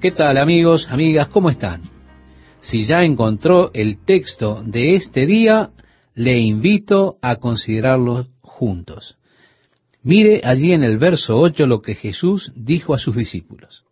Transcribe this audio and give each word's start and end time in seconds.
¿Qué 0.00 0.12
tal 0.12 0.38
amigos, 0.38 0.86
amigas? 0.88 1.26
¿Cómo 1.26 1.50
están? 1.50 1.82
Si 2.60 2.84
ya 2.84 3.02
encontró 3.02 3.72
el 3.74 4.04
texto 4.04 4.62
de 4.62 4.94
este 4.94 5.26
día, 5.26 5.70
le 6.14 6.38
invito 6.38 7.16
a 7.20 7.34
considerarlo 7.36 8.28
juntos. 8.40 9.16
Mire 10.04 10.40
allí 10.44 10.72
en 10.72 10.84
el 10.84 10.98
verso 10.98 11.36
8 11.36 11.66
lo 11.66 11.82
que 11.82 11.96
Jesús 11.96 12.52
dijo 12.54 12.94
a 12.94 12.98
sus 12.98 13.16
discípulos. 13.16 13.82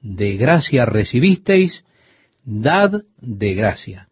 De 0.00 0.36
gracia 0.36 0.86
recibisteis, 0.86 1.84
dad 2.44 3.02
de 3.20 3.54
gracia. 3.54 4.06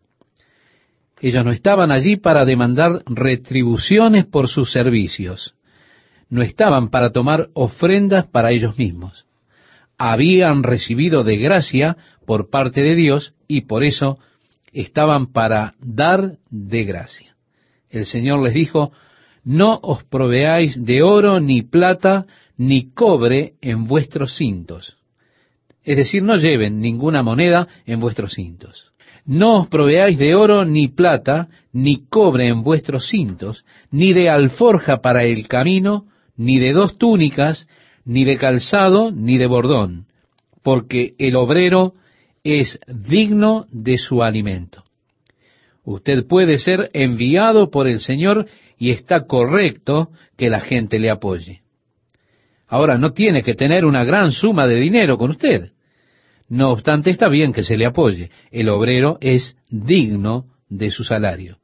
Ellos 1.21 1.45
no 1.45 1.53
estaban 1.53 1.93
allí 1.93 2.17
para 2.17 2.45
demandar 2.45 3.05
retribuciones 3.07 4.25
por 4.25 4.49
sus 4.49 4.73
servicios. 4.73 5.55
No 6.29 6.43
estaban 6.43 6.89
para 6.91 7.13
tomar 7.13 7.51
ofrendas 7.55 8.27
para 8.27 8.51
ellos 8.51 8.77
mismos 8.77 9.24
habían 9.99 10.63
recibido 10.63 11.25
de 11.25 11.37
gracia 11.37 11.97
por 12.27 12.51
parte 12.51 12.83
de 12.83 12.95
Dios 12.95 13.35
y 13.49 13.63
por 13.63 13.85
eso 13.85 14.19
estaban 14.73 15.33
para 15.33 15.75
dar 15.81 16.39
de 16.51 16.85
gracia. 16.85 17.37
El 17.91 18.07
Señor 18.07 18.43
les 18.43 18.55
dijo, 18.55 18.93
no 19.45 19.79
os 19.83 20.05
proveáis 20.05 20.85
de 20.85 21.03
oro 21.03 21.39
ni 21.39 21.63
plata 21.63 22.27
ni 22.57 22.91
cobre 22.93 23.55
en 23.61 23.85
vuestros 23.85 24.37
cintos. 24.37 24.97
Es 25.83 25.97
decir, 25.97 26.23
no 26.23 26.37
lleven 26.37 26.81
ninguna 26.81 27.23
moneda 27.23 27.69
en 27.85 28.01
vuestros 28.01 28.33
cintos. 28.33 28.93
No 29.27 29.61
os 29.61 29.69
proveáis 29.69 30.19
de 30.19 30.35
oro 30.35 30.65
ni 30.65 30.89
plata 30.89 31.49
ni 31.73 32.07
cobre 32.09 32.49
en 32.49 32.63
vuestros 32.63 33.09
cintos, 33.09 33.65
ni 33.91 34.13
de 34.13 34.29
alforja 34.29 35.01
para 35.01 35.25
el 35.25 35.47
camino, 35.47 36.07
ni 36.37 36.59
de 36.59 36.73
dos 36.73 36.99
túnicas, 36.99 37.67
ni 38.05 38.25
de 38.25 38.37
calzado, 38.37 39.11
ni 39.11 39.39
de 39.39 39.47
bordón, 39.47 40.07
porque 40.63 41.15
el 41.19 41.37
obrero 41.37 41.95
es 42.43 42.79
digno 42.87 43.67
de 43.71 43.99
su 43.99 44.23
alimento. 44.23 44.85
Usted 45.85 46.27
puede 46.27 46.59
ser 46.59 46.91
enviado 46.93 47.71
por 47.71 47.89
el 47.89 48.01
Señor 48.01 48.47
y 48.79 48.91
está 48.91 49.27
correcto 49.27 50.11
que 50.37 50.51
la 50.51 50.61
gente 50.61 50.99
le 50.99 51.11
apoye. 51.11 51.63
Ahora, 52.67 52.99
no 52.99 53.13
tiene 53.13 53.43
que 53.43 53.55
tener 53.55 53.85
una 53.85 54.05
gran 54.05 54.33
suma 54.33 54.67
de 54.67 54.77
dinero 54.77 55.19
con 55.19 55.31
usted. 55.31 55.73
No 56.49 56.71
obstante, 56.71 57.11
está 57.11 57.29
bien 57.29 57.53
que 57.53 57.65
se 57.65 57.77
le 57.77 57.87
apoye. 57.87 58.31
El 58.51 58.69
obrero 58.69 59.19
es 59.21 59.57
digno 59.71 60.47
de 60.69 60.91
su 60.91 61.05
salario. 61.05 61.59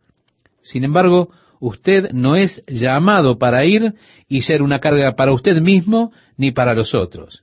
Sin 0.62 0.84
embargo, 0.84 1.30
usted 1.58 2.10
no 2.12 2.36
es 2.36 2.62
llamado 2.66 3.38
para 3.38 3.64
ir 3.64 3.94
y 4.28 4.42
ser 4.42 4.62
una 4.62 4.78
carga 4.78 5.16
para 5.16 5.32
usted 5.32 5.60
mismo 5.60 6.12
ni 6.40 6.52
para 6.52 6.72
los 6.74 6.94
otros. 6.94 7.42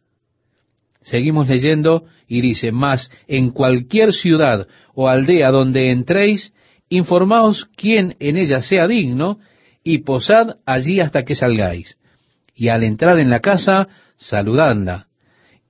Seguimos 1.04 1.48
leyendo 1.48 2.06
y 2.28 2.42
dice, 2.42 2.72
más 2.72 3.12
en 3.28 3.52
cualquier 3.52 4.12
ciudad 4.12 4.68
o 4.96 5.08
aldea 5.08 5.52
donde 5.52 5.92
entréis, 5.92 6.52
informaos 6.90 7.70
quién 7.76 8.16
en 8.20 8.38
ella 8.38 8.64
sea 8.64 8.88
digno 8.88 9.38
y 9.84 10.00
posad 10.00 10.56
allí 10.66 11.00
hasta 11.00 11.24
que 11.26 11.36
salgáis. 11.36 11.96
Y 12.56 12.70
al 12.70 12.84
entrar 12.84 13.20
en 13.20 13.30
la 13.30 13.40
casa, 13.40 13.88
saludadla. 14.16 15.06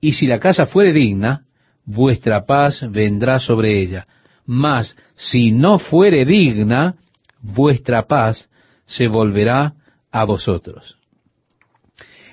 Y 0.00 0.12
si 0.12 0.26
la 0.26 0.40
casa 0.40 0.64
fuere 0.64 0.94
digna, 0.94 1.42
vuestra 1.84 2.46
paz 2.46 2.90
vendrá 2.90 3.40
sobre 3.40 3.78
ella. 3.78 4.06
Mas 4.46 4.96
si 5.14 5.50
no 5.50 5.78
fuere 5.78 6.24
digna, 6.24 6.94
vuestra 7.42 8.06
paz 8.06 8.48
se 8.86 9.06
volverá 9.06 9.74
a 10.10 10.24
vosotros. 10.24 10.98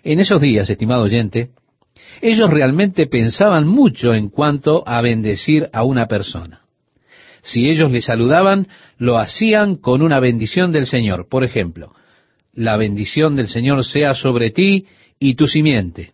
En 0.06 0.20
esos 0.20 0.40
días, 0.40 0.70
estimado 0.70 1.02
oyente, 1.02 1.50
ellos 2.22 2.52
realmente 2.52 3.08
pensaban 3.08 3.66
mucho 3.68 4.14
en 4.14 4.30
cuanto 4.30 4.88
a 4.88 5.02
bendecir 5.02 5.68
a 5.74 5.84
una 5.84 6.06
persona. 6.06 6.62
Si 7.42 7.68
ellos 7.68 7.92
le 7.92 8.02
saludaban, 8.02 8.68
lo 9.00 9.18
hacían 9.18 9.78
con 9.78 10.04
una 10.04 10.20
bendición 10.20 10.72
del 10.72 10.86
Señor. 10.86 11.28
Por 11.28 11.44
ejemplo, 11.44 11.92
la 12.54 12.78
bendición 12.78 13.36
del 13.36 13.50
Señor 13.50 13.84
sea 13.84 14.14
sobre 14.14 14.52
ti 14.52 14.86
y 15.20 15.34
tu 15.34 15.48
simiente. 15.48 16.14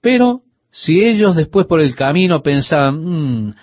Pero 0.00 0.42
si 0.70 1.04
ellos 1.04 1.34
después 1.34 1.66
por 1.66 1.80
el 1.80 1.96
camino 1.96 2.42
pensaban, 2.42 3.48
mm, 3.48 3.54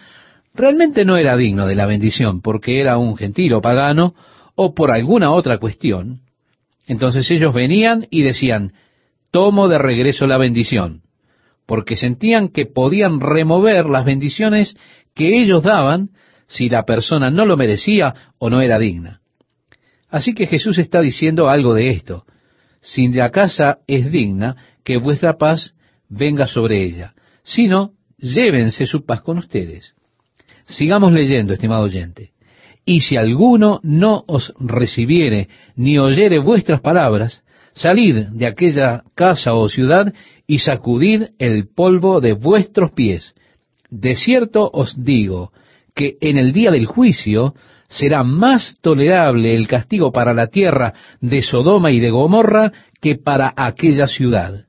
realmente 0.53 1.05
no 1.05 1.15
era 1.15 1.37
digno 1.37 1.67
de 1.67 1.75
la 1.75 1.85
bendición 1.85 2.41
porque 2.41 2.81
era 2.81 2.97
un 2.97 3.15
gentil 3.15 3.53
o 3.53 3.61
pagano, 3.61 4.13
o 4.55 4.73
por 4.75 4.91
alguna 4.91 5.31
otra 5.31 5.57
cuestión, 5.57 6.19
entonces 6.85 7.31
ellos 7.31 7.53
venían 7.53 8.07
y 8.09 8.23
decían, 8.23 8.73
tomo 9.31 9.67
de 9.67 9.77
regreso 9.77 10.27
la 10.27 10.37
bendición, 10.37 11.01
porque 11.65 11.95
sentían 11.95 12.49
que 12.49 12.65
podían 12.65 13.19
remover 13.19 13.85
las 13.85 14.05
bendiciones 14.05 14.77
que 15.15 15.39
ellos 15.39 15.63
daban 15.63 16.09
si 16.47 16.69
la 16.69 16.83
persona 16.83 17.31
no 17.31 17.45
lo 17.45 17.57
merecía 17.57 18.13
o 18.37 18.49
no 18.49 18.61
era 18.61 18.77
digna. 18.77 19.21
Así 20.09 20.33
que 20.33 20.47
Jesús 20.47 20.77
está 20.77 20.99
diciendo 21.01 21.49
algo 21.49 21.73
de 21.73 21.91
esto. 21.91 22.25
Si 22.81 23.07
la 23.07 23.31
casa 23.31 23.79
es 23.87 24.11
digna, 24.11 24.57
que 24.83 24.97
vuestra 24.97 25.37
paz 25.37 25.73
venga 26.09 26.47
sobre 26.47 26.83
ella. 26.83 27.13
Si 27.43 27.67
no, 27.67 27.93
llévense 28.17 28.85
su 28.85 29.05
paz 29.05 29.21
con 29.21 29.37
ustedes. 29.37 29.95
Sigamos 30.65 31.13
leyendo, 31.13 31.53
estimado 31.53 31.83
oyente. 31.83 32.31
Y 32.83 33.01
si 33.01 33.15
alguno 33.15 33.79
no 33.83 34.23
os 34.27 34.53
recibiere 34.59 35.47
ni 35.75 35.97
oyere 35.97 36.39
vuestras 36.39 36.81
palabras, 36.81 37.43
salid 37.73 38.27
de 38.31 38.47
aquella 38.47 39.03
casa 39.15 39.53
o 39.53 39.69
ciudad 39.69 40.13
y 40.47 40.59
sacudid 40.59 41.29
el 41.39 41.67
polvo 41.67 42.19
de 42.19 42.33
vuestros 42.33 42.91
pies. 42.91 43.33
De 43.89 44.15
cierto 44.15 44.69
os 44.71 45.03
digo 45.03 45.51
que 45.95 46.17
en 46.21 46.37
el 46.37 46.53
día 46.53 46.71
del 46.71 46.85
juicio 46.85 47.53
será 47.89 48.23
más 48.23 48.75
tolerable 48.81 49.53
el 49.55 49.67
castigo 49.67 50.11
para 50.11 50.33
la 50.33 50.47
tierra 50.47 50.93
de 51.19 51.41
Sodoma 51.41 51.91
y 51.91 51.99
de 51.99 52.09
Gomorra 52.09 52.71
que 53.01 53.15
para 53.15 53.53
aquella 53.55 54.07
ciudad. 54.07 54.65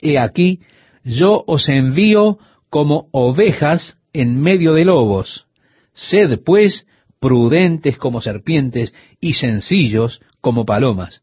He 0.00 0.18
aquí, 0.18 0.60
yo 1.02 1.42
os 1.46 1.68
envío 1.68 2.38
como 2.70 3.08
ovejas 3.10 3.96
en 4.12 4.40
medio 4.40 4.72
de 4.74 4.84
lobos. 4.84 5.46
Sed 5.94 6.40
pues 6.44 6.86
prudentes 7.18 7.98
como 7.98 8.20
serpientes 8.20 8.94
y 9.20 9.34
sencillos 9.34 10.20
como 10.40 10.64
palomas. 10.64 11.20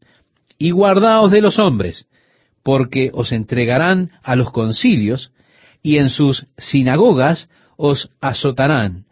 Y 0.58 0.70
guardaos 0.72 1.30
de 1.30 1.40
los 1.40 1.58
hombres, 1.58 2.08
porque 2.62 3.10
os 3.12 3.32
entregarán 3.32 4.10
a 4.22 4.36
los 4.36 4.50
concilios, 4.50 5.32
y 5.82 5.98
en 5.98 6.08
sus 6.08 6.46
sinagogas 6.56 7.48
os 7.76 8.10
azotarán, 8.20 9.06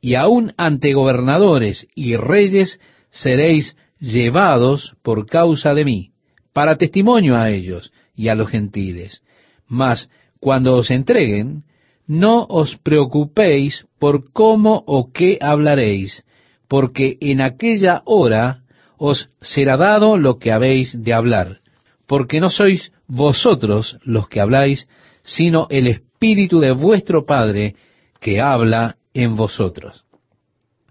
y 0.00 0.14
aun 0.14 0.54
ante 0.56 0.94
gobernadores 0.94 1.88
y 1.94 2.16
reyes 2.16 2.80
seréis 3.10 3.76
llevados 3.98 4.94
por 5.02 5.26
causa 5.26 5.74
de 5.74 5.84
mí, 5.84 6.10
para 6.52 6.76
testimonio 6.76 7.36
a 7.36 7.50
ellos 7.50 7.92
y 8.14 8.28
a 8.28 8.34
los 8.34 8.48
gentiles. 8.48 9.22
Mas 9.66 10.08
cuando 10.38 10.76
os 10.76 10.90
entreguen, 10.90 11.64
no 12.06 12.46
os 12.48 12.76
preocupéis 12.76 13.86
por 13.98 14.32
cómo 14.32 14.84
o 14.86 15.12
qué 15.12 15.38
hablaréis, 15.40 16.24
porque 16.68 17.18
en 17.20 17.40
aquella 17.40 18.02
hora 18.04 18.62
os 18.98 19.28
será 19.40 19.76
dado 19.76 20.16
lo 20.16 20.38
que 20.38 20.52
habéis 20.52 21.02
de 21.02 21.12
hablar, 21.12 21.58
porque 22.06 22.40
no 22.40 22.50
sois 22.50 22.92
vosotros 23.06 23.98
los 24.04 24.28
que 24.28 24.40
habláis, 24.40 24.88
sino 25.22 25.66
el 25.70 25.86
Espíritu 25.86 26.60
de 26.60 26.72
vuestro 26.72 27.26
Padre 27.26 27.74
que 28.20 28.40
habla 28.40 28.96
en 29.12 29.34
vosotros. 29.34 30.04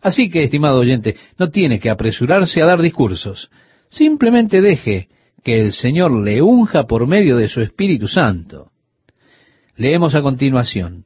Así 0.01 0.29
que, 0.29 0.43
estimado 0.43 0.79
oyente, 0.79 1.15
no 1.39 1.49
tiene 1.49 1.79
que 1.79 1.89
apresurarse 1.89 2.61
a 2.61 2.65
dar 2.65 2.81
discursos, 2.81 3.49
simplemente 3.89 4.61
deje 4.61 5.07
que 5.43 5.59
el 5.59 5.71
Señor 5.71 6.11
le 6.11 6.41
unja 6.41 6.85
por 6.85 7.07
medio 7.07 7.37
de 7.37 7.47
su 7.47 7.61
Espíritu 7.61 8.07
Santo. 8.07 8.71
Leemos 9.75 10.15
a 10.15 10.21
continuación, 10.21 11.05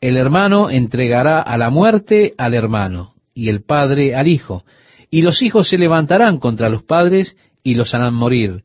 el 0.00 0.16
hermano 0.16 0.70
entregará 0.70 1.40
a 1.40 1.56
la 1.56 1.70
muerte 1.70 2.34
al 2.36 2.54
hermano, 2.54 3.14
y 3.34 3.48
el 3.48 3.62
padre 3.62 4.14
al 4.14 4.28
hijo, 4.28 4.64
y 5.10 5.22
los 5.22 5.42
hijos 5.42 5.68
se 5.68 5.78
levantarán 5.78 6.38
contra 6.38 6.68
los 6.68 6.82
padres 6.82 7.36
y 7.62 7.74
los 7.74 7.94
harán 7.94 8.14
morir, 8.14 8.64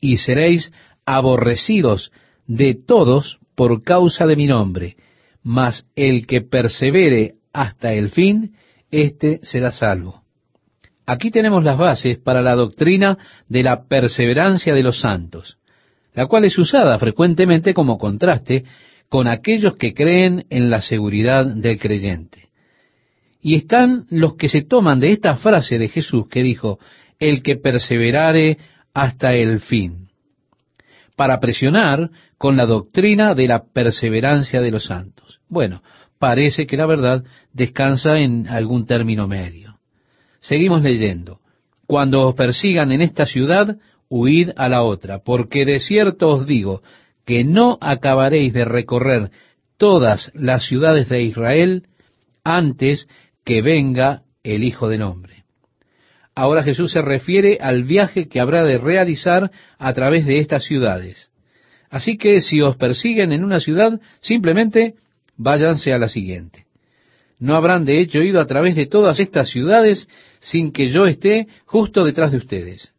y 0.00 0.18
seréis 0.18 0.72
aborrecidos 1.04 2.12
de 2.46 2.74
todos 2.74 3.38
por 3.54 3.82
causa 3.82 4.26
de 4.26 4.36
mi 4.36 4.46
nombre, 4.46 4.96
mas 5.42 5.86
el 5.96 6.26
que 6.26 6.40
persevere 6.40 7.34
hasta 7.52 7.92
el 7.92 8.10
fin, 8.10 8.54
éste 8.90 9.40
será 9.42 9.72
salvo. 9.72 10.22
Aquí 11.06 11.30
tenemos 11.30 11.64
las 11.64 11.78
bases 11.78 12.18
para 12.18 12.42
la 12.42 12.54
doctrina 12.54 13.16
de 13.48 13.62
la 13.62 13.84
perseverancia 13.88 14.74
de 14.74 14.82
los 14.82 15.00
santos, 15.00 15.56
la 16.12 16.26
cual 16.26 16.44
es 16.44 16.58
usada 16.58 16.98
frecuentemente 16.98 17.72
como 17.72 17.98
contraste 17.98 18.64
con 19.08 19.26
aquellos 19.26 19.76
que 19.76 19.94
creen 19.94 20.44
en 20.50 20.68
la 20.68 20.82
seguridad 20.82 21.46
del 21.46 21.78
creyente. 21.78 22.47
Y 23.40 23.54
están 23.54 24.06
los 24.10 24.34
que 24.34 24.48
se 24.48 24.62
toman 24.62 25.00
de 25.00 25.12
esta 25.12 25.36
frase 25.36 25.78
de 25.78 25.88
Jesús 25.88 26.28
que 26.28 26.42
dijo, 26.42 26.78
el 27.18 27.42
que 27.42 27.56
perseverare 27.56 28.58
hasta 28.94 29.34
el 29.34 29.60
fin. 29.60 30.08
para 31.16 31.40
presionar 31.40 32.10
con 32.38 32.56
la 32.56 32.64
doctrina 32.64 33.34
de 33.34 33.48
la 33.48 33.64
perseverancia 33.64 34.60
de 34.60 34.70
los 34.70 34.84
santos. 34.84 35.40
Bueno, 35.48 35.82
parece 36.20 36.64
que 36.64 36.76
la 36.76 36.86
verdad 36.86 37.24
descansa 37.52 38.20
en 38.20 38.46
algún 38.46 38.86
término 38.86 39.26
medio. 39.26 39.78
Seguimos 40.38 40.80
leyendo. 40.82 41.40
Cuando 41.88 42.28
os 42.28 42.36
persigan 42.36 42.92
en 42.92 43.02
esta 43.02 43.26
ciudad, 43.26 43.78
huid 44.08 44.50
a 44.56 44.68
la 44.68 44.84
otra, 44.84 45.18
porque 45.18 45.64
de 45.64 45.80
cierto 45.80 46.28
os 46.28 46.46
digo 46.46 46.82
que 47.26 47.42
no 47.42 47.78
acabaréis 47.80 48.52
de 48.52 48.64
recorrer 48.64 49.30
todas 49.76 50.30
las 50.34 50.66
ciudades 50.66 51.08
de 51.08 51.22
Israel 51.24 51.82
antes 52.44 53.08
que 53.48 53.62
venga 53.62 54.24
el 54.42 54.62
Hijo 54.62 54.90
del 54.90 55.00
Hombre. 55.00 55.44
Ahora 56.34 56.62
Jesús 56.62 56.92
se 56.92 57.00
refiere 57.00 57.56
al 57.62 57.84
viaje 57.84 58.28
que 58.28 58.40
habrá 58.40 58.62
de 58.62 58.76
realizar 58.76 59.50
a 59.78 59.92
través 59.94 60.26
de 60.26 60.38
estas 60.38 60.64
ciudades. 60.64 61.30
Así 61.88 62.18
que 62.18 62.42
si 62.42 62.60
os 62.60 62.76
persiguen 62.76 63.32
en 63.32 63.42
una 63.44 63.58
ciudad, 63.58 64.02
simplemente 64.20 64.96
váyanse 65.38 65.94
a 65.94 65.98
la 65.98 66.08
siguiente. 66.08 66.66
No 67.38 67.56
habrán 67.56 67.86
de 67.86 68.02
hecho 68.02 68.18
ido 68.18 68.38
a 68.38 68.46
través 68.46 68.76
de 68.76 68.84
todas 68.84 69.18
estas 69.18 69.48
ciudades 69.48 70.08
sin 70.40 70.70
que 70.70 70.88
yo 70.88 71.06
esté 71.06 71.46
justo 71.64 72.04
detrás 72.04 72.32
de 72.32 72.36
ustedes. 72.36 72.92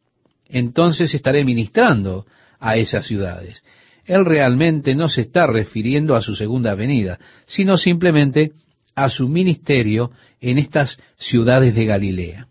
Entonces 0.48 1.13
estaré 1.13 1.46
ministrando 1.46 2.25
a 2.60 2.75
esas 2.75 3.06
ciudades. 3.06 3.63
Él 4.04 4.25
realmente 4.25 4.96
no 4.96 5.10
se 5.10 5.22
está 5.22 5.46
refiriendo 5.46 6.16
a 6.16 6.22
su 6.22 6.36
segunda 6.36 6.74
venida, 6.74 7.19
sino 7.46 7.78
simplemente 7.78 8.54
a 8.95 9.09
su 9.09 9.27
ministerio 9.27 10.12
en 10.41 10.57
estas 10.57 11.00
ciudades 11.18 11.75
de 11.75 11.86
Galilea. 11.86 12.47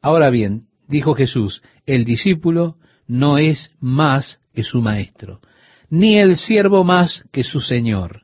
Ahora 0.00 0.30
bien, 0.30 0.62
dijo 0.88 1.14
Jesús, 1.14 1.62
el 1.84 2.04
discípulo 2.04 2.76
no 3.06 3.38
es 3.38 3.72
más 3.80 4.40
que 4.54 4.62
su 4.62 4.80
maestro, 4.80 5.40
ni 5.90 6.18
el 6.18 6.36
siervo 6.36 6.84
más 6.84 7.24
que 7.32 7.44
su 7.44 7.60
señor. 7.60 8.22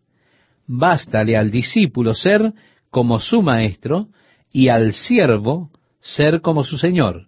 Bástale 0.66 1.36
al 1.36 1.50
discípulo 1.50 2.14
ser 2.14 2.52
como 2.90 3.20
su 3.20 3.42
maestro 3.42 4.08
y 4.50 4.68
al 4.68 4.92
siervo 4.92 5.70
ser 6.00 6.40
como 6.40 6.64
su 6.64 6.78
señor. 6.78 7.26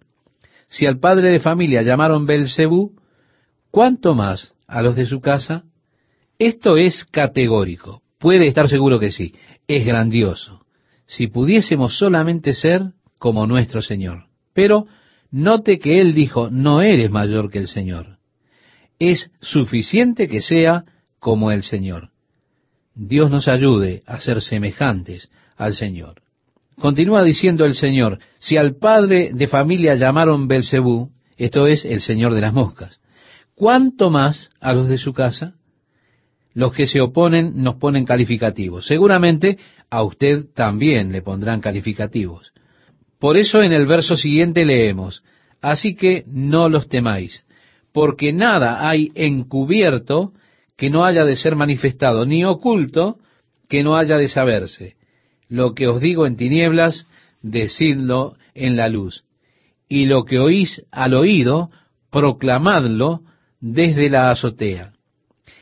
Si 0.67 0.85
al 0.85 0.99
padre 0.99 1.29
de 1.29 1.39
familia 1.39 1.81
llamaron 1.81 2.25
Belcebú, 2.25 2.95
¿cuánto 3.71 4.15
más 4.15 4.53
a 4.67 4.81
los 4.81 4.95
de 4.95 5.05
su 5.05 5.21
casa? 5.21 5.63
Esto 6.37 6.77
es 6.77 7.05
categórico. 7.05 8.01
Puede 8.25 8.47
estar 8.47 8.67
seguro 8.67 8.99
que 8.99 9.11
sí. 9.11 9.35
Es 9.67 9.85
grandioso. 9.85 10.65
Si 11.05 11.27
pudiésemos 11.27 11.99
solamente 11.99 12.55
ser 12.55 12.81
como 13.19 13.45
nuestro 13.45 13.83
Señor. 13.83 14.25
Pero 14.51 14.87
note 15.29 15.77
que 15.77 16.01
Él 16.01 16.15
dijo, 16.15 16.49
no 16.49 16.81
eres 16.81 17.11
mayor 17.11 17.51
que 17.51 17.59
el 17.59 17.67
Señor. 17.67 18.17
Es 18.97 19.29
suficiente 19.41 20.27
que 20.27 20.41
sea 20.41 20.85
como 21.19 21.51
el 21.51 21.61
Señor. 21.61 22.09
Dios 22.95 23.29
nos 23.29 23.47
ayude 23.47 24.01
a 24.07 24.19
ser 24.19 24.41
semejantes 24.41 25.29
al 25.55 25.75
Señor. 25.75 26.23
Continúa 26.79 27.21
diciendo 27.21 27.63
el 27.63 27.75
Señor, 27.75 28.17
si 28.39 28.57
al 28.57 28.75
padre 28.77 29.33
de 29.35 29.47
familia 29.47 29.93
llamaron 29.93 30.47
Belcebú, 30.47 31.11
esto 31.37 31.67
es 31.67 31.85
el 31.85 32.01
Señor 32.01 32.33
de 32.33 32.41
las 32.41 32.53
moscas, 32.53 32.99
¿cuánto 33.53 34.09
más 34.09 34.49
a 34.59 34.73
los 34.73 34.87
de 34.87 34.97
su 34.97 35.13
casa? 35.13 35.53
Los 36.55 36.73
que 36.73 36.87
se 36.87 37.01
oponen 37.01 37.61
nos 37.61 37.75
ponen 37.75 38.05
calificativos. 38.05 38.87
Seguramente 38.87 39.57
a 39.89 40.03
usted 40.03 40.45
también 40.55 41.11
le 41.11 41.21
pondrán 41.21 41.59
calificativos. 41.59 42.53
Por 43.19 43.35
eso 43.37 43.61
en 43.61 43.73
el 43.73 43.85
verso 43.85 44.15
siguiente 44.15 44.65
leemos, 44.65 45.21
así 45.61 45.95
que 45.95 46.23
no 46.27 46.69
los 46.69 46.87
temáis, 46.87 47.45
porque 47.91 48.31
nada 48.31 48.87
hay 48.87 49.11
encubierto 49.15 50.31
que 50.77 50.89
no 50.89 51.03
haya 51.03 51.25
de 51.25 51.35
ser 51.35 51.55
manifestado, 51.55 52.25
ni 52.25 52.45
oculto 52.45 53.17
que 53.67 53.83
no 53.83 53.97
haya 53.97 54.17
de 54.17 54.29
saberse. 54.29 54.95
Lo 55.49 55.73
que 55.73 55.87
os 55.87 55.99
digo 55.99 56.25
en 56.25 56.37
tinieblas, 56.37 57.05
decidlo 57.41 58.37
en 58.53 58.77
la 58.77 58.87
luz. 58.87 59.25
Y 59.89 60.05
lo 60.05 60.23
que 60.23 60.39
oís 60.39 60.85
al 60.91 61.13
oído, 61.13 61.69
proclamadlo 62.11 63.21
desde 63.59 64.09
la 64.09 64.31
azotea. 64.31 64.94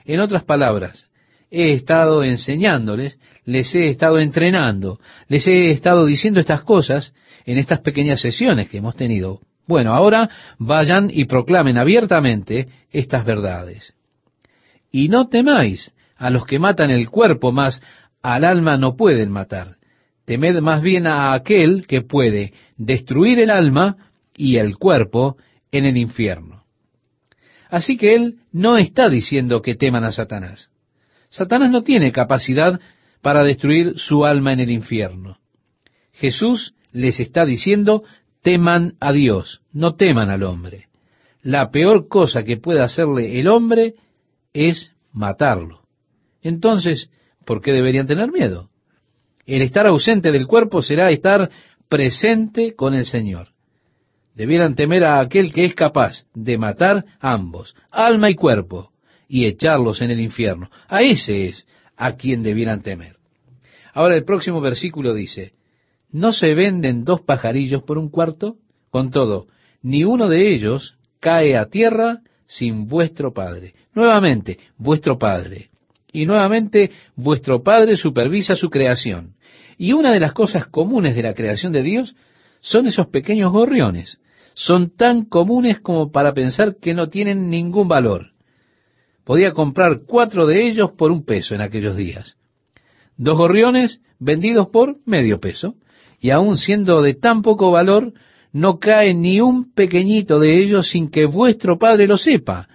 En 0.05 0.19
otras 0.19 0.43
palabras, 0.43 1.09
he 1.49 1.71
estado 1.73 2.23
enseñándoles, 2.23 3.19
les 3.45 3.73
he 3.75 3.89
estado 3.89 4.19
entrenando, 4.19 4.99
les 5.27 5.45
he 5.47 5.71
estado 5.71 6.05
diciendo 6.05 6.39
estas 6.39 6.63
cosas 6.63 7.13
en 7.45 7.57
estas 7.57 7.81
pequeñas 7.81 8.21
sesiones 8.21 8.69
que 8.69 8.77
hemos 8.77 8.95
tenido. 8.95 9.41
Bueno, 9.67 9.93
ahora 9.93 10.29
vayan 10.57 11.09
y 11.11 11.25
proclamen 11.25 11.77
abiertamente 11.77 12.67
estas 12.91 13.25
verdades. 13.25 13.95
Y 14.91 15.09
no 15.09 15.27
temáis 15.29 15.91
a 16.17 16.29
los 16.29 16.45
que 16.45 16.59
matan 16.59 16.91
el 16.91 17.09
cuerpo, 17.09 17.51
mas 17.51 17.81
al 18.21 18.43
alma 18.43 18.77
no 18.77 18.95
pueden 18.95 19.31
matar. 19.31 19.77
Temed 20.25 20.59
más 20.61 20.81
bien 20.81 21.07
a 21.07 21.33
aquel 21.33 21.85
que 21.87 22.01
puede 22.01 22.53
destruir 22.77 23.39
el 23.39 23.49
alma 23.49 23.97
y 24.35 24.57
el 24.57 24.77
cuerpo 24.77 25.37
en 25.71 25.85
el 25.85 25.97
infierno. 25.97 26.52
Así 27.73 27.97
que 27.97 28.13
él 28.13 28.35
no 28.51 28.77
está 28.77 29.09
diciendo 29.09 29.63
que 29.63 29.73
teman 29.73 30.03
a 30.03 30.11
Satanás. 30.11 30.69
Satanás 31.29 31.71
no 31.71 31.81
tiene 31.81 32.11
capacidad 32.11 32.79
para 33.23 33.43
destruir 33.43 33.97
su 33.97 34.25
alma 34.25 34.53
en 34.53 34.59
el 34.59 34.69
infierno. 34.69 35.39
Jesús 36.11 36.75
les 36.91 37.19
está 37.19 37.47
diciendo, 37.47 38.03
teman 38.43 38.93
a 38.99 39.11
Dios, 39.11 39.61
no 39.71 39.95
teman 39.95 40.29
al 40.29 40.43
hombre. 40.43 40.85
La 41.41 41.71
peor 41.71 42.07
cosa 42.07 42.43
que 42.43 42.57
puede 42.57 42.79
hacerle 42.79 43.39
el 43.39 43.47
hombre 43.47 43.95
es 44.53 44.93
matarlo. 45.11 45.81
Entonces, 46.43 47.09
¿por 47.43 47.59
qué 47.59 47.71
deberían 47.71 48.05
tener 48.05 48.31
miedo? 48.31 48.69
El 49.47 49.63
estar 49.63 49.87
ausente 49.87 50.31
del 50.31 50.45
cuerpo 50.45 50.83
será 50.83 51.09
estar 51.09 51.49
presente 51.89 52.75
con 52.75 52.93
el 52.93 53.07
Señor. 53.07 53.52
Debieran 54.35 54.75
temer 54.75 55.03
a 55.03 55.19
aquel 55.19 55.53
que 55.53 55.65
es 55.65 55.75
capaz 55.75 56.25
de 56.33 56.57
matar 56.57 57.05
ambos, 57.19 57.75
alma 57.91 58.29
y 58.29 58.35
cuerpo, 58.35 58.91
y 59.27 59.45
echarlos 59.45 60.01
en 60.01 60.11
el 60.11 60.19
infierno. 60.19 60.69
A 60.87 61.01
ese 61.01 61.47
es 61.47 61.67
a 61.95 62.15
quien 62.15 62.43
debieran 62.43 62.81
temer. 62.81 63.17
Ahora 63.93 64.15
el 64.15 64.25
próximo 64.25 64.59
versículo 64.59 65.13
dice, 65.13 65.53
¿no 66.11 66.33
se 66.33 66.55
venden 66.55 67.03
dos 67.03 67.21
pajarillos 67.21 67.83
por 67.83 67.97
un 67.97 68.09
cuarto? 68.09 68.57
Con 68.89 69.11
todo, 69.11 69.47
ni 69.81 70.03
uno 70.03 70.27
de 70.29 70.53
ellos 70.53 70.97
cae 71.19 71.57
a 71.57 71.67
tierra 71.67 72.21
sin 72.47 72.87
vuestro 72.87 73.33
Padre. 73.33 73.73
Nuevamente, 73.93 74.59
vuestro 74.77 75.17
Padre. 75.17 75.69
Y 76.11 76.25
nuevamente, 76.25 76.91
vuestro 77.15 77.63
Padre 77.63 77.97
supervisa 77.97 78.55
su 78.55 78.69
creación. 78.69 79.35
Y 79.77 79.93
una 79.93 80.11
de 80.11 80.19
las 80.19 80.33
cosas 80.33 80.67
comunes 80.67 81.15
de 81.15 81.23
la 81.23 81.33
creación 81.33 81.71
de 81.71 81.83
Dios 81.83 82.15
son 82.63 82.87
esos 82.87 83.07
pequeños 83.07 83.51
gorriones. 83.51 84.19
Son 84.55 84.89
tan 84.89 85.25
comunes 85.25 85.81
como 85.81 86.11
para 86.11 86.33
pensar 86.33 86.77
que 86.81 86.93
no 86.93 87.09
tienen 87.09 87.49
ningún 87.49 87.89
valor. 87.89 88.31
Podía 89.25 89.51
comprar 89.51 90.03
cuatro 90.07 90.47
de 90.47 90.67
ellos 90.67 90.91
por 90.97 91.11
un 91.11 91.25
peso 91.25 91.53
en 91.53 91.61
aquellos 91.61 91.97
días. 91.97 92.37
Dos 93.17 93.37
gorriones 93.37 93.99
vendidos 94.17 94.69
por 94.69 94.95
medio 95.05 95.39
peso. 95.39 95.75
Y 96.21 96.29
aun 96.29 96.55
siendo 96.55 97.01
de 97.01 97.15
tan 97.15 97.41
poco 97.41 97.69
valor, 97.69 98.13
no 98.53 98.79
cae 98.79 99.13
ni 99.13 99.41
un 99.41 99.73
pequeñito 99.73 100.39
de 100.39 100.63
ellos 100.63 100.89
sin 100.89 101.09
que 101.09 101.25
vuestro 101.25 101.77
Padre 101.77 102.07
lo 102.07 102.17
sepa. 102.17 102.69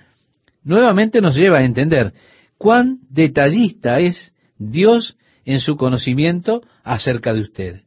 Nuevamente 0.64 1.22
nos 1.22 1.34
lleva 1.34 1.58
a 1.58 1.64
entender 1.64 2.12
cuán 2.58 2.98
detallista 3.08 4.00
es 4.00 4.34
Dios 4.58 5.16
en 5.46 5.60
su 5.60 5.78
conocimiento 5.78 6.60
acerca 6.84 7.32
de 7.32 7.40
usted. 7.40 7.82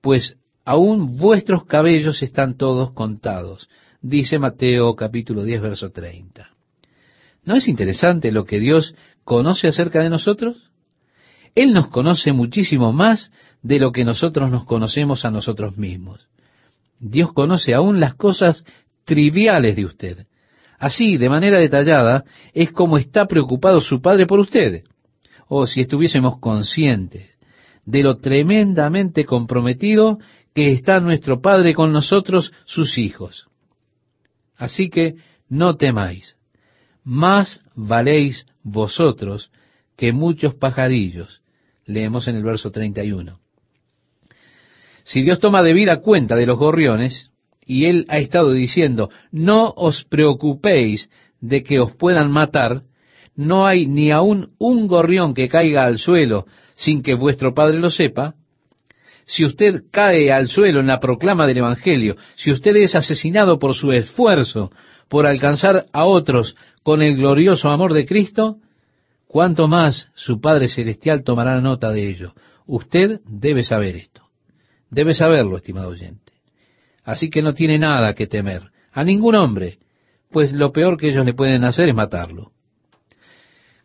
Pues 0.00 0.38
aún 0.66 1.16
vuestros 1.16 1.64
cabellos 1.64 2.22
están 2.22 2.56
todos 2.56 2.90
contados, 2.90 3.70
dice 4.02 4.40
Mateo 4.40 4.96
capítulo 4.96 5.44
10, 5.44 5.62
verso 5.62 5.90
30. 5.90 6.50
¿No 7.44 7.54
es 7.54 7.68
interesante 7.68 8.32
lo 8.32 8.44
que 8.44 8.58
Dios 8.58 8.96
conoce 9.24 9.68
acerca 9.68 10.02
de 10.02 10.10
nosotros? 10.10 10.70
Él 11.54 11.72
nos 11.72 11.88
conoce 11.88 12.32
muchísimo 12.32 12.92
más 12.92 13.30
de 13.62 13.78
lo 13.78 13.92
que 13.92 14.04
nosotros 14.04 14.50
nos 14.50 14.64
conocemos 14.64 15.24
a 15.24 15.30
nosotros 15.30 15.78
mismos. 15.78 16.26
Dios 16.98 17.32
conoce 17.32 17.72
aún 17.72 18.00
las 18.00 18.14
cosas 18.14 18.64
triviales 19.04 19.76
de 19.76 19.84
usted. 19.84 20.26
Así, 20.80 21.16
de 21.16 21.28
manera 21.28 21.58
detallada, 21.58 22.24
es 22.52 22.72
como 22.72 22.98
está 22.98 23.26
preocupado 23.26 23.80
su 23.80 24.02
Padre 24.02 24.26
por 24.26 24.40
usted. 24.40 24.82
O 25.46 25.66
si 25.66 25.80
estuviésemos 25.80 26.40
conscientes 26.40 27.30
de 27.84 28.02
lo 28.02 28.18
tremendamente 28.18 29.24
comprometido 29.24 30.18
que 30.56 30.72
está 30.72 31.00
nuestro 31.00 31.42
Padre 31.42 31.74
con 31.74 31.92
nosotros, 31.92 32.50
sus 32.64 32.96
hijos. 32.96 33.46
Así 34.56 34.88
que 34.88 35.16
no 35.50 35.76
temáis, 35.76 36.38
más 37.04 37.60
valéis 37.74 38.46
vosotros 38.62 39.50
que 39.98 40.12
muchos 40.12 40.54
pajarillos. 40.54 41.42
Leemos 41.84 42.26
en 42.26 42.36
el 42.36 42.42
verso 42.42 42.70
31. 42.70 43.38
Si 45.04 45.20
Dios 45.20 45.40
toma 45.40 45.62
debida 45.62 46.00
cuenta 46.00 46.36
de 46.36 46.46
los 46.46 46.58
gorriones, 46.58 47.30
y 47.66 47.84
Él 47.84 48.06
ha 48.08 48.16
estado 48.16 48.52
diciendo, 48.52 49.10
no 49.30 49.74
os 49.76 50.06
preocupéis 50.06 51.10
de 51.38 51.62
que 51.64 51.80
os 51.80 51.94
puedan 51.94 52.32
matar, 52.32 52.84
no 53.34 53.66
hay 53.66 53.86
ni 53.86 54.10
aun 54.10 54.54
un 54.56 54.86
gorrión 54.86 55.34
que 55.34 55.50
caiga 55.50 55.84
al 55.84 55.98
suelo 55.98 56.46
sin 56.76 57.02
que 57.02 57.14
vuestro 57.14 57.52
Padre 57.52 57.78
lo 57.78 57.90
sepa, 57.90 58.36
si 59.26 59.44
usted 59.44 59.84
cae 59.90 60.32
al 60.32 60.46
suelo 60.46 60.80
en 60.80 60.86
la 60.86 61.00
proclama 61.00 61.46
del 61.46 61.58
Evangelio, 61.58 62.16
si 62.36 62.52
usted 62.52 62.76
es 62.76 62.94
asesinado 62.94 63.58
por 63.58 63.74
su 63.74 63.90
esfuerzo 63.90 64.70
por 65.08 65.26
alcanzar 65.26 65.86
a 65.92 66.04
otros 66.04 66.56
con 66.84 67.02
el 67.02 67.16
glorioso 67.16 67.68
amor 67.68 67.92
de 67.92 68.06
Cristo, 68.06 68.58
cuánto 69.26 69.66
más 69.66 70.08
su 70.14 70.40
Padre 70.40 70.68
Celestial 70.68 71.24
tomará 71.24 71.60
nota 71.60 71.90
de 71.90 72.08
ello. 72.08 72.34
Usted 72.66 73.20
debe 73.26 73.64
saber 73.64 73.96
esto. 73.96 74.22
Debe 74.90 75.12
saberlo, 75.12 75.56
estimado 75.56 75.88
oyente. 75.88 76.32
Así 77.04 77.28
que 77.28 77.42
no 77.42 77.52
tiene 77.52 77.78
nada 77.78 78.14
que 78.14 78.28
temer 78.28 78.62
a 78.92 79.02
ningún 79.02 79.34
hombre, 79.34 79.78
pues 80.30 80.52
lo 80.52 80.72
peor 80.72 80.96
que 80.96 81.10
ellos 81.10 81.26
le 81.26 81.34
pueden 81.34 81.64
hacer 81.64 81.88
es 81.88 81.94
matarlo. 81.94 82.52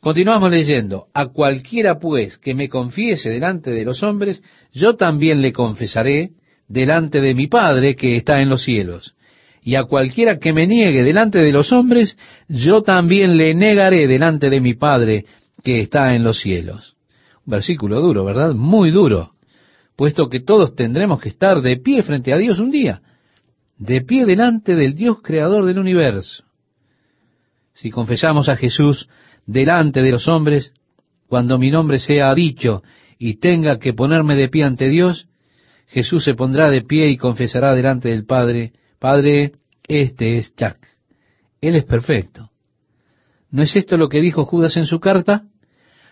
Continuamos 0.01 0.49
leyendo, 0.49 1.05
a 1.13 1.27
cualquiera 1.27 1.99
pues 1.99 2.39
que 2.39 2.55
me 2.55 2.69
confiese 2.69 3.29
delante 3.29 3.69
de 3.69 3.85
los 3.85 4.01
hombres, 4.01 4.41
yo 4.73 4.95
también 4.95 5.43
le 5.43 5.53
confesaré 5.53 6.31
delante 6.67 7.21
de 7.21 7.35
mi 7.35 7.45
Padre 7.45 7.95
que 7.95 8.15
está 8.15 8.41
en 8.41 8.49
los 8.49 8.63
cielos. 8.63 9.13
Y 9.61 9.75
a 9.75 9.83
cualquiera 9.83 10.39
que 10.39 10.53
me 10.53 10.65
niegue 10.65 11.03
delante 11.03 11.37
de 11.37 11.51
los 11.51 11.71
hombres, 11.71 12.17
yo 12.47 12.81
también 12.81 13.37
le 13.37 13.53
negaré 13.53 14.07
delante 14.07 14.49
de 14.49 14.59
mi 14.59 14.73
Padre 14.73 15.25
que 15.63 15.81
está 15.81 16.15
en 16.15 16.23
los 16.23 16.39
cielos. 16.39 16.95
Versículo 17.45 18.01
duro, 18.01 18.25
¿verdad? 18.25 18.55
Muy 18.55 18.89
duro, 18.89 19.33
puesto 19.95 20.29
que 20.29 20.39
todos 20.39 20.73
tendremos 20.73 21.21
que 21.21 21.29
estar 21.29 21.61
de 21.61 21.77
pie 21.77 22.01
frente 22.01 22.33
a 22.33 22.37
Dios 22.37 22.57
un 22.57 22.71
día, 22.71 23.03
de 23.77 24.01
pie 24.01 24.25
delante 24.25 24.75
del 24.75 24.95
Dios 24.95 25.17
creador 25.21 25.63
del 25.65 25.77
universo. 25.77 26.43
Si 27.73 27.91
confesamos 27.91 28.49
a 28.49 28.55
Jesús 28.55 29.07
delante 29.45 30.01
de 30.01 30.11
los 30.11 30.27
hombres, 30.27 30.73
cuando 31.27 31.57
mi 31.57 31.71
nombre 31.71 31.99
sea 31.99 32.33
dicho 32.33 32.83
y 33.17 33.35
tenga 33.35 33.79
que 33.79 33.93
ponerme 33.93 34.35
de 34.35 34.49
pie 34.49 34.63
ante 34.63 34.89
Dios, 34.89 35.27
Jesús 35.87 36.23
se 36.23 36.33
pondrá 36.33 36.69
de 36.69 36.81
pie 36.81 37.09
y 37.09 37.17
confesará 37.17 37.73
delante 37.73 38.09
del 38.09 38.25
Padre, 38.25 38.73
Padre, 38.99 39.53
este 39.87 40.37
es 40.37 40.55
Jack. 40.55 40.77
Él 41.59 41.75
es 41.75 41.85
perfecto. 41.85 42.49
¿No 43.49 43.63
es 43.63 43.75
esto 43.75 43.97
lo 43.97 44.09
que 44.09 44.21
dijo 44.21 44.45
Judas 44.45 44.77
en 44.77 44.85
su 44.85 44.99
carta? 44.99 45.43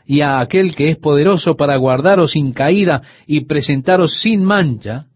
Y 0.05 0.21
a 0.21 0.39
aquel 0.39 0.75
que 0.75 0.89
es 0.89 0.97
poderoso 0.97 1.55
para 1.55 1.77
guardaros 1.77 2.31
sin 2.31 2.51
caída 2.51 3.01
y 3.25 3.45
presentaros 3.45 4.19
sin 4.19 4.43
mancha, 4.43 5.07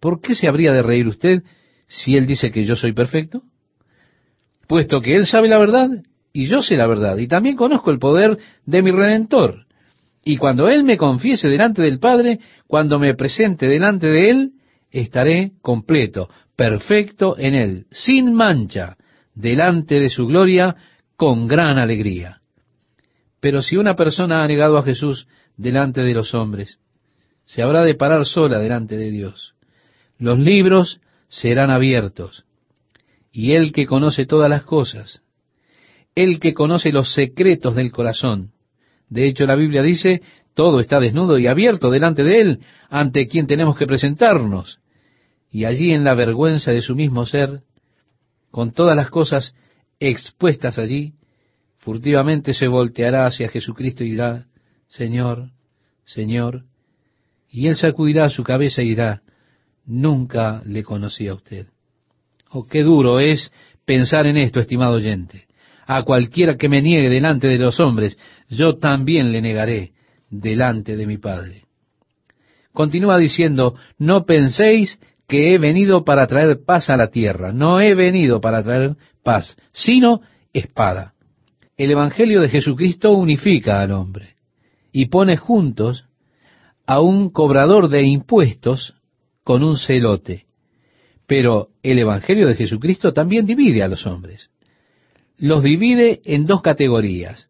¿por 0.00 0.20
qué 0.20 0.34
se 0.34 0.48
habría 0.48 0.72
de 0.72 0.82
reír 0.82 1.08
usted 1.08 1.42
si 1.86 2.16
él 2.16 2.26
dice 2.26 2.50
que 2.50 2.64
yo 2.64 2.76
soy 2.76 2.92
perfecto? 2.92 3.42
Puesto 4.66 5.00
que 5.00 5.16
él 5.16 5.26
sabe 5.26 5.48
la 5.48 5.58
verdad 5.58 5.88
y 6.38 6.46
yo 6.46 6.62
sé 6.62 6.76
la 6.76 6.86
verdad, 6.86 7.16
y 7.18 7.26
también 7.26 7.56
conozco 7.56 7.90
el 7.90 7.98
poder 7.98 8.38
de 8.64 8.80
mi 8.80 8.92
Redentor. 8.92 9.66
Y 10.22 10.36
cuando 10.36 10.68
Él 10.68 10.84
me 10.84 10.96
confiese 10.96 11.48
delante 11.48 11.82
del 11.82 11.98
Padre, 11.98 12.38
cuando 12.68 13.00
me 13.00 13.14
presente 13.14 13.66
delante 13.66 14.06
de 14.06 14.30
Él, 14.30 14.52
estaré 14.92 15.54
completo, 15.62 16.30
perfecto 16.54 17.36
en 17.36 17.56
Él, 17.56 17.86
sin 17.90 18.34
mancha, 18.34 18.96
delante 19.34 19.98
de 19.98 20.08
su 20.10 20.28
gloria, 20.28 20.76
con 21.16 21.48
gran 21.48 21.76
alegría. 21.76 22.40
Pero 23.40 23.60
si 23.60 23.76
una 23.76 23.96
persona 23.96 24.44
ha 24.44 24.46
negado 24.46 24.78
a 24.78 24.84
Jesús 24.84 25.26
delante 25.56 26.02
de 26.02 26.14
los 26.14 26.34
hombres, 26.34 26.78
se 27.46 27.62
habrá 27.62 27.82
de 27.82 27.96
parar 27.96 28.24
sola 28.24 28.60
delante 28.60 28.96
de 28.96 29.10
Dios. 29.10 29.56
Los 30.18 30.38
libros 30.38 31.00
serán 31.26 31.70
abiertos, 31.70 32.44
y 33.32 33.54
Él 33.54 33.72
que 33.72 33.86
conoce 33.86 34.24
todas 34.24 34.48
las 34.48 34.62
cosas, 34.62 35.24
el 36.22 36.40
que 36.40 36.52
conoce 36.52 36.90
los 36.90 37.12
secretos 37.14 37.76
del 37.76 37.92
corazón. 37.92 38.50
De 39.08 39.28
hecho, 39.28 39.46
la 39.46 39.54
Biblia 39.54 39.82
dice, 39.82 40.20
todo 40.52 40.80
está 40.80 40.98
desnudo 40.98 41.38
y 41.38 41.46
abierto 41.46 41.90
delante 41.90 42.24
de 42.24 42.40
Él, 42.40 42.60
ante 42.90 43.28
quien 43.28 43.46
tenemos 43.46 43.78
que 43.78 43.86
presentarnos. 43.86 44.80
Y 45.52 45.64
allí 45.64 45.92
en 45.92 46.02
la 46.02 46.14
vergüenza 46.14 46.72
de 46.72 46.80
su 46.80 46.96
mismo 46.96 47.24
ser, 47.24 47.60
con 48.50 48.72
todas 48.72 48.96
las 48.96 49.10
cosas 49.10 49.54
expuestas 50.00 50.80
allí, 50.80 51.14
furtivamente 51.76 52.52
se 52.52 52.66
volteará 52.66 53.24
hacia 53.24 53.48
Jesucristo 53.48 54.02
y 54.02 54.10
dirá, 54.10 54.46
Señor, 54.88 55.50
Señor, 56.04 56.64
y 57.48 57.68
Él 57.68 57.76
sacudirá 57.76 58.28
su 58.28 58.42
cabeza 58.42 58.82
y 58.82 58.88
dirá, 58.88 59.22
nunca 59.86 60.62
le 60.66 60.82
conocí 60.82 61.28
a 61.28 61.34
usted. 61.34 61.68
Oh, 62.50 62.66
qué 62.66 62.82
duro 62.82 63.20
es 63.20 63.52
pensar 63.84 64.26
en 64.26 64.36
esto, 64.36 64.58
estimado 64.58 64.94
oyente 64.94 65.47
a 65.88 66.02
cualquiera 66.02 66.58
que 66.58 66.68
me 66.68 66.82
niegue 66.82 67.08
delante 67.08 67.48
de 67.48 67.56
los 67.56 67.80
hombres, 67.80 68.18
yo 68.50 68.76
también 68.76 69.32
le 69.32 69.40
negaré 69.40 69.92
delante 70.28 70.96
de 70.96 71.06
mi 71.06 71.16
Padre. 71.16 71.64
Continúa 72.74 73.16
diciendo, 73.16 73.74
no 73.96 74.26
penséis 74.26 75.00
que 75.26 75.54
he 75.54 75.58
venido 75.58 76.04
para 76.04 76.26
traer 76.26 76.58
paz 76.62 76.90
a 76.90 76.98
la 76.98 77.08
tierra. 77.08 77.52
No 77.52 77.80
he 77.80 77.94
venido 77.94 78.38
para 78.38 78.62
traer 78.62 78.96
paz, 79.22 79.56
sino 79.72 80.20
espada. 80.52 81.14
El 81.78 81.90
Evangelio 81.90 82.42
de 82.42 82.50
Jesucristo 82.50 83.12
unifica 83.12 83.80
al 83.80 83.92
hombre 83.92 84.34
y 84.92 85.06
pone 85.06 85.38
juntos 85.38 86.04
a 86.86 87.00
un 87.00 87.30
cobrador 87.30 87.88
de 87.88 88.02
impuestos 88.02 88.94
con 89.42 89.64
un 89.64 89.78
celote. 89.78 90.44
Pero 91.26 91.68
el 91.82 91.98
Evangelio 91.98 92.46
de 92.46 92.56
Jesucristo 92.56 93.14
también 93.14 93.46
divide 93.46 93.82
a 93.82 93.88
los 93.88 94.06
hombres 94.06 94.50
los 95.38 95.62
divide 95.62 96.20
en 96.24 96.46
dos 96.46 96.62
categorías, 96.62 97.48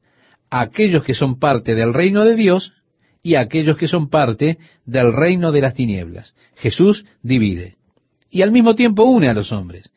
aquellos 0.50 1.02
que 1.04 1.14
son 1.14 1.38
parte 1.38 1.74
del 1.74 1.94
reino 1.94 2.24
de 2.24 2.36
Dios 2.36 2.72
y 3.22 3.34
aquellos 3.34 3.76
que 3.76 3.88
son 3.88 4.08
parte 4.08 4.58
del 4.84 5.12
reino 5.12 5.52
de 5.52 5.60
las 5.62 5.74
tinieblas. 5.74 6.34
Jesús 6.56 7.04
divide 7.22 7.76
y 8.30 8.42
al 8.42 8.52
mismo 8.52 8.74
tiempo 8.74 9.04
une 9.04 9.28
a 9.28 9.34
los 9.34 9.52
hombres. 9.52 9.90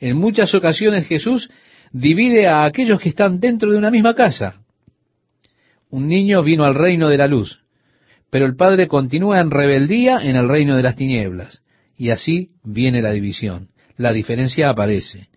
En 0.00 0.16
muchas 0.16 0.54
ocasiones 0.54 1.06
Jesús 1.06 1.50
divide 1.90 2.46
a 2.46 2.64
aquellos 2.64 3.00
que 3.00 3.08
están 3.08 3.40
dentro 3.40 3.72
de 3.72 3.78
una 3.78 3.90
misma 3.90 4.14
casa. 4.14 4.60
Un 5.90 6.06
niño 6.06 6.42
vino 6.42 6.64
al 6.64 6.74
reino 6.74 7.08
de 7.08 7.16
la 7.16 7.26
luz, 7.26 7.60
pero 8.30 8.44
el 8.44 8.56
padre 8.56 8.88
continúa 8.88 9.40
en 9.40 9.50
rebeldía 9.50 10.18
en 10.18 10.36
el 10.36 10.48
reino 10.48 10.76
de 10.76 10.82
las 10.82 10.96
tinieblas. 10.96 11.62
Y 11.96 12.10
así 12.10 12.50
viene 12.62 13.00
la 13.00 13.10
división. 13.10 13.70
La 13.96 14.12
diferencia 14.12 14.68
aparece 14.68 15.28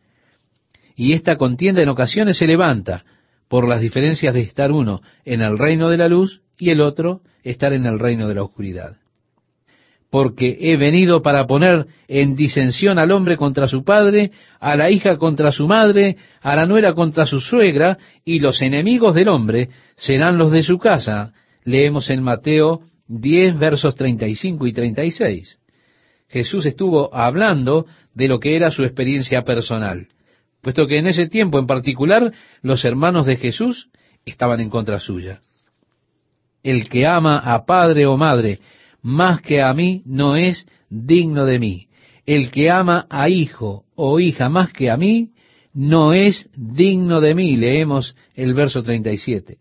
y 1.02 1.14
esta 1.14 1.36
contienda 1.36 1.82
en 1.82 1.90
ocasiones 1.90 2.38
se 2.38 2.46
levanta 2.46 3.06
por 3.48 3.68
las 3.68 3.82
diferencias 3.82 4.36
de 4.36 4.42
estar 4.42 4.72
uno 4.72 5.02
en 5.26 5.42
el 5.42 5.58
reino 5.58 5.90
de 5.90 5.98
la 5.98 6.08
luz 6.08 6.44
y 6.60 6.70
el 6.70 6.80
otro 6.80 7.22
estar 7.42 7.74
en 7.74 7.88
el 7.88 7.98
reino 7.98 8.28
de 8.28 8.36
la 8.36 8.44
oscuridad. 8.44 8.98
Porque 10.12 10.60
he 10.62 10.78
venido 10.78 11.24
para 11.24 11.48
poner 11.48 11.88
en 12.08 12.36
disensión 12.36 13.00
al 13.00 13.10
hombre 13.10 13.36
contra 13.36 13.68
su 13.68 13.84
padre, 13.84 14.30
a 14.60 14.76
la 14.76 14.92
hija 14.92 15.18
contra 15.18 15.52
su 15.52 15.68
madre, 15.68 16.18
a 16.40 16.56
la 16.56 16.68
nuera 16.68 16.94
contra 16.94 17.26
su 17.26 17.40
suegra, 17.40 17.98
y 18.24 18.40
los 18.40 18.62
enemigos 18.62 19.16
del 19.16 19.30
hombre 19.30 19.70
serán 19.96 20.38
los 20.38 20.52
de 20.52 20.62
su 20.62 20.78
casa. 20.78 21.34
Leemos 21.64 22.12
en 22.12 22.22
Mateo 22.22 22.82
10 23.08 23.58
versos 23.58 23.96
35 23.96 24.68
y 24.68 24.74
36. 24.74 25.58
Jesús 26.30 26.68
estuvo 26.68 27.12
hablando 27.12 27.88
de 28.14 28.28
lo 28.28 28.40
que 28.40 28.56
era 28.56 28.70
su 28.70 28.84
experiencia 28.84 29.42
personal 29.42 30.06
puesto 30.62 30.88
que 30.88 30.98
en 30.98 31.08
ese 31.08 31.28
tiempo 31.28 31.60
en 31.60 31.68
particular 31.68 32.32
los 32.62 32.86
hermanos 32.86 33.26
de 33.26 33.38
Jesús 33.38 33.90
estaban 34.26 34.60
en 34.60 34.70
contra 34.70 35.00
suya. 35.00 35.42
El 36.64 36.90
que 36.90 37.08
ama 37.08 37.40
a 37.40 37.66
padre 37.66 38.06
o 38.06 38.18
madre 38.18 38.60
más 39.02 39.42
que 39.42 39.62
a 39.62 39.74
mí 39.74 40.04
no 40.06 40.36
es 40.36 40.68
digno 40.90 41.46
de 41.46 41.60
mí. 41.60 41.88
El 42.26 42.52
que 42.52 42.70
ama 42.70 43.08
a 43.10 43.30
hijo 43.30 43.86
o 43.96 44.20
hija 44.20 44.48
más 44.50 44.72
que 44.72 44.92
a 44.92 44.98
mí 44.98 45.32
no 45.74 46.14
es 46.14 46.50
digno 46.56 47.20
de 47.20 47.34
mí. 47.34 47.56
Leemos 47.56 48.16
el 48.36 48.54
verso 48.54 48.84
37. 48.84 49.58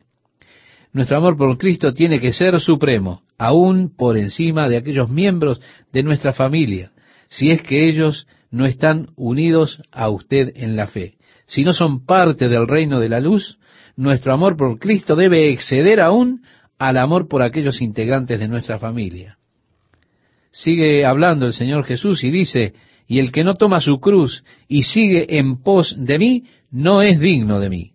Nuestro 0.92 1.16
amor 1.16 1.36
por 1.36 1.56
Cristo 1.56 1.94
tiene 1.94 2.20
que 2.20 2.32
ser 2.32 2.58
supremo, 2.60 3.22
aún 3.38 3.94
por 3.96 4.16
encima 4.16 4.68
de 4.68 4.76
aquellos 4.76 5.08
miembros 5.08 5.60
de 5.92 6.02
nuestra 6.02 6.32
familia, 6.32 6.90
si 7.28 7.50
es 7.50 7.62
que 7.62 7.88
ellos 7.88 8.26
no 8.50 8.66
están 8.66 9.08
unidos 9.16 9.82
a 9.90 10.08
usted 10.10 10.52
en 10.56 10.76
la 10.76 10.86
fe. 10.86 11.14
Si 11.46 11.64
no 11.64 11.72
son 11.72 12.04
parte 12.04 12.48
del 12.48 12.66
reino 12.66 13.00
de 13.00 13.08
la 13.08 13.20
luz, 13.20 13.58
nuestro 13.96 14.32
amor 14.32 14.56
por 14.56 14.78
Cristo 14.78 15.16
debe 15.16 15.50
exceder 15.50 16.00
aún 16.00 16.42
al 16.78 16.96
amor 16.96 17.28
por 17.28 17.42
aquellos 17.42 17.80
integrantes 17.80 18.38
de 18.40 18.48
nuestra 18.48 18.78
familia. 18.78 19.36
Sigue 20.50 21.04
hablando 21.04 21.46
el 21.46 21.52
Señor 21.52 21.84
Jesús 21.84 22.24
y 22.24 22.30
dice, 22.30 22.74
y 23.06 23.18
el 23.18 23.32
que 23.32 23.44
no 23.44 23.54
toma 23.54 23.80
su 23.80 24.00
cruz 24.00 24.44
y 24.68 24.84
sigue 24.84 25.38
en 25.38 25.62
pos 25.62 25.96
de 25.98 26.18
mí, 26.18 26.44
no 26.70 27.02
es 27.02 27.20
digno 27.20 27.60
de 27.60 27.68
mí. 27.68 27.92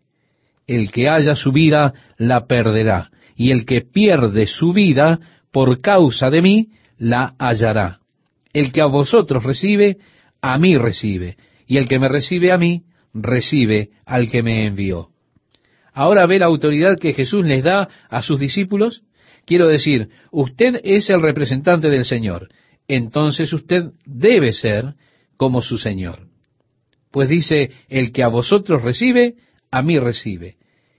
El 0.68 0.92
que 0.92 1.10
haya 1.10 1.36
su 1.36 1.52
vida, 1.52 1.94
la 2.18 2.48
perderá, 2.48 3.12
y 3.36 3.52
el 3.52 3.66
que 3.66 3.82
pierde 3.82 4.46
su 4.48 4.74
vida 4.74 5.20
por 5.52 5.82
causa 5.82 6.30
de 6.30 6.42
mí, 6.42 6.70
la 6.98 7.36
hallará. 7.38 8.00
El 8.54 8.72
que 8.72 8.82
a 8.82 8.86
vosotros 8.86 9.44
recibe, 9.44 9.98
a 10.46 10.60
mí 10.60 10.78
recibe, 10.78 11.38
y 11.66 11.78
el 11.78 11.88
que 11.88 11.98
me 11.98 12.08
recibe 12.08 12.52
a 12.52 12.60
mí, 12.60 12.84
recibe 13.16 13.90
al 14.06 14.30
que 14.30 14.44
me 14.44 14.68
envió. 14.68 15.10
Ahora 15.92 16.28
ve 16.28 16.38
la 16.38 16.46
autoridad 16.46 17.00
que 17.00 17.14
Jesús 17.14 17.44
les 17.44 17.64
da 17.64 17.90
a 18.10 18.22
sus 18.22 18.40
discípulos. 18.40 19.02
Quiero 19.48 19.68
decir, 19.68 20.10
usted 20.30 20.82
es 20.84 21.10
el 21.10 21.24
representante 21.24 21.90
del 21.90 22.06
Señor, 22.06 22.50
entonces 22.88 23.52
usted 23.54 23.86
debe 24.06 24.54
ser 24.54 24.94
como 25.36 25.64
su 25.64 25.80
Señor. 25.80 26.28
Pues 27.10 27.28
dice, 27.28 27.72
el 27.90 28.12
que 28.12 28.22
a 28.22 28.28
vosotros 28.28 28.84
recibe, 28.84 29.38
a 29.72 29.82
mí 29.82 29.98
recibe. 29.98 30.58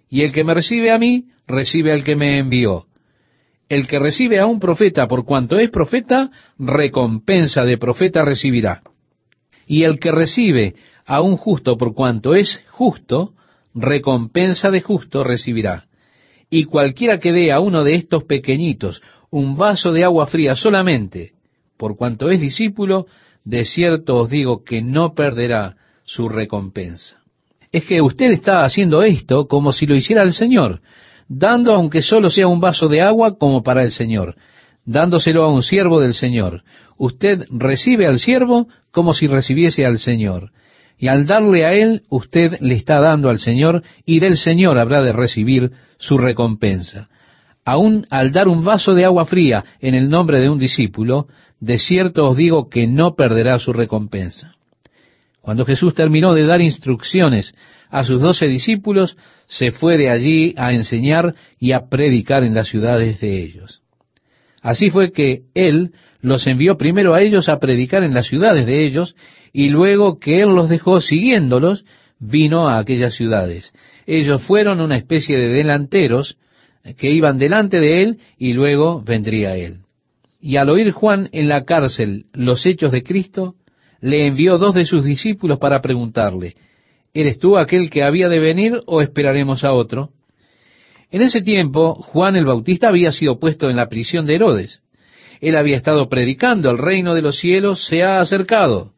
Y 0.09 0.23
el 0.23 0.33
que 0.33 0.43
me 0.43 0.55
recibe 0.55 0.91
a 0.91 0.99
mí, 0.99 1.27
recibe 1.47 1.93
al 1.93 2.03
que 2.03 2.17
me 2.17 2.39
envió. 2.39 2.87
El 3.69 3.87
que 3.87 4.01
recibe 4.01 4.41
a 4.41 4.47
un 4.47 4.59
profeta 4.59 5.07
por 5.07 5.25
cuanto 5.25 5.57
es 5.57 5.71
profeta, 5.71 6.33
recompensa 6.59 7.63
de 7.63 7.79
profeta 7.79 8.25
recibirá. 8.25 8.83
Y 9.67 9.83
el 9.83 9.99
que 9.99 10.13
recibe 10.13 10.75
a 11.05 11.21
un 11.21 11.37
justo 11.37 11.77
por 11.77 11.95
cuanto 11.95 12.35
es 12.35 12.63
justo, 12.71 13.33
recompensa 13.75 14.71
de 14.71 14.81
justo 14.81 15.25
recibirá. 15.25 15.87
Y 16.49 16.65
cualquiera 16.65 17.19
que 17.19 17.33
dé 17.33 17.53
a 17.53 17.61
uno 17.61 17.85
de 17.85 17.95
estos 17.95 18.25
pequeñitos 18.25 19.03
un 19.31 19.57
vaso 19.57 19.93
de 19.93 20.05
agua 20.05 20.27
fría 20.27 20.55
solamente, 20.55 21.33
por 21.77 21.97
cuanto 21.97 22.31
es 22.31 22.41
discípulo, 22.41 23.07
de 23.45 23.65
cierto 23.65 24.17
os 24.17 24.31
digo 24.31 24.65
que 24.65 24.83
no 24.83 25.15
perderá 25.15 25.77
su 26.05 26.29
recompensa. 26.29 27.17
Es 27.73 27.85
que 27.85 28.01
usted 28.01 28.31
está 28.31 28.65
haciendo 28.65 29.03
esto 29.03 29.47
como 29.47 29.73
si 29.73 29.87
lo 29.87 29.95
hiciera 29.95 30.23
el 30.23 30.33
Señor, 30.33 30.81
dando 31.29 31.75
aunque 31.75 32.03
solo 32.03 32.31
sea 32.31 32.47
un 32.47 32.61
vaso 32.61 32.89
de 32.89 33.03
agua 33.03 33.37
como 33.37 33.63
para 33.63 33.83
el 33.83 33.91
Señor, 33.91 34.37
dándoselo 34.87 35.45
a 35.45 35.53
un 35.53 35.63
siervo 35.63 36.01
del 36.01 36.15
Señor. 36.15 36.63
Usted 36.97 37.45
recibe 37.51 38.07
al 38.07 38.19
siervo 38.19 38.69
como 38.91 39.13
si 39.13 39.27
recibiese 39.27 39.85
al 39.85 39.99
Señor. 39.99 40.53
Y 40.99 41.09
al 41.09 41.27
darle 41.27 41.67
a 41.67 41.75
él, 41.75 42.05
usted 42.09 42.59
le 42.61 42.75
está 42.75 43.01
dando 43.01 43.29
al 43.29 43.39
Señor, 43.39 43.83
y 44.07 44.21
del 44.21 44.39
Señor 44.39 44.79
habrá 44.79 45.03
de 45.03 45.13
recibir 45.13 45.73
su 45.99 46.17
recompensa. 46.17 47.11
Aún 47.65 48.07
al 48.09 48.33
dar 48.33 48.49
un 48.49 48.65
vaso 48.65 48.95
de 48.95 49.05
agua 49.05 49.27
fría 49.27 49.65
en 49.81 49.95
el 49.95 50.09
nombre 50.09 50.41
de 50.41 50.49
un 50.49 50.59
discípulo, 50.59 51.27
de 51.61 51.79
cierto 51.79 52.29
os 52.29 52.37
digo 52.37 52.71
que 52.71 52.87
no 52.87 53.15
perderá 53.15 53.59
su 53.59 53.73
recompensa. 53.73 54.55
Cuando 55.43 55.67
Jesús 55.67 55.95
terminó 55.95 56.33
de 56.33 56.47
dar 56.47 56.61
instrucciones 56.61 57.55
a 57.91 58.05
sus 58.05 58.21
doce 58.21 58.47
discípulos, 58.47 59.17
se 59.47 59.73
fue 59.73 59.99
de 59.99 60.11
allí 60.11 60.55
a 60.57 60.73
enseñar 60.73 61.35
y 61.59 61.73
a 61.73 61.89
predicar 61.89 62.43
en 62.45 62.55
las 62.55 62.69
ciudades 62.69 63.21
de 63.21 63.43
ellos. 63.43 63.83
Así 64.67 64.91
fue 64.91 65.13
que 65.13 65.43
Él 65.55 65.93
los 66.21 66.45
envió 66.49 66.77
primero 66.77 67.15
a 67.15 67.23
ellos 67.23 67.49
a 67.49 67.61
predicar 67.61 68.03
en 68.03 68.15
las 68.15 68.27
ciudades 68.27 68.67
de 68.67 68.85
ellos, 68.85 69.15
y 69.53 69.69
luego 69.69 70.19
que 70.19 70.43
Él 70.43 70.57
los 70.57 70.69
dejó 70.69 71.01
siguiéndolos, 71.01 71.85
vino 72.19 72.69
a 72.69 72.81
aquellas 72.81 73.15
ciudades. 73.15 73.73
Ellos 74.09 74.43
fueron 74.43 74.81
una 74.81 74.97
especie 74.97 75.39
de 75.39 75.51
delanteros 75.51 76.37
que 76.99 77.13
iban 77.13 77.39
delante 77.39 77.79
de 77.79 78.03
Él 78.03 78.19
y 78.39 78.55
luego 78.55 79.05
vendría 79.05 79.55
Él. 79.55 79.83
Y 80.41 80.57
al 80.57 80.69
oír 80.69 80.91
Juan 80.91 81.29
en 81.31 81.49
la 81.49 81.65
cárcel 81.65 82.25
los 82.33 82.67
hechos 82.67 82.91
de 82.91 83.05
Cristo, 83.05 83.55
le 84.01 84.27
envió 84.27 84.59
dos 84.59 84.75
de 84.75 84.85
sus 84.85 85.05
discípulos 85.05 85.61
para 85.61 85.81
preguntarle, 85.81 86.57
¿eres 87.15 87.39
tú 87.39 87.57
aquel 87.57 87.89
que 87.89 88.03
había 88.03 88.29
de 88.29 88.41
venir 88.41 88.81
o 88.87 89.01
esperaremos 89.01 89.63
a 89.63 89.73
otro? 89.73 90.11
En 91.11 91.23
ese 91.23 91.41
tiempo, 91.41 91.95
Juan 91.95 92.37
el 92.37 92.45
Bautista 92.45 92.89
había 92.89 93.13
sido 93.13 93.39
puesto 93.39 93.71
en 93.71 93.77
la 93.77 93.89
prisión 93.89 94.27
de 94.27 94.35
Herodes. 94.35 94.81
Él 95.41 95.57
había 95.57 95.77
estado 95.77 96.09
predicando, 96.09 96.71
el 96.71 96.79
reino 96.79 97.15
de 97.15 97.23
los 97.23 97.39
cielos 97.39 97.85
se 97.87 98.03
ha 98.03 98.21
acercado. 98.21 98.93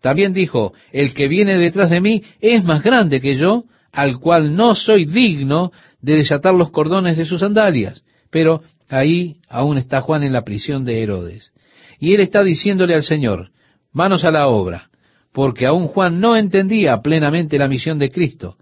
También 0.00 0.32
dijo, 0.32 0.72
el 0.92 1.14
que 1.14 1.28
viene 1.28 1.58
detrás 1.58 1.90
de 1.90 2.00
mí 2.00 2.22
es 2.40 2.64
más 2.64 2.82
grande 2.82 3.20
que 3.20 3.36
yo, 3.36 3.64
al 3.92 4.18
cual 4.18 4.56
no 4.56 4.74
soy 4.74 5.04
digno 5.04 5.70
de 6.00 6.16
desatar 6.16 6.54
los 6.54 6.70
cordones 6.70 7.16
de 7.16 7.26
sus 7.26 7.40
sandalias. 7.40 8.02
Pero 8.30 8.62
ahí 8.88 9.36
aún 9.48 9.76
está 9.78 10.00
Juan 10.00 10.22
en 10.22 10.32
la 10.32 10.42
prisión 10.42 10.84
de 10.84 11.02
Herodes. 11.02 11.52
Y 12.00 12.14
él 12.14 12.20
está 12.20 12.42
diciéndole 12.42 12.94
al 12.94 13.02
Señor, 13.02 13.50
manos 13.92 14.24
a 14.24 14.30
la 14.30 14.48
obra, 14.48 14.90
porque 15.32 15.66
aún 15.66 15.86
Juan 15.88 16.20
no 16.20 16.36
entendía 16.36 17.00
plenamente 17.00 17.58
la 17.58 17.68
misión 17.68 17.98
de 17.98 18.10
Cristo, 18.10 18.56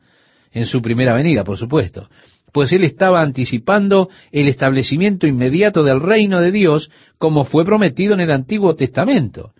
en 0.52 0.66
su 0.66 0.82
primera 0.82 1.14
venida, 1.14 1.44
por 1.44 1.56
supuesto, 1.56 2.08
pues 2.52 2.72
él 2.72 2.84
estaba 2.84 3.22
anticipando 3.22 4.08
el 4.32 4.48
establecimiento 4.48 5.26
inmediato 5.26 5.82
del 5.82 6.00
reino 6.00 6.40
de 6.40 6.52
Dios 6.52 6.90
como 7.18 7.44
fue 7.44 7.64
prometido 7.64 8.14
en 8.14 8.20
el 8.20 8.30
Antiguo 8.30 8.74
Testamento. 8.74 9.52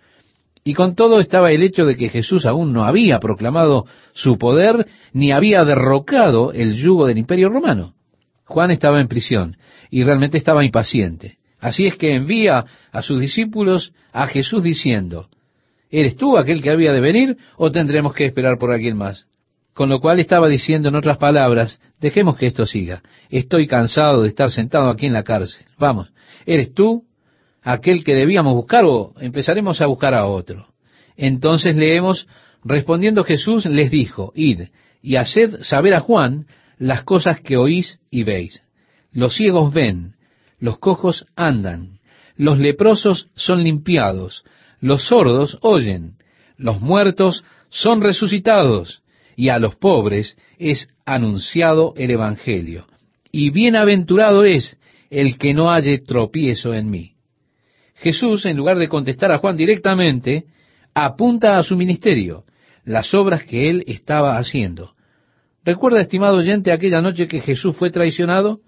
Y 0.63 0.73
con 0.73 0.95
todo 0.95 1.19
estaba 1.19 1.51
el 1.51 1.63
hecho 1.63 1.85
de 1.85 1.95
que 1.95 2.09
Jesús 2.09 2.45
aún 2.45 2.71
no 2.71 2.83
había 2.83 3.19
proclamado 3.19 3.85
su 4.13 4.37
poder 4.37 4.85
ni 5.11 5.31
había 5.31 5.63
derrocado 5.65 6.53
el 6.53 6.75
yugo 6.75 7.07
del 7.07 7.17
imperio 7.17 7.49
romano. 7.49 7.93
Juan 8.45 8.69
estaba 8.69 9.01
en 9.01 9.07
prisión 9.07 9.57
y 9.89 10.03
realmente 10.03 10.37
estaba 10.37 10.63
impaciente. 10.63 11.37
Así 11.59 11.85
es 11.85 11.95
que 11.95 12.15
envía 12.15 12.65
a 12.91 13.01
sus 13.01 13.19
discípulos 13.19 13.93
a 14.11 14.27
Jesús 14.27 14.63
diciendo, 14.63 15.29
¿Eres 15.89 16.15
tú 16.15 16.37
aquel 16.37 16.61
que 16.61 16.69
había 16.69 16.93
de 16.93 17.01
venir 17.01 17.37
o 17.57 17.71
tendremos 17.71 18.13
que 18.13 18.25
esperar 18.25 18.57
por 18.57 18.71
alguien 18.71 18.97
más? 18.97 19.27
Con 19.73 19.89
lo 19.89 19.99
cual 19.99 20.19
estaba 20.19 20.47
diciendo 20.47 20.89
en 20.89 20.95
otras 20.95 21.17
palabras, 21.17 21.79
dejemos 21.99 22.37
que 22.37 22.47
esto 22.47 22.65
siga. 22.65 23.01
Estoy 23.29 23.67
cansado 23.67 24.23
de 24.23 24.27
estar 24.27 24.49
sentado 24.49 24.89
aquí 24.89 25.05
en 25.05 25.13
la 25.13 25.23
cárcel. 25.23 25.65
Vamos, 25.79 26.11
¿eres 26.45 26.73
tú 26.73 27.05
aquel 27.63 28.03
que 28.03 28.15
debíamos 28.15 28.53
buscar 28.53 28.83
o 28.85 29.13
empezaremos 29.19 29.81
a 29.81 29.85
buscar 29.85 30.13
a 30.13 30.25
otro? 30.25 30.67
Entonces 31.15 31.75
leemos, 31.75 32.27
respondiendo 32.63 33.23
Jesús 33.23 33.65
les 33.65 33.91
dijo, 33.91 34.33
id 34.35 34.69
y 35.01 35.15
haced 35.15 35.61
saber 35.61 35.93
a 35.93 36.01
Juan 36.01 36.47
las 36.77 37.03
cosas 37.03 37.39
que 37.39 37.57
oís 37.57 37.99
y 38.09 38.23
veis. 38.23 38.63
Los 39.11 39.35
ciegos 39.35 39.73
ven, 39.73 40.15
los 40.59 40.79
cojos 40.79 41.25
andan, 41.35 41.99
los 42.35 42.57
leprosos 42.57 43.29
son 43.35 43.63
limpiados, 43.63 44.43
los 44.79 45.03
sordos 45.07 45.57
oyen, 45.61 46.15
los 46.57 46.81
muertos 46.81 47.43
son 47.69 48.01
resucitados, 48.01 49.00
y 49.41 49.49
a 49.49 49.57
los 49.57 49.75
pobres 49.75 50.37
es 50.59 50.87
anunciado 51.03 51.95
el 51.97 52.11
Evangelio. 52.11 52.85
Y 53.31 53.49
bienaventurado 53.49 54.45
es 54.45 54.77
el 55.09 55.39
que 55.39 55.55
no 55.55 55.71
halle 55.71 55.97
tropiezo 55.97 56.75
en 56.75 56.91
mí. 56.91 57.13
Jesús, 57.95 58.45
en 58.45 58.55
lugar 58.55 58.77
de 58.77 58.87
contestar 58.87 59.31
a 59.31 59.39
Juan 59.39 59.57
directamente, 59.57 60.45
apunta 60.93 61.57
a 61.57 61.63
su 61.63 61.75
ministerio, 61.75 62.43
las 62.85 63.15
obras 63.15 63.43
que 63.43 63.71
él 63.71 63.83
estaba 63.87 64.37
haciendo. 64.37 64.93
¿Recuerda, 65.65 66.01
estimado 66.01 66.37
oyente, 66.37 66.71
aquella 66.71 67.01
noche 67.01 67.27
que 67.27 67.41
Jesús 67.41 67.75
fue 67.75 67.89
traicionado? 67.89 68.59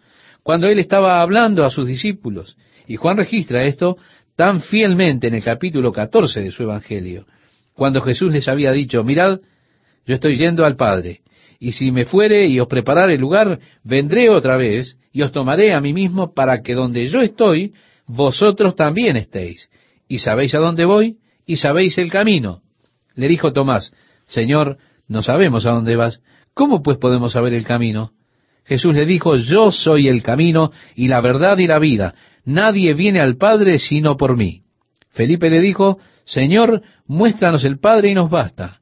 Cuando 0.42 0.66
él 0.66 0.80
estaba 0.80 1.22
hablando 1.22 1.66
a 1.66 1.70
sus 1.70 1.88
discípulos. 1.88 2.58
Y 2.88 2.96
Juan 2.96 3.18
registra 3.18 3.66
esto 3.66 3.98
tan 4.36 4.60
fielmente 4.60 5.28
en 5.28 5.36
el 5.36 5.44
capítulo 5.44 5.92
14 5.92 6.42
de 6.42 6.50
su 6.50 6.64
Evangelio, 6.64 7.28
cuando 7.76 8.02
Jesús 8.02 8.34
les 8.34 8.48
había 8.48 8.72
dicho, 8.72 9.04
mirad, 9.04 9.40
yo 10.06 10.16
estoy 10.16 10.38
yendo 10.38 10.66
al 10.66 10.76
Padre, 10.76 11.22
y 11.60 11.72
si 11.72 11.92
me 11.92 12.06
fuere 12.06 12.48
y 12.48 12.60
os 12.60 12.68
preparare 12.68 13.18
lugar, 13.18 13.60
vendré 13.84 14.30
otra 14.30 14.58
vez 14.58 14.98
y 15.14 15.22
os 15.22 15.32
tomaré 15.32 15.74
a 15.74 15.80
mí 15.80 15.94
mismo 15.94 16.34
para 16.34 16.62
que 16.62 16.74
donde 16.74 17.06
yo 17.06 17.22
estoy, 17.22 17.74
vosotros 18.06 18.76
también 18.76 19.16
estéis. 19.16 19.70
Y 20.10 20.20
sabéis 20.20 20.54
a 20.56 20.60
dónde 20.60 20.84
voy 20.84 21.18
y 21.46 21.56
sabéis 21.56 21.98
el 21.98 22.12
camino. 22.12 22.62
Le 23.16 23.28
dijo 23.28 23.54
Tomás, 23.54 23.94
Señor, 24.26 24.78
no 25.08 25.22
sabemos 25.22 25.66
a 25.66 25.72
dónde 25.72 25.96
vas. 25.96 26.20
¿Cómo 26.54 26.84
pues 26.84 26.98
podemos 26.98 27.32
saber 27.32 27.54
el 27.54 27.66
camino? 27.66 28.12
Jesús 28.66 28.94
le 28.94 29.06
dijo, 29.06 29.36
yo 29.36 29.72
soy 29.72 30.08
el 30.08 30.22
camino 30.22 30.72
y 30.96 31.08
la 31.08 31.22
verdad 31.22 31.58
y 31.58 31.68
la 31.68 31.80
vida. 31.80 32.16
Nadie 32.46 32.94
viene 32.94 33.20
al 33.22 33.38
Padre 33.38 33.80
sino 33.80 34.18
por 34.18 34.38
mí. 34.38 34.64
Felipe 35.12 35.50
le 35.50 35.62
dijo, 35.62 36.00
Señor, 36.26 36.82
muéstranos 37.08 37.64
el 37.64 37.80
Padre 37.80 38.10
y 38.10 38.16
nos 38.16 38.30
basta. 38.30 38.82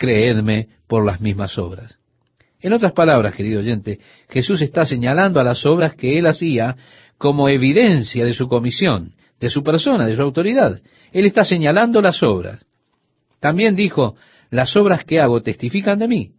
creedme 0.00 0.68
por 0.88 1.04
las 1.04 1.20
mismas 1.20 1.58
obras. 1.58 1.98
En 2.58 2.72
otras 2.72 2.92
palabras, 2.92 3.34
querido 3.34 3.60
oyente, 3.60 4.00
Jesús 4.30 4.62
está 4.62 4.86
señalando 4.86 5.38
a 5.40 5.44
las 5.44 5.66
obras 5.66 5.94
que 5.94 6.18
él 6.18 6.26
hacía 6.26 6.76
como 7.18 7.50
evidencia 7.50 8.24
de 8.24 8.32
su 8.32 8.48
comisión, 8.48 9.12
de 9.38 9.50
su 9.50 9.62
persona, 9.62 10.06
de 10.06 10.16
su 10.16 10.22
autoridad. 10.22 10.80
Él 11.12 11.26
está 11.26 11.44
señalando 11.44 12.00
las 12.00 12.22
obras. 12.22 12.64
También 13.40 13.76
dijo, 13.76 14.16
las 14.50 14.74
obras 14.74 15.04
que 15.04 15.20
hago 15.20 15.42
testifican 15.42 15.98
de 15.98 16.08
mí. 16.08 16.30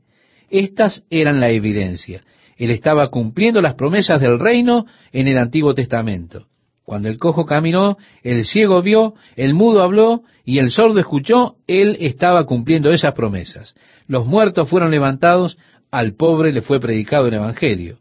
Estas 0.49 1.03
eran 1.11 1.39
la 1.39 1.51
evidencia. 1.51 2.23
Él 2.57 2.71
estaba 2.71 3.09
cumpliendo 3.09 3.61
las 3.61 3.75
promesas 3.75 4.19
del 4.19 4.39
reino 4.39 4.87
en 5.11 5.27
el 5.27 5.37
Antiguo 5.37 5.75
Testamento. 5.75 6.47
Cuando 6.85 7.09
el 7.09 7.17
cojo 7.17 7.45
caminó, 7.45 7.97
el 8.23 8.45
ciego 8.45 8.81
vio, 8.81 9.13
el 9.35 9.53
mudo 9.53 9.81
habló 9.83 10.23
y 10.43 10.59
el 10.59 10.71
sordo 10.71 10.99
escuchó, 10.99 11.55
él 11.67 11.97
estaba 11.99 12.45
cumpliendo 12.45 12.89
esas 12.91 13.13
promesas. 13.13 13.75
Los 14.07 14.25
muertos 14.25 14.69
fueron 14.69 14.91
levantados, 14.91 15.57
al 15.91 16.15
pobre 16.15 16.51
le 16.51 16.61
fue 16.61 16.79
predicado 16.79 17.27
el 17.27 17.35
Evangelio. 17.35 17.97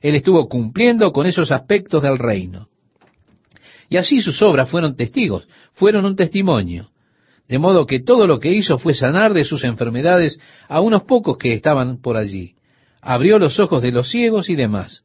Él 0.00 0.14
estuvo 0.14 0.48
cumpliendo 0.48 1.12
con 1.12 1.26
esos 1.26 1.50
aspectos 1.50 2.02
del 2.02 2.18
reino. 2.18 2.68
Y 3.88 3.96
así 3.96 4.20
sus 4.20 4.42
obras 4.42 4.68
fueron 4.68 4.96
testigos, 4.96 5.48
fueron 5.72 6.04
un 6.04 6.16
testimonio. 6.16 6.90
De 7.48 7.58
modo 7.58 7.86
que 7.86 8.00
todo 8.00 8.26
lo 8.26 8.40
que 8.40 8.52
hizo 8.52 8.78
fue 8.78 8.94
sanar 8.94 9.32
de 9.32 9.44
sus 9.44 9.64
enfermedades 9.64 10.38
a 10.68 10.80
unos 10.80 11.04
pocos 11.04 11.38
que 11.38 11.54
estaban 11.54 12.00
por 12.02 12.16
allí. 12.16 12.56
Abrió 13.00 13.38
los 13.38 13.58
ojos 13.58 13.80
de 13.80 13.92
los 13.92 14.10
ciegos 14.10 14.50
y 14.50 14.56
demás. 14.56 15.02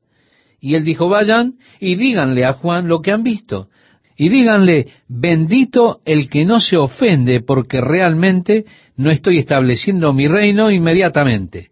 Y 0.64 0.76
él 0.76 0.86
dijo, 0.86 1.10
vayan 1.10 1.56
y 1.82 1.96
díganle 1.96 2.46
a 2.46 2.54
Juan 2.54 2.88
lo 2.88 3.02
que 3.02 3.12
han 3.12 3.22
visto. 3.22 3.68
Y 4.16 4.30
díganle, 4.30 4.88
bendito 5.10 6.00
el 6.06 6.30
que 6.30 6.46
no 6.46 6.62
se 6.62 6.78
ofende 6.78 7.42
porque 7.42 7.82
realmente 7.82 8.64
no 8.96 9.12
estoy 9.12 9.40
estableciendo 9.40 10.14
mi 10.14 10.30
reino 10.30 10.72
inmediatamente, 10.72 11.72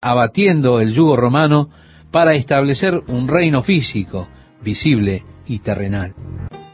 abatiendo 0.00 0.80
el 0.80 0.92
yugo 0.92 1.14
romano 1.14 1.70
para 2.10 2.34
establecer 2.34 3.00
un 3.06 3.28
reino 3.28 3.62
físico, 3.62 4.26
visible 4.60 5.22
y 5.46 5.60
terrenal. 5.60 6.12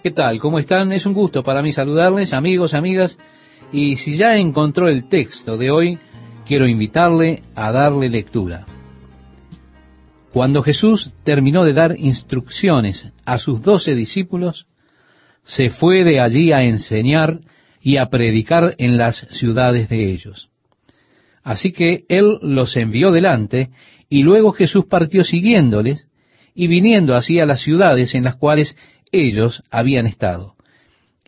¿Qué 0.03 0.13
tal? 0.13 0.39
¿Cómo 0.39 0.59
están? 0.59 0.93
Es 0.93 1.05
un 1.05 1.13
gusto 1.13 1.43
para 1.43 1.61
mí 1.61 1.73
saludarles, 1.73 2.33
amigos, 2.33 2.73
amigas, 2.73 3.19
y 3.73 3.97
si 3.97 4.17
ya 4.17 4.37
encontró 4.37 4.89
el 4.89 5.07
texto 5.11 5.59
de 5.59 5.71
hoy, 5.71 5.99
quiero 6.47 6.67
invitarle 6.67 7.43
a 7.55 7.71
darle 7.73 8.09
lectura. 8.09 8.78
Cuando 10.33 10.63
Jesús 10.63 11.13
terminó 11.25 11.65
de 11.65 11.73
dar 11.73 11.99
instrucciones 11.99 13.09
a 13.25 13.39
sus 13.39 13.63
doce 13.63 13.95
discípulos, 13.95 14.67
se 15.43 15.71
fue 15.71 16.05
de 16.05 16.21
allí 16.21 16.53
a 16.53 16.63
enseñar 16.63 17.41
y 17.81 17.97
a 17.97 18.07
predicar 18.07 18.75
en 18.79 18.99
las 18.99 19.27
ciudades 19.31 19.89
de 19.89 20.13
ellos. 20.13 20.51
Así 21.43 21.73
que 21.73 22.05
Él 22.09 22.39
los 22.43 22.77
envió 22.77 23.11
delante, 23.11 23.71
y 24.11 24.23
luego 24.23 24.53
Jesús 24.53 24.85
partió 24.85 25.25
siguiéndoles, 25.25 26.07
y 26.55 26.67
viniendo 26.67 27.15
así 27.15 27.41
a 27.41 27.47
las 27.47 27.61
ciudades 27.61 28.15
en 28.15 28.25
las 28.25 28.37
cuales 28.37 28.77
ellos 29.13 29.63
habían 29.71 30.07
estado. 30.07 30.57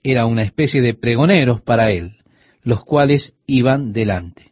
Era 0.03 0.27
una 0.27 0.43
especie 0.43 0.83
de 0.83 0.93
pregoneros 0.93 1.63
para 1.63 1.91
Él, 1.91 2.17
los 2.63 2.85
cuales 2.85 3.35
iban 3.47 3.93
delante. 3.93 4.51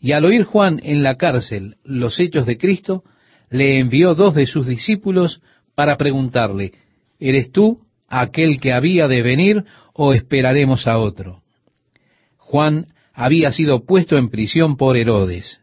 Y 0.00 0.12
al 0.12 0.24
oír 0.24 0.44
Juan 0.44 0.80
en 0.82 1.02
la 1.02 1.16
cárcel 1.16 1.76
los 1.84 2.20
hechos 2.20 2.46
de 2.46 2.58
Cristo, 2.58 3.04
le 3.50 3.80
envió 3.80 4.14
dos 4.14 4.34
de 4.34 4.46
sus 4.46 4.66
discípulos 4.66 5.42
para 5.74 5.96
preguntarle, 5.96 6.72
¿eres 7.18 7.50
tú 7.50 7.80
aquel 8.08 8.60
que 8.60 8.72
había 8.72 9.08
de 9.08 9.22
venir 9.22 9.64
o 9.92 10.14
esperaremos 10.14 10.86
a 10.86 10.98
otro? 10.98 11.42
Juan 12.36 12.86
había 13.12 13.52
sido 13.52 13.84
puesto 13.84 14.16
en 14.16 14.30
prisión 14.30 14.76
por 14.76 14.96
Herodes. 14.96 15.60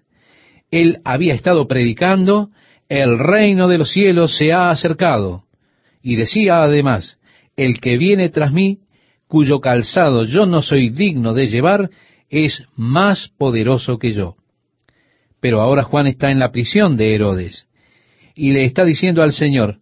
Él 0.70 1.00
había 1.06 1.34
estado 1.34 1.68
predicando, 1.68 2.50
el 2.90 3.18
reino 3.18 3.68
de 3.68 3.78
los 3.78 3.92
cielos 3.92 4.36
se 4.36 4.52
ha 4.52 4.70
acercado. 4.70 5.44
Y 6.02 6.18
decía 6.18 6.62
además, 6.62 7.18
el 7.56 7.80
que 7.80 7.98
viene 7.98 8.30
tras 8.30 8.52
mí, 8.52 8.80
cuyo 9.28 9.60
calzado 9.60 10.26
yo 10.26 10.46
no 10.46 10.62
soy 10.62 10.90
digno 10.90 11.34
de 11.34 11.48
llevar, 11.48 11.90
es 12.30 12.64
más 12.76 13.30
poderoso 13.38 13.98
que 13.98 14.12
yo. 14.12 14.36
Pero 15.40 15.62
ahora 15.62 15.84
Juan 15.84 16.08
está 16.08 16.32
en 16.32 16.40
la 16.40 16.52
prisión 16.52 16.98
de 16.98 17.16
Herodes 17.16 17.68
y 18.38 18.52
le 18.52 18.66
está 18.66 18.86
diciendo 18.86 19.24
al 19.24 19.34
Señor, 19.34 19.80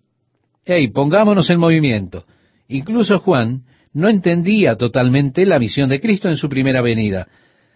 hey, 0.64 0.88
pongámonos 0.88 1.50
en 1.50 1.60
movimiento. 1.60 2.26
Incluso 2.70 3.20
Juan 3.20 3.64
no 3.94 4.08
entendía 4.08 4.78
totalmente 4.78 5.46
la 5.46 5.60
misión 5.60 5.90
de 5.90 6.00
Cristo 6.00 6.30
en 6.30 6.38
su 6.38 6.48
primera 6.48 6.82
venida. 6.82 7.28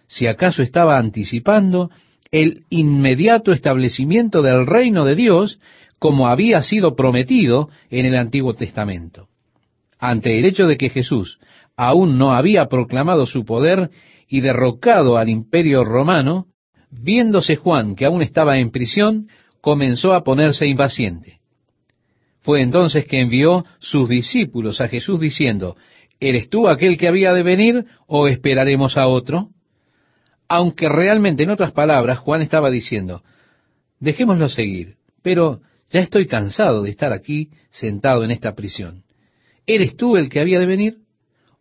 Si 0.08 0.26
acaso 0.26 0.62
estaba 0.62 0.98
anticipando 0.98 1.90
el 2.32 2.64
inmediato 2.70 3.52
establecimiento 3.52 4.40
del 4.40 4.66
reino 4.66 5.04
de 5.04 5.14
Dios 5.14 5.60
como 5.98 6.28
había 6.28 6.62
sido 6.62 6.96
prometido 6.96 7.68
en 7.90 8.06
el 8.06 8.16
Antiguo 8.16 8.54
Testamento. 8.54 9.28
Ante 9.98 10.38
el 10.38 10.46
hecho 10.46 10.66
de 10.66 10.78
que 10.78 10.88
Jesús 10.88 11.38
aún 11.76 12.16
no 12.16 12.32
había 12.32 12.66
proclamado 12.66 13.26
su 13.26 13.44
poder 13.44 13.90
y 14.28 14.40
derrocado 14.40 15.18
al 15.18 15.28
imperio 15.28 15.84
romano, 15.84 16.46
viéndose 16.90 17.56
Juan 17.56 17.96
que 17.96 18.06
aún 18.06 18.22
estaba 18.22 18.58
en 18.58 18.70
prisión, 18.70 19.28
comenzó 19.60 20.12
a 20.12 20.24
ponerse 20.24 20.66
impaciente. 20.66 21.40
Fue 22.40 22.62
entonces 22.62 23.06
que 23.06 23.20
envió 23.20 23.64
sus 23.78 24.08
discípulos 24.08 24.80
a 24.80 24.88
Jesús 24.88 25.20
diciendo, 25.20 25.76
¿Eres 26.20 26.50
tú 26.50 26.68
aquel 26.68 26.98
que 26.98 27.08
había 27.08 27.32
de 27.32 27.42
venir 27.42 27.86
o 28.06 28.28
esperaremos 28.28 28.96
a 28.96 29.06
otro? 29.06 29.48
Aunque 30.48 30.88
realmente, 30.88 31.44
en 31.44 31.50
otras 31.50 31.72
palabras, 31.72 32.18
Juan 32.18 32.42
estaba 32.42 32.70
diciendo, 32.70 33.22
dejémoslo 34.00 34.48
seguir, 34.48 34.96
pero 35.22 35.60
ya 35.90 36.00
estoy 36.00 36.26
cansado 36.26 36.82
de 36.82 36.90
estar 36.90 37.12
aquí 37.12 37.50
sentado 37.70 38.24
en 38.24 38.30
esta 38.30 38.54
prisión. 38.54 39.04
¿Eres 39.66 39.96
tú 39.96 40.16
el 40.16 40.28
que 40.28 40.40
había 40.40 40.58
de 40.58 40.66
venir 40.66 40.98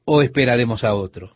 o 0.05 0.21
esperaremos 0.21 0.83
a 0.83 0.93
otro? 0.93 1.35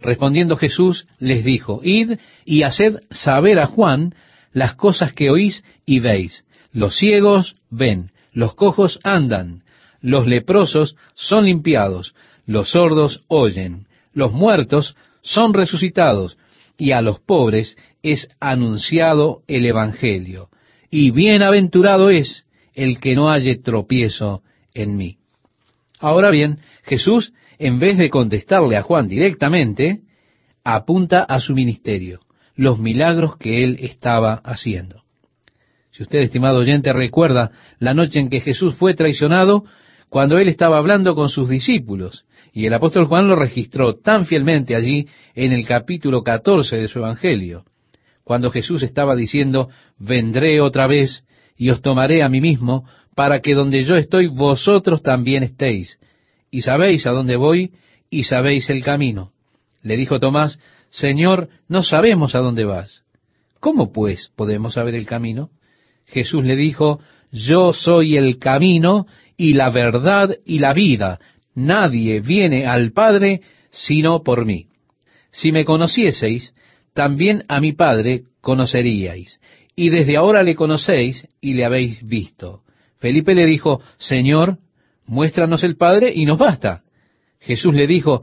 Respondiendo 0.00 0.56
Jesús 0.56 1.08
les 1.18 1.44
dijo, 1.44 1.80
Id 1.82 2.18
y 2.44 2.62
haced 2.62 3.00
saber 3.10 3.58
a 3.58 3.66
Juan 3.66 4.14
las 4.52 4.74
cosas 4.74 5.12
que 5.12 5.30
oís 5.30 5.64
y 5.86 6.00
veis. 6.00 6.44
Los 6.72 6.96
ciegos 6.96 7.56
ven, 7.70 8.10
los 8.32 8.54
cojos 8.54 9.00
andan, 9.02 9.62
los 10.00 10.26
leprosos 10.26 10.96
son 11.14 11.46
limpiados, 11.46 12.14
los 12.46 12.70
sordos 12.70 13.22
oyen, 13.28 13.86
los 14.12 14.32
muertos 14.32 14.96
son 15.22 15.54
resucitados, 15.54 16.38
y 16.76 16.92
a 16.92 17.00
los 17.00 17.18
pobres 17.18 17.76
es 18.02 18.28
anunciado 18.40 19.42
el 19.48 19.66
Evangelio. 19.66 20.48
Y 20.90 21.10
bienaventurado 21.10 22.10
es 22.10 22.46
el 22.74 23.00
que 23.00 23.14
no 23.16 23.28
halle 23.28 23.56
tropiezo 23.56 24.42
en 24.74 24.96
mí. 24.96 25.18
Ahora 25.98 26.30
bien, 26.30 26.60
Jesús, 26.84 27.32
en 27.58 27.80
vez 27.80 27.98
de 27.98 28.08
contestarle 28.08 28.76
a 28.76 28.82
Juan 28.82 29.08
directamente, 29.08 30.02
apunta 30.62 31.24
a 31.24 31.40
su 31.40 31.54
ministerio 31.54 32.20
los 32.58 32.80
milagros 32.80 33.36
que 33.36 33.62
él 33.62 33.78
estaba 33.80 34.34
haciendo. 34.34 35.04
Si 35.92 36.02
usted, 36.02 36.18
estimado 36.18 36.58
oyente, 36.58 36.92
recuerda 36.92 37.52
la 37.78 37.94
noche 37.94 38.18
en 38.18 38.28
que 38.28 38.40
Jesús 38.40 38.74
fue 38.74 38.94
traicionado, 38.94 39.64
cuando 40.08 40.38
él 40.38 40.48
estaba 40.48 40.76
hablando 40.76 41.14
con 41.14 41.28
sus 41.28 41.48
discípulos, 41.48 42.24
y 42.52 42.66
el 42.66 42.74
apóstol 42.74 43.06
Juan 43.06 43.28
lo 43.28 43.36
registró 43.36 43.94
tan 43.94 44.26
fielmente 44.26 44.74
allí 44.74 45.06
en 45.36 45.52
el 45.52 45.64
capítulo 45.66 46.24
14 46.24 46.76
de 46.78 46.88
su 46.88 46.98
Evangelio, 46.98 47.64
cuando 48.24 48.50
Jesús 48.50 48.82
estaba 48.82 49.14
diciendo, 49.14 49.68
vendré 49.96 50.60
otra 50.60 50.88
vez 50.88 51.24
y 51.56 51.70
os 51.70 51.80
tomaré 51.80 52.24
a 52.24 52.28
mí 52.28 52.40
mismo, 52.40 52.86
para 53.14 53.40
que 53.40 53.54
donde 53.54 53.84
yo 53.84 53.94
estoy 53.94 54.26
vosotros 54.26 55.02
también 55.02 55.44
estéis, 55.44 56.00
y 56.50 56.62
sabéis 56.62 57.06
a 57.06 57.12
dónde 57.12 57.36
voy, 57.36 57.70
y 58.10 58.24
sabéis 58.24 58.68
el 58.68 58.82
camino. 58.82 59.30
Le 59.82 59.96
dijo 59.96 60.18
Tomás, 60.18 60.58
Señor, 60.90 61.48
no 61.68 61.82
sabemos 61.82 62.34
a 62.34 62.38
dónde 62.38 62.64
vas. 62.64 63.02
¿Cómo 63.60 63.92
pues 63.92 64.30
podemos 64.36 64.74
saber 64.74 64.94
el 64.94 65.06
camino? 65.06 65.50
Jesús 66.06 66.44
le 66.44 66.56
dijo, 66.56 67.00
Yo 67.30 67.72
soy 67.72 68.16
el 68.16 68.38
camino 68.38 69.06
y 69.36 69.54
la 69.54 69.70
verdad 69.70 70.36
y 70.44 70.58
la 70.60 70.72
vida. 70.72 71.18
Nadie 71.54 72.20
viene 72.20 72.66
al 72.66 72.92
Padre 72.92 73.42
sino 73.70 74.22
por 74.22 74.44
mí. 74.44 74.66
Si 75.30 75.52
me 75.52 75.64
conocieseis, 75.64 76.54
también 76.94 77.44
a 77.48 77.60
mi 77.60 77.72
Padre 77.72 78.22
conoceríais. 78.40 79.40
Y 79.76 79.90
desde 79.90 80.16
ahora 80.16 80.42
le 80.42 80.54
conocéis 80.54 81.28
y 81.40 81.54
le 81.54 81.64
habéis 81.64 82.04
visto. 82.06 82.62
Felipe 82.98 83.34
le 83.34 83.46
dijo, 83.46 83.80
Señor, 83.98 84.58
muéstranos 85.06 85.62
el 85.62 85.76
Padre 85.76 86.12
y 86.14 86.26
nos 86.26 86.38
basta. 86.38 86.82
Jesús 87.40 87.74
le 87.74 87.86
dijo, 87.86 88.22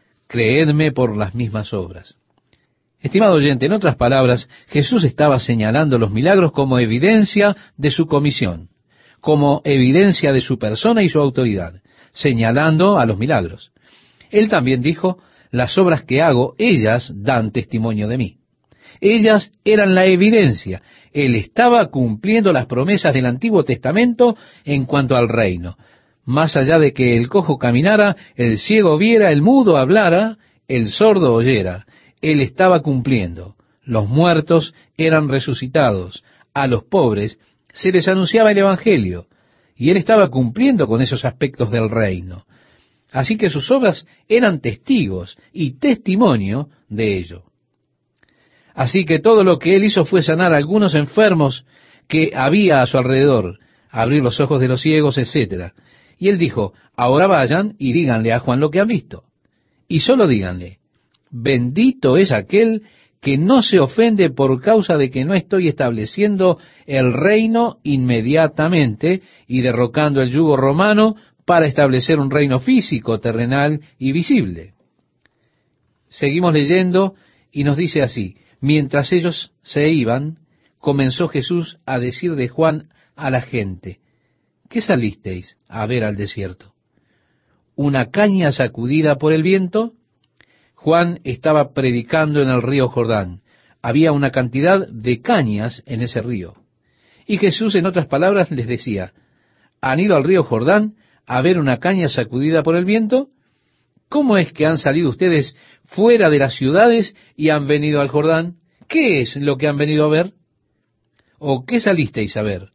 creedme 0.31 0.93
por 0.93 1.17
las 1.17 1.35
mismas 1.35 1.73
obras. 1.73 2.15
Estimado 3.01 3.33
oyente, 3.33 3.65
en 3.65 3.73
otras 3.73 3.97
palabras, 3.97 4.47
Jesús 4.67 5.03
estaba 5.03 5.39
señalando 5.39 5.97
los 5.97 6.13
milagros 6.13 6.53
como 6.53 6.79
evidencia 6.79 7.57
de 7.75 7.91
su 7.91 8.07
comisión, 8.07 8.69
como 9.19 9.61
evidencia 9.65 10.31
de 10.31 10.39
su 10.39 10.57
persona 10.57 11.03
y 11.03 11.09
su 11.09 11.19
autoridad, 11.19 11.81
señalando 12.13 12.97
a 12.97 13.05
los 13.05 13.19
milagros. 13.19 13.73
Él 14.29 14.47
también 14.47 14.81
dijo, 14.81 15.17
las 15.51 15.77
obras 15.77 16.03
que 16.03 16.21
hago, 16.21 16.55
ellas 16.57 17.11
dan 17.13 17.51
testimonio 17.51 18.07
de 18.07 18.17
mí. 18.17 18.37
Ellas 19.01 19.51
eran 19.65 19.95
la 19.95 20.05
evidencia. 20.05 20.81
Él 21.11 21.35
estaba 21.35 21.87
cumpliendo 21.87 22.53
las 22.53 22.67
promesas 22.67 23.13
del 23.13 23.25
Antiguo 23.25 23.65
Testamento 23.65 24.37
en 24.63 24.85
cuanto 24.85 25.17
al 25.17 25.27
reino. 25.27 25.75
Más 26.25 26.55
allá 26.55 26.77
de 26.79 26.93
que 26.93 27.17
el 27.17 27.29
cojo 27.29 27.57
caminara, 27.57 28.15
el 28.35 28.59
ciego 28.59 28.97
viera, 28.97 29.31
el 29.31 29.41
mudo 29.41 29.77
hablara, 29.77 30.37
el 30.67 30.89
sordo 30.89 31.33
oyera. 31.33 31.85
Él 32.21 32.41
estaba 32.41 32.81
cumpliendo. 32.81 33.55
Los 33.83 34.07
muertos 34.07 34.73
eran 34.97 35.29
resucitados. 35.29 36.23
A 36.53 36.67
los 36.67 36.83
pobres 36.83 37.39
se 37.73 37.91
les 37.91 38.07
anunciaba 38.07 38.51
el 38.51 38.59
Evangelio. 38.59 39.27
Y 39.75 39.89
él 39.89 39.97
estaba 39.97 40.29
cumpliendo 40.29 40.87
con 40.87 41.01
esos 41.01 41.25
aspectos 41.25 41.71
del 41.71 41.89
reino. 41.89 42.45
Así 43.11 43.37
que 43.37 43.49
sus 43.49 43.69
obras 43.71 44.05
eran 44.29 44.61
testigos 44.61 45.37
y 45.51 45.79
testimonio 45.79 46.69
de 46.87 47.17
ello. 47.17 47.43
Así 48.73 49.05
que 49.05 49.19
todo 49.19 49.43
lo 49.43 49.59
que 49.59 49.75
él 49.75 49.83
hizo 49.83 50.05
fue 50.05 50.21
sanar 50.21 50.53
a 50.53 50.57
algunos 50.57 50.95
enfermos 50.95 51.65
que 52.07 52.31
había 52.35 52.81
a 52.81 52.87
su 52.87 52.97
alrededor, 52.97 53.59
abrir 53.89 54.23
los 54.23 54.39
ojos 54.39 54.61
de 54.61 54.67
los 54.67 54.81
ciegos, 54.81 55.17
etc. 55.17 55.73
Y 56.21 56.29
él 56.29 56.37
dijo, 56.37 56.73
ahora 56.95 57.25
vayan 57.25 57.73
y 57.79 57.93
díganle 57.93 58.31
a 58.31 58.37
Juan 58.37 58.59
lo 58.59 58.69
que 58.69 58.79
han 58.79 58.87
visto. 58.87 59.23
Y 59.87 60.01
solo 60.01 60.27
díganle, 60.27 60.77
bendito 61.31 62.15
es 62.15 62.31
aquel 62.31 62.83
que 63.19 63.39
no 63.39 63.63
se 63.63 63.79
ofende 63.79 64.29
por 64.29 64.61
causa 64.61 64.97
de 64.97 65.09
que 65.09 65.25
no 65.25 65.33
estoy 65.33 65.67
estableciendo 65.67 66.59
el 66.85 67.11
reino 67.11 67.79
inmediatamente 67.81 69.23
y 69.47 69.61
derrocando 69.61 70.21
el 70.21 70.29
yugo 70.29 70.57
romano 70.57 71.15
para 71.43 71.65
establecer 71.65 72.19
un 72.19 72.29
reino 72.29 72.59
físico, 72.59 73.19
terrenal 73.19 73.81
y 73.97 74.11
visible. 74.11 74.75
Seguimos 76.07 76.53
leyendo 76.53 77.15
y 77.51 77.63
nos 77.63 77.77
dice 77.77 78.03
así, 78.03 78.37
mientras 78.59 79.11
ellos 79.11 79.53
se 79.63 79.89
iban, 79.89 80.37
comenzó 80.77 81.29
Jesús 81.29 81.79
a 81.87 81.97
decir 81.97 82.35
de 82.35 82.47
Juan 82.47 82.89
a 83.15 83.31
la 83.31 83.41
gente, 83.41 84.00
¿qué 84.71 84.81
salisteis 84.81 85.57
a 85.67 85.85
ver 85.85 86.03
al 86.03 86.15
desierto? 86.15 86.73
¿Una 87.75 88.09
caña 88.09 88.51
sacudida 88.53 89.17
por 89.17 89.33
el 89.33 89.43
viento? 89.43 89.93
Juan 90.75 91.19
estaba 91.25 91.73
predicando 91.73 92.41
en 92.41 92.49
el 92.49 92.61
río 92.61 92.87
Jordán. 92.87 93.41
Había 93.81 94.13
una 94.13 94.31
cantidad 94.31 94.87
de 94.87 95.21
cañas 95.21 95.83
en 95.85 96.01
ese 96.01 96.21
río. 96.21 96.55
Y 97.27 97.37
Jesús, 97.37 97.75
en 97.75 97.85
otras 97.85 98.07
palabras, 98.07 98.49
les 98.49 98.65
decía, 98.65 99.13
¿han 99.81 99.99
ido 99.99 100.15
al 100.15 100.23
río 100.23 100.43
Jordán 100.43 100.95
a 101.25 101.41
ver 101.41 101.59
una 101.59 101.79
caña 101.79 102.07
sacudida 102.07 102.63
por 102.63 102.75
el 102.75 102.85
viento? 102.85 103.27
¿Cómo 104.09 104.37
es 104.37 104.53
que 104.53 104.65
han 104.65 104.77
salido 104.77 105.09
ustedes 105.09 105.55
fuera 105.83 106.29
de 106.29 106.39
las 106.39 106.55
ciudades 106.55 107.15
y 107.35 107.49
han 107.49 107.67
venido 107.67 107.99
al 107.99 108.07
Jordán? 108.07 108.55
¿Qué 108.87 109.21
es 109.21 109.35
lo 109.35 109.57
que 109.57 109.67
han 109.67 109.77
venido 109.77 110.05
a 110.05 110.09
ver? 110.09 110.33
¿O 111.39 111.65
qué 111.65 111.79
salisteis 111.79 112.37
a 112.37 112.41
ver? 112.41 112.71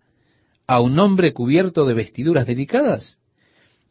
¿A 0.67 0.81
un 0.81 0.99
hombre 0.99 1.33
cubierto 1.33 1.87
de 1.87 1.95
vestiduras 1.95 2.47
delicadas? 2.47 3.19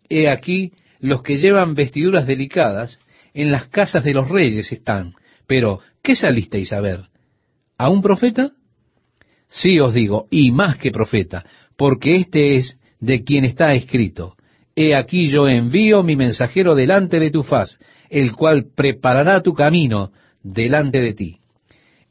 He 0.09 0.29
aquí, 0.29 0.73
los 0.99 1.23
que 1.23 1.37
llevan 1.37 1.73
vestiduras 1.73 2.27
delicadas 2.27 2.99
en 3.33 3.51
las 3.51 3.67
casas 3.67 4.03
de 4.03 4.13
los 4.13 4.29
reyes 4.29 4.71
están. 4.71 5.13
Pero, 5.47 5.79
¿qué 6.01 6.15
salisteis 6.15 6.73
a 6.73 6.81
ver? 6.81 7.01
¿A 7.77 7.89
un 7.89 8.01
profeta? 8.01 8.51
Sí 9.47 9.79
os 9.79 9.93
digo, 9.93 10.27
y 10.29 10.51
más 10.51 10.77
que 10.77 10.91
profeta, 10.91 11.45
porque 11.77 12.15
este 12.15 12.55
es 12.55 12.77
de 12.99 13.23
quien 13.23 13.45
está 13.45 13.73
escrito. 13.73 14.35
He 14.75 14.95
aquí 14.95 15.29
yo 15.29 15.47
envío 15.47 16.03
mi 16.03 16.15
mensajero 16.15 16.75
delante 16.75 17.19
de 17.19 17.31
tu 17.31 17.43
faz, 17.43 17.77
el 18.09 18.33
cual 18.33 18.65
preparará 18.75 19.41
tu 19.41 19.53
camino 19.53 20.11
delante 20.43 20.99
de 20.99 21.13
ti. 21.13 21.37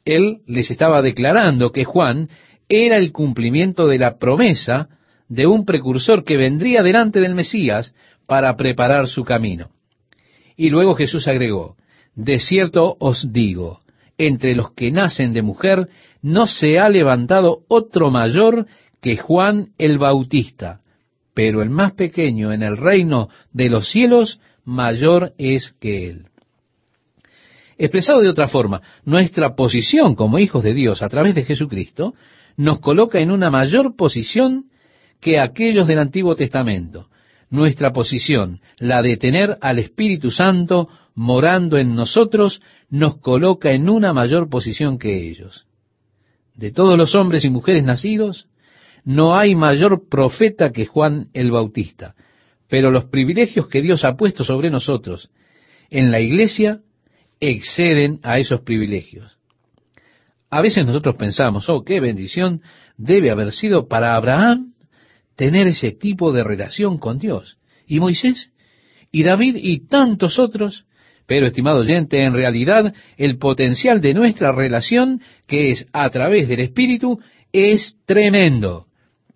Él 0.05 0.41
les 0.47 0.71
estaba 0.71 1.01
declarando 1.01 1.71
que 1.71 1.83
Juan 1.83 2.29
era 2.69 2.97
el 2.97 3.11
cumplimiento 3.11 3.87
de 3.87 3.99
la 3.99 4.17
promesa 4.17 4.89
de 5.27 5.47
un 5.47 5.65
precursor 5.65 6.23
que 6.23 6.37
vendría 6.37 6.83
delante 6.83 7.19
del 7.19 7.35
Mesías 7.35 7.93
para 8.27 8.55
preparar 8.55 9.07
su 9.07 9.23
camino. 9.23 9.69
Y 10.55 10.69
luego 10.69 10.95
Jesús 10.95 11.27
agregó, 11.27 11.75
de 12.15 12.39
cierto 12.39 12.95
os 12.99 13.31
digo, 13.31 13.81
entre 14.17 14.55
los 14.55 14.71
que 14.71 14.91
nacen 14.91 15.33
de 15.33 15.41
mujer 15.41 15.89
no 16.21 16.47
se 16.47 16.79
ha 16.79 16.89
levantado 16.89 17.59
otro 17.67 18.09
mayor 18.09 18.67
que 19.01 19.17
Juan 19.17 19.73
el 19.77 19.97
Bautista, 19.97 20.81
pero 21.33 21.61
el 21.61 21.69
más 21.69 21.91
pequeño 21.91 22.53
en 22.53 22.63
el 22.63 22.77
reino 22.77 23.29
de 23.51 23.69
los 23.69 23.89
cielos 23.89 24.39
mayor 24.63 25.33
es 25.37 25.75
que 25.79 26.07
él. 26.07 26.27
Expresado 27.77 28.21
de 28.21 28.29
otra 28.29 28.47
forma, 28.47 28.81
nuestra 29.03 29.55
posición 29.55 30.15
como 30.15 30.39
hijos 30.39 30.63
de 30.63 30.73
Dios 30.73 31.01
a 31.01 31.09
través 31.09 31.35
de 31.35 31.43
Jesucristo 31.43 32.13
nos 32.57 32.79
coloca 32.79 33.19
en 33.19 33.31
una 33.31 33.49
mayor 33.49 33.95
posición 33.95 34.65
que 35.19 35.39
aquellos 35.39 35.87
del 35.87 35.99
Antiguo 35.99 36.35
Testamento. 36.35 37.09
Nuestra 37.49 37.91
posición, 37.93 38.61
la 38.77 39.01
de 39.01 39.17
tener 39.17 39.57
al 39.61 39.79
Espíritu 39.79 40.31
Santo 40.31 40.89
morando 41.13 41.77
en 41.77 41.95
nosotros, 41.95 42.61
nos 42.89 43.17
coloca 43.19 43.71
en 43.71 43.89
una 43.89 44.13
mayor 44.13 44.49
posición 44.49 44.97
que 44.97 45.29
ellos. 45.29 45.65
De 46.55 46.71
todos 46.71 46.97
los 46.97 47.15
hombres 47.15 47.45
y 47.45 47.49
mujeres 47.49 47.83
nacidos, 47.83 48.47
no 49.03 49.37
hay 49.37 49.55
mayor 49.55 50.07
profeta 50.09 50.71
que 50.71 50.85
Juan 50.85 51.27
el 51.33 51.51
Bautista, 51.51 52.15
pero 52.67 52.91
los 52.91 53.05
privilegios 53.05 53.67
que 53.67 53.81
Dios 53.81 54.03
ha 54.03 54.15
puesto 54.15 54.43
sobre 54.43 54.69
nosotros 54.69 55.29
en 55.89 56.11
la 56.11 56.19
iglesia 56.19 56.81
exceden 57.39 58.19
a 58.23 58.39
esos 58.39 58.61
privilegios. 58.61 59.34
A 60.49 60.61
veces 60.61 60.85
nosotros 60.85 61.15
pensamos, 61.15 61.69
oh, 61.69 61.83
qué 61.83 61.99
bendición 61.99 62.61
debe 62.97 63.31
haber 63.31 63.51
sido 63.51 63.87
para 63.87 64.15
Abraham 64.15 64.73
tener 65.35 65.67
ese 65.67 65.91
tipo 65.91 66.31
de 66.31 66.43
relación 66.43 66.97
con 66.97 67.19
Dios. 67.19 67.57
¿Y 67.87 67.99
Moisés? 67.99 68.51
¿Y 69.11 69.23
David? 69.23 69.57
¿Y 69.57 69.87
tantos 69.87 70.39
otros? 70.39 70.85
Pero, 71.27 71.47
estimado 71.47 71.79
oyente, 71.79 72.23
en 72.23 72.33
realidad 72.33 72.93
el 73.17 73.37
potencial 73.37 73.99
de 73.99 74.13
nuestra 74.13 74.51
relación, 74.51 75.21
que 75.47 75.71
es 75.71 75.87
a 75.91 76.09
través 76.09 76.47
del 76.47 76.59
Espíritu, 76.59 77.19
es 77.51 77.97
tremendo 78.05 78.85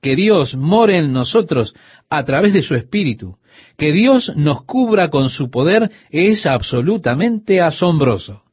que 0.01 0.15
Dios 0.15 0.55
more 0.55 0.97
en 0.97 1.11
nosotros 1.11 1.73
a 2.09 2.23
través 2.23 2.53
de 2.53 2.61
su 2.61 2.75
Espíritu, 2.75 3.37
que 3.77 3.91
Dios 3.91 4.31
nos 4.35 4.63
cubra 4.63 5.09
con 5.09 5.29
su 5.29 5.49
poder, 5.49 5.89
es 6.09 6.45
absolutamente 6.45 7.59
asombroso. 7.59 8.43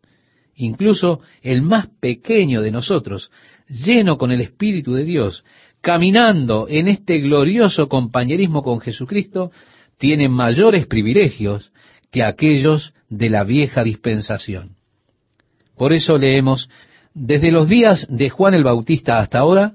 Incluso 0.57 1.21
el 1.43 1.63
más 1.63 1.89
pequeño 2.01 2.63
de 2.63 2.71
nosotros, 2.71 3.31
lleno 3.69 4.17
con 4.17 4.33
el 4.33 4.41
Espíritu 4.41 4.95
de 4.95 5.05
Dios, 5.05 5.45
caminando 5.81 6.67
en 6.69 6.89
este 6.89 7.19
glorioso 7.19 7.89
compañerismo 7.89 8.63
con 8.63 8.81
Jesucristo, 8.81 9.53
tiene 9.99 10.29
mayores 10.29 10.87
privilegios 10.87 11.71
que 12.11 12.23
aquellos 12.23 12.95
de 13.09 13.31
la 13.31 13.45
vieja 13.45 13.85
dispensación. 13.85 14.77
Por 15.77 15.93
eso 15.93 16.17
leemos, 16.17 16.71
desde 17.13 17.53
los 17.53 17.69
días 17.69 18.07
de 18.09 18.31
Juan 18.31 18.55
el 18.55 18.65
Bautista 18.65 19.19
hasta 19.19 19.39
ahora, 19.39 19.75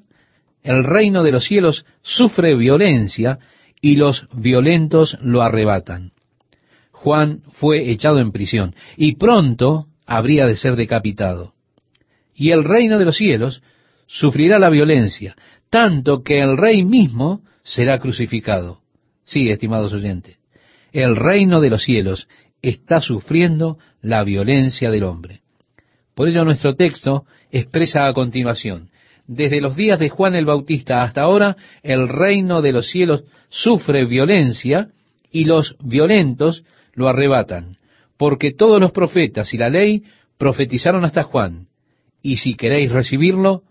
el 0.63 0.84
reino 0.84 1.24
de 1.24 1.32
los 1.32 1.46
cielos 1.46 1.86
sufre 2.02 2.56
violencia 2.56 3.39
y 3.82 3.96
los 3.96 4.28
violentos 4.34 5.17
lo 5.22 5.41
arrebatan. 5.41 6.12
Juan 6.91 7.41
fue 7.52 7.89
echado 7.91 8.20
en 8.20 8.32
prisión 8.32 8.76
y 8.96 9.15
pronto 9.15 9.88
habría 10.17 10.45
de 10.45 10.56
ser 10.56 10.76
decapitado. 10.76 11.54
Y 12.36 12.52
el 12.52 12.65
reino 12.65 13.00
de 13.00 13.06
los 13.06 13.15
cielos 13.15 13.62
sufrirá 14.08 14.60
la 14.60 14.69
violencia, 14.69 15.36
tanto 15.69 16.21
que 16.21 16.41
el 16.41 16.58
rey 16.58 16.84
mismo 16.84 17.41
será 17.63 18.00
crucificado. 18.00 18.82
Sí, 19.24 19.50
estimados 19.50 19.93
oyentes, 19.93 20.38
el 20.91 21.15
reino 21.15 21.62
de 21.62 21.69
los 21.69 21.84
cielos 21.84 22.28
está 22.62 23.00
sufriendo 23.00 23.78
la 24.02 24.24
violencia 24.24 24.91
del 24.91 25.04
hombre. 25.04 25.41
Por 26.13 26.28
ello 26.28 26.43
nuestro 26.43 26.76
texto 26.76 27.26
expresa 27.50 28.06
a 28.06 28.13
continuación, 28.13 28.89
desde 29.28 29.62
los 29.62 29.78
días 29.78 29.97
de 29.97 30.10
Juan 30.10 30.36
el 30.36 30.45
Bautista 30.45 31.04
hasta 31.04 31.21
ahora, 31.21 31.56
el 31.84 32.10
reino 32.10 32.62
de 32.62 32.74
los 32.74 32.89
cielos 32.89 33.24
sufre 33.50 34.04
violencia 34.06 34.89
y 35.32 35.45
los 35.45 35.78
violentos 35.82 36.65
lo 36.95 37.08
arrebatan, 37.08 37.78
porque 38.22 38.52
todos 38.52 38.80
los 38.80 38.92
profetas 38.92 39.52
y 39.52 39.58
la 39.58 39.70
ley 39.70 40.04
profetizaron 40.38 41.04
hasta 41.06 41.24
Juan. 41.24 41.70
Y 42.22 42.36
si 42.36 42.54
queréis 42.54 42.92
recibirlo, 42.92 43.64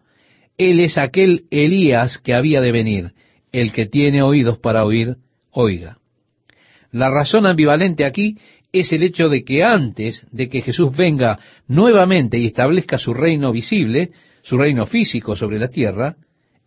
él 0.59 0.81
es 0.81 0.99
aquel 0.99 1.45
Elías 1.53 2.19
que 2.19 2.35
había 2.35 2.61
de 2.61 2.73
venir. 2.73 3.13
El 3.53 3.71
que 3.71 3.87
tiene 3.87 4.23
oídos 4.23 4.59
para 4.59 4.85
oír, 4.85 5.19
oiga. 5.53 5.99
La 6.91 7.11
razón 7.11 7.47
ambivalente 7.47 8.05
aquí 8.05 8.39
es 8.73 8.93
el 8.93 9.05
hecho 9.05 9.29
de 9.29 9.45
que 9.45 9.63
antes 9.63 10.27
de 10.33 10.49
que 10.49 10.63
Jesús 10.63 10.97
venga 10.97 11.39
nuevamente 11.69 12.37
y 12.37 12.47
establezca 12.47 12.99
su 12.99 13.15
reino 13.15 13.53
visible, 13.53 14.11
su 14.43 14.59
reino 14.59 14.85
físico 14.87 15.37
sobre 15.37 15.61
la 15.61 15.69
tierra, 15.69 16.17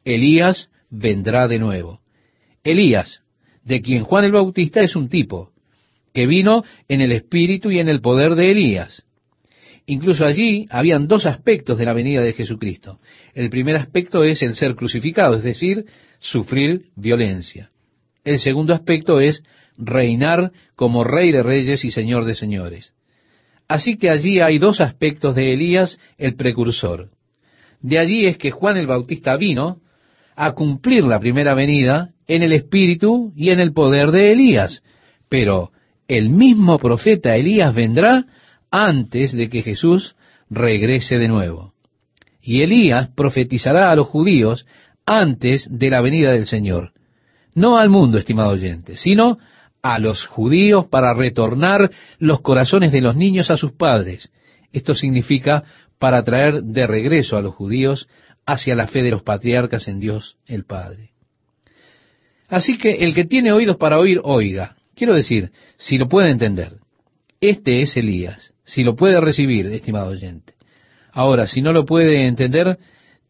Elías 0.06 0.70
vendrá 0.90 1.50
de 1.50 1.60
nuevo. 1.60 2.00
Elías, 2.64 3.24
de 3.66 3.82
quien 3.82 4.04
Juan 4.04 4.24
el 4.24 4.32
Bautista 4.32 4.80
es 4.80 4.96
un 4.96 5.10
tipo, 5.10 5.52
que 6.14 6.28
vino 6.28 6.64
en 6.88 7.02
el 7.02 7.12
espíritu 7.12 7.72
y 7.72 7.80
en 7.80 7.90
el 7.90 8.02
poder 8.02 8.36
de 8.36 8.52
Elías. 8.52 9.06
Incluso 9.86 10.26
allí 10.26 10.66
habían 10.70 11.08
dos 11.08 11.26
aspectos 11.26 11.78
de 11.78 11.86
la 11.86 11.94
venida 11.94 12.22
de 12.22 12.34
Jesucristo. 12.34 13.00
El 13.34 13.50
primer 13.50 13.76
aspecto 13.76 14.24
es 14.24 14.42
el 14.42 14.56
ser 14.56 14.76
crucificado, 14.76 15.36
es 15.36 15.44
decir, 15.44 15.86
sufrir 16.20 16.86
violencia. 16.96 17.70
El 18.24 18.40
segundo 18.40 18.74
aspecto 18.74 19.20
es 19.20 19.44
reinar 19.78 20.52
como 20.76 21.04
rey 21.04 21.32
de 21.32 21.44
reyes 21.44 21.84
y 21.84 21.92
señor 21.92 22.24
de 22.24 22.36
señores. 22.36 22.94
Así 23.68 23.98
que 23.98 24.10
allí 24.10 24.40
hay 24.40 24.58
dos 24.58 24.80
aspectos 24.80 25.36
de 25.36 25.54
Elías, 25.54 26.00
el 26.18 26.36
precursor. 26.36 27.10
De 27.82 28.00
allí 28.00 28.26
es 28.26 28.38
que 28.38 28.52
Juan 28.52 28.78
el 28.78 28.88
Bautista 28.88 29.36
vino 29.36 29.82
a 30.36 30.54
cumplir 30.54 31.04
la 31.04 31.20
primera 31.20 31.54
venida 31.54 32.12
en 32.28 32.44
el 32.44 32.54
espíritu 32.54 33.34
y 33.36 33.50
en 33.50 33.60
el 33.60 33.74
poder 33.74 34.12
de 34.12 34.32
Elías. 34.32 34.84
Pero 35.28 35.73
el 36.18 36.30
mismo 36.30 36.80
profeta 36.80 37.36
Elías 37.36 37.74
vendrá 37.74 38.26
antes 38.72 39.34
de 39.34 39.50
que 39.50 39.62
Jesús 39.62 40.16
regrese 40.50 41.18
de 41.18 41.28
nuevo. 41.28 41.74
Y 42.42 42.62
Elías 42.62 43.10
profetizará 43.16 43.92
a 43.92 43.96
los 43.96 44.08
judíos 44.08 44.66
antes 45.06 45.68
de 45.72 45.90
la 45.90 46.02
venida 46.02 46.32
del 46.32 46.46
Señor. 46.46 46.92
No 47.56 47.78
al 47.78 47.90
mundo, 47.90 48.18
estimado 48.18 48.52
oyente, 48.52 48.98
sino 48.98 49.38
a 49.82 50.00
los 50.00 50.26
judíos 50.28 50.88
para 50.88 51.14
retornar 51.14 51.92
los 52.18 52.42
corazones 52.42 52.92
de 52.92 53.02
los 53.02 53.16
niños 53.16 53.52
a 53.52 53.58
sus 53.58 53.74
padres. 53.74 54.32
Esto 54.72 54.96
significa 54.96 55.64
para 56.00 56.24
traer 56.24 56.64
de 56.64 56.88
regreso 56.88 57.38
a 57.38 57.42
los 57.42 57.54
judíos 57.54 58.08
hacia 58.46 58.76
la 58.76 58.88
fe 58.88 59.04
de 59.04 59.12
los 59.12 59.24
patriarcas 59.24 59.88
en 59.88 60.00
Dios 60.00 60.38
el 60.46 60.66
Padre. 60.66 61.12
Así 62.48 62.78
que 62.78 63.06
el 63.06 63.14
que 63.14 63.26
tiene 63.26 63.52
oídos 63.52 63.78
para 63.78 64.00
oír, 64.00 64.20
oiga. 64.24 64.76
Quiero 64.96 65.14
decir, 65.14 65.52
si 65.78 65.98
lo 65.98 66.08
puede 66.08 66.30
entender, 66.30 66.78
este 67.42 67.82
es 67.82 67.98
Elías, 67.98 68.54
si 68.64 68.84
lo 68.84 68.96
puede 68.96 69.20
recibir, 69.20 69.66
estimado 69.68 70.12
oyente. 70.12 70.54
Ahora, 71.12 71.48
si 71.48 71.62
no 71.62 71.74
lo 71.74 71.86
puede 71.86 72.28
entender, 72.28 72.78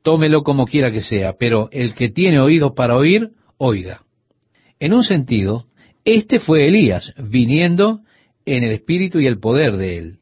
tómelo 0.03 0.43
como 0.43 0.65
quiera 0.65 0.91
que 0.91 1.01
sea, 1.01 1.33
pero 1.33 1.69
el 1.71 1.95
que 1.95 2.09
tiene 2.09 2.39
oídos 2.39 2.73
para 2.75 2.95
oír, 2.95 3.31
oiga. 3.57 4.01
En 4.79 4.93
un 4.93 5.03
sentido, 5.03 5.65
este 6.05 6.39
fue 6.39 6.67
Elías, 6.67 7.13
viniendo 7.17 8.01
en 8.45 8.63
el 8.63 8.71
espíritu 8.71 9.19
y 9.19 9.27
el 9.27 9.39
poder 9.39 9.77
de 9.77 9.97
él, 9.97 10.19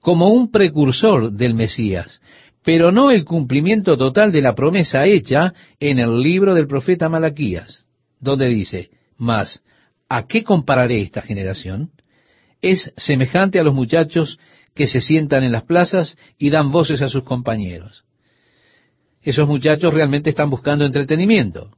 como 0.00 0.28
un 0.28 0.50
precursor 0.50 1.32
del 1.32 1.54
Mesías, 1.54 2.20
pero 2.64 2.92
no 2.92 3.10
el 3.10 3.24
cumplimiento 3.24 3.96
total 3.96 4.32
de 4.32 4.42
la 4.42 4.54
promesa 4.54 5.06
hecha 5.06 5.52
en 5.80 5.98
el 5.98 6.20
libro 6.20 6.54
del 6.54 6.66
profeta 6.66 7.08
Malaquías, 7.08 7.86
donde 8.20 8.48
dice, 8.48 8.90
mas, 9.16 9.62
¿a 10.08 10.26
qué 10.26 10.44
compararé 10.44 11.00
esta 11.00 11.22
generación? 11.22 11.90
Es 12.62 12.92
semejante 12.96 13.58
a 13.58 13.62
los 13.62 13.74
muchachos 13.74 14.38
que 14.74 14.86
se 14.86 15.00
sientan 15.00 15.44
en 15.44 15.52
las 15.52 15.64
plazas 15.64 16.16
y 16.38 16.50
dan 16.50 16.70
voces 16.70 17.02
a 17.02 17.08
sus 17.08 17.24
compañeros. 17.24 18.04
Esos 19.22 19.48
muchachos 19.48 19.92
realmente 19.92 20.30
están 20.30 20.50
buscando 20.50 20.84
entretenimiento 20.84 21.76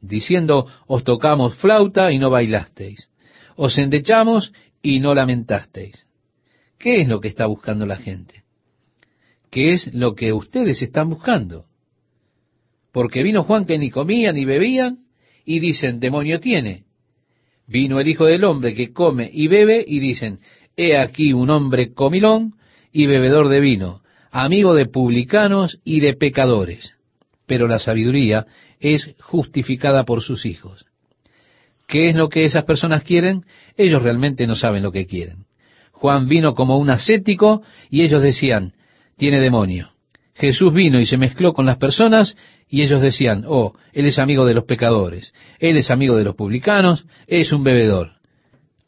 diciendo, 0.00 0.66
os 0.86 1.04
tocamos 1.04 1.56
flauta 1.56 2.12
y 2.12 2.18
no 2.18 2.30
bailasteis, 2.30 3.10
os 3.56 3.76
endechamos 3.78 4.52
y 4.82 5.00
no 5.00 5.14
lamentasteis. 5.14 6.06
¿Qué 6.78 7.02
es 7.02 7.08
lo 7.08 7.20
que 7.20 7.28
está 7.28 7.46
buscando 7.46 7.84
la 7.84 7.96
gente? 7.96 8.44
¿Qué 9.50 9.72
es 9.72 9.92
lo 9.92 10.14
que 10.14 10.32
ustedes 10.32 10.80
están 10.80 11.10
buscando? 11.10 11.66
Porque 12.92 13.22
vino 13.22 13.44
Juan 13.44 13.66
que 13.66 13.78
ni 13.78 13.90
comían 13.90 14.36
ni 14.36 14.44
bebían 14.44 15.00
y 15.44 15.60
dicen, 15.60 16.00
demonio 16.00 16.40
tiene. 16.40 16.84
Vino 17.70 18.00
el 18.00 18.08
Hijo 18.08 18.24
del 18.24 18.42
Hombre 18.42 18.74
que 18.74 18.92
come 18.92 19.30
y 19.32 19.46
bebe 19.46 19.84
y 19.86 20.00
dicen, 20.00 20.40
he 20.76 20.98
aquí 20.98 21.32
un 21.32 21.50
hombre 21.50 21.94
comilón 21.94 22.54
y 22.92 23.06
bebedor 23.06 23.48
de 23.48 23.60
vino, 23.60 24.02
amigo 24.32 24.74
de 24.74 24.86
publicanos 24.86 25.78
y 25.84 26.00
de 26.00 26.14
pecadores. 26.14 26.94
Pero 27.46 27.68
la 27.68 27.78
sabiduría 27.78 28.44
es 28.80 29.14
justificada 29.20 30.04
por 30.04 30.20
sus 30.20 30.46
hijos. 30.46 30.84
¿Qué 31.86 32.08
es 32.08 32.16
lo 32.16 32.28
que 32.28 32.44
esas 32.44 32.64
personas 32.64 33.04
quieren? 33.04 33.44
Ellos 33.76 34.02
realmente 34.02 34.48
no 34.48 34.56
saben 34.56 34.82
lo 34.82 34.90
que 34.90 35.06
quieren. 35.06 35.44
Juan 35.92 36.28
vino 36.28 36.56
como 36.56 36.76
un 36.76 36.90
ascético 36.90 37.62
y 37.88 38.02
ellos 38.02 38.20
decían, 38.20 38.72
tiene 39.16 39.38
demonio. 39.38 39.90
Jesús 40.40 40.72
vino 40.72 40.98
y 41.00 41.06
se 41.06 41.18
mezcló 41.18 41.52
con 41.52 41.66
las 41.66 41.76
personas 41.76 42.36
y 42.68 42.82
ellos 42.82 43.00
decían, 43.00 43.44
oh, 43.46 43.74
él 43.92 44.06
es 44.06 44.18
amigo 44.18 44.44
de 44.46 44.54
los 44.54 44.64
pecadores, 44.64 45.34
él 45.58 45.76
es 45.76 45.90
amigo 45.90 46.16
de 46.16 46.24
los 46.24 46.34
publicanos, 46.34 47.04
es 47.26 47.52
un 47.52 47.62
bebedor. 47.62 48.12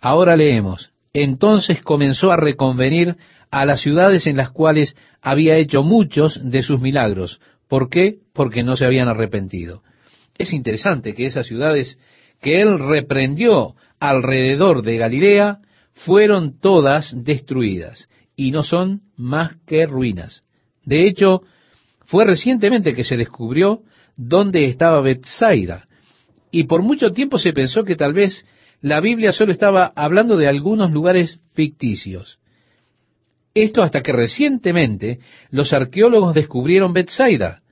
Ahora 0.01 0.37
leemos, 0.37 0.91
entonces 1.13 1.81
comenzó 1.83 2.33
a 2.33 2.37
reconvenir 2.37 3.17
a 3.51 3.67
las 3.67 3.81
ciudades 3.81 4.27
en 4.27 4.39
las 4.39 4.51
cuales 4.51 4.97
había 5.21 5.57
hecho 5.57 5.83
muchos 5.83 6.41
de 6.43 6.63
sus 6.63 6.81
milagros, 6.81 7.39
¿Por 7.73 7.89
qué? 7.89 8.19
Porque 8.35 8.63
no 8.63 8.77
se 8.77 8.85
habían 8.85 9.09
arrepentido. 9.09 9.83
Es 10.37 10.53
interesante 10.53 11.15
que 11.15 11.25
esas 11.25 11.47
ciudades 11.47 11.99
que 12.43 12.61
él 12.61 12.79
reprendió 12.79 13.77
alrededor 13.99 14.83
de 14.83 14.99
Galilea 14.99 15.61
fueron 15.95 16.61
todas 16.61 17.15
destruidas 17.25 18.11
y 18.37 18.51
no 18.51 18.63
son 18.63 19.01
más 19.17 19.57
que 19.67 19.87
ruinas. 19.87 20.45
De 20.85 21.07
hecho, 21.07 21.43
fue 22.05 22.25
recientemente 22.25 22.95
que 22.95 23.05
se 23.05 23.17
descubrió 23.17 23.83
dónde 24.17 24.67
estaba 24.67 25.01
Bethsaida 25.01 25.87
y 26.51 26.65
por 26.65 26.83
mucho 26.83 27.11
tiempo 27.13 27.39
se 27.39 27.53
pensó 27.53 27.85
que 27.85 27.97
tal 27.97 28.13
vez 28.13 28.47
la 28.81 29.01
Biblia 29.01 29.33
solo 29.33 29.53
estaba 29.53 29.93
hablando 29.97 30.37
de 30.37 30.49
algunos 30.49 30.91
lugares 30.91 31.41
ficticios. 31.55 32.39
Esto 33.55 33.83
hasta 33.83 34.03
que 34.03 34.13
recientemente 34.13 35.21
los 35.51 35.73
arqueólogos 35.73 36.35
descubrieron 36.35 36.93
Bethsaida, 36.93 37.63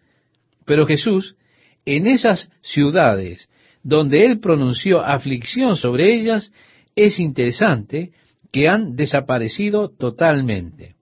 pero 0.65 0.87
Jesús, 0.87 1.37
en 1.85 2.07
esas 2.07 2.51
ciudades 2.63 3.49
donde 3.83 4.27
él 4.27 4.41
pronunció 4.41 5.01
aflicción 5.01 5.77
sobre 5.77 6.15
ellas, 6.15 6.53
es 6.95 7.19
interesante 7.19 8.13
que 8.53 8.69
han 8.69 8.95
desaparecido 8.95 9.89
totalmente. 9.89 10.97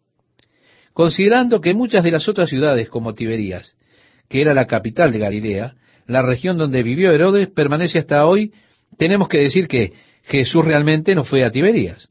Considerando 0.98 1.61
que 1.61 1.74
muchas 1.74 2.02
de 2.02 2.11
las 2.11 2.28
otras 2.28 2.50
ciudades, 2.50 2.88
como 2.88 3.14
Tiberías, 3.14 3.76
que 4.28 4.40
era 4.40 4.52
la 4.52 4.66
capital 4.66 5.12
de 5.12 5.20
Galilea, 5.20 5.76
la 6.08 6.22
región 6.22 6.58
donde 6.58 6.82
vivió 6.82 7.12
Herodes, 7.12 7.46
permanece 7.46 8.00
hasta 8.00 8.26
hoy, 8.26 8.52
tenemos 8.96 9.28
que 9.28 9.38
decir 9.38 9.68
que 9.68 9.92
Jesús 10.24 10.64
realmente 10.64 11.14
no 11.14 11.22
fue 11.22 11.44
a 11.44 11.52
Tiberías. 11.52 12.08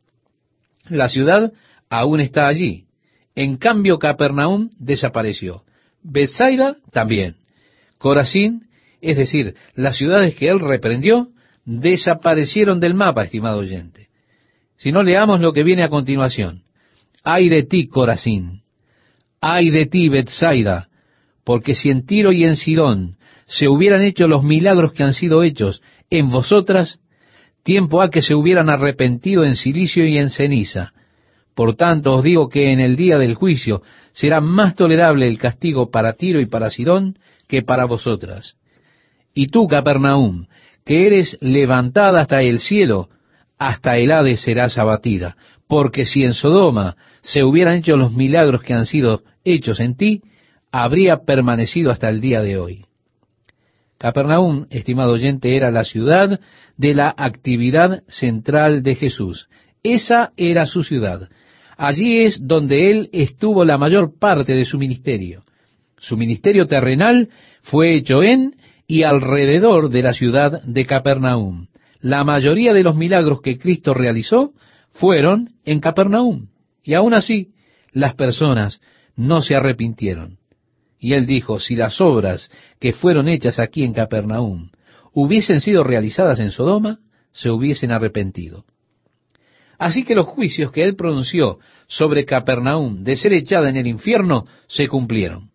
La 0.87 1.09
ciudad 1.09 1.51
aún 1.89 2.21
está 2.21 2.47
allí. 2.47 2.85
En 3.35 3.57
cambio, 3.57 3.99
Capernaum 3.99 4.69
desapareció. 4.79 5.63
Bethsaida 6.01 6.77
también. 6.93 7.35
Corazín, 7.97 8.69
es 9.01 9.17
decir, 9.17 9.55
las 9.75 9.97
ciudades 9.97 10.33
que 10.33 10.47
él 10.47 10.61
reprendió, 10.61 11.27
desaparecieron 11.65 12.79
del 12.79 12.93
mapa, 12.93 13.25
estimado 13.25 13.59
oyente. 13.59 14.07
Si 14.77 14.93
no 14.93 15.03
leamos 15.03 15.41
lo 15.41 15.51
que 15.51 15.63
viene 15.63 15.83
a 15.83 15.89
continuación. 15.89 16.63
Ay 17.21 17.49
de 17.49 17.63
ti, 17.63 17.89
Corazín. 17.89 18.61
Ay 19.41 19.69
de 19.69 19.85
ti, 19.85 20.09
Bethsaida, 20.09 20.87
porque 21.43 21.75
si 21.75 21.89
en 21.89 22.05
Tiro 22.05 22.31
y 22.31 22.43
en 22.43 22.55
Sidón 22.55 23.17
se 23.45 23.67
hubieran 23.67 24.01
hecho 24.01 24.27
los 24.27 24.43
milagros 24.43 24.93
que 24.93 25.03
han 25.03 25.13
sido 25.13 25.43
hechos 25.43 25.81
en 26.09 26.29
vosotras, 26.29 26.99
tiempo 27.63 28.01
ha 28.01 28.09
que 28.09 28.21
se 28.21 28.35
hubieran 28.35 28.69
arrepentido 28.69 29.45
en 29.45 29.55
silicio 29.55 30.05
y 30.05 30.17
en 30.17 30.29
ceniza. 30.29 30.93
Por 31.55 31.75
tanto 31.75 32.13
os 32.13 32.23
digo 32.23 32.49
que 32.49 32.71
en 32.71 32.79
el 32.79 32.95
día 32.95 33.17
del 33.17 33.35
juicio 33.35 33.81
será 34.13 34.41
más 34.41 34.75
tolerable 34.75 35.27
el 35.27 35.37
castigo 35.37 35.89
para 35.89 36.13
Tiro 36.13 36.39
y 36.39 36.45
para 36.45 36.69
Sidón 36.69 37.17
que 37.47 37.61
para 37.61 37.85
vosotras. 37.85 38.57
Y 39.33 39.47
tú, 39.47 39.67
Capernaum, 39.67 40.47
que 40.85 41.07
eres 41.07 41.37
levantada 41.41 42.21
hasta 42.21 42.41
el 42.41 42.59
cielo, 42.59 43.09
hasta 43.57 43.97
el 43.97 44.11
Hades 44.11 44.41
serás 44.41 44.77
abatida, 44.77 45.35
porque 45.67 46.05
si 46.05 46.23
en 46.23 46.33
Sodoma 46.33 46.95
se 47.21 47.43
hubieran 47.43 47.75
hecho 47.75 47.97
los 47.97 48.13
milagros 48.13 48.63
que 48.63 48.73
han 48.73 48.85
sido 48.85 49.23
hechos 49.43 49.79
en 49.79 49.95
ti, 49.95 50.21
habría 50.71 51.25
permanecido 51.25 51.91
hasta 51.91 52.09
el 52.09 52.21
día 52.21 52.41
de 52.41 52.57
hoy. 52.57 52.85
Capernaum, 53.97 54.67
estimado 54.69 55.13
oyente, 55.13 55.55
era 55.55 55.71
la 55.71 55.83
ciudad 55.83 56.39
de 56.77 56.93
la 56.93 57.13
actividad 57.17 58.03
central 58.07 58.83
de 58.83 58.95
Jesús. 58.95 59.49
Esa 59.83 60.31
era 60.37 60.65
su 60.67 60.83
ciudad. 60.83 61.29
Allí 61.77 62.19
es 62.19 62.39
donde 62.45 62.91
él 62.91 63.09
estuvo 63.11 63.65
la 63.65 63.77
mayor 63.77 64.17
parte 64.17 64.53
de 64.53 64.65
su 64.65 64.77
ministerio. 64.77 65.43
Su 65.97 66.15
ministerio 66.15 66.67
terrenal 66.67 67.29
fue 67.61 67.95
hecho 67.95 68.21
en 68.21 68.55
y 68.87 69.03
alrededor 69.03 69.89
de 69.89 70.01
la 70.01 70.13
ciudad 70.13 70.61
de 70.63 70.85
Capernaum. 70.85 71.67
La 71.99 72.23
mayoría 72.23 72.73
de 72.73 72.83
los 72.83 72.95
milagros 72.95 73.41
que 73.41 73.57
Cristo 73.57 73.93
realizó 73.93 74.53
fueron 74.97 75.51
en 75.63 75.79
Capernaum. 75.79 76.47
Y 76.83 76.93
aún 76.93 77.13
así, 77.13 77.53
las 77.91 78.15
personas 78.15 78.81
no 79.15 79.41
se 79.41 79.55
arrepintieron. 79.55 80.37
Y 80.99 81.13
él 81.13 81.25
dijo, 81.25 81.59
si 81.59 81.75
las 81.75 82.01
obras 82.01 82.49
que 82.79 82.93
fueron 82.93 83.27
hechas 83.27 83.59
aquí 83.59 83.83
en 83.83 83.93
Capernaum 83.93 84.69
hubiesen 85.13 85.61
sido 85.61 85.83
realizadas 85.83 86.39
en 86.39 86.51
Sodoma, 86.51 86.99
se 87.31 87.49
hubiesen 87.49 87.91
arrepentido. 87.91 88.65
Así 89.77 90.03
que 90.03 90.15
los 90.15 90.25
juicios 90.25 90.71
que 90.71 90.83
él 90.83 90.95
pronunció 90.95 91.59
sobre 91.87 92.25
Capernaum 92.25 93.03
de 93.03 93.15
ser 93.15 93.33
echada 93.33 93.69
en 93.69 93.77
el 93.77 93.85
infierno 93.85 94.45
se 94.67 94.87
cumplieron. 94.87 95.51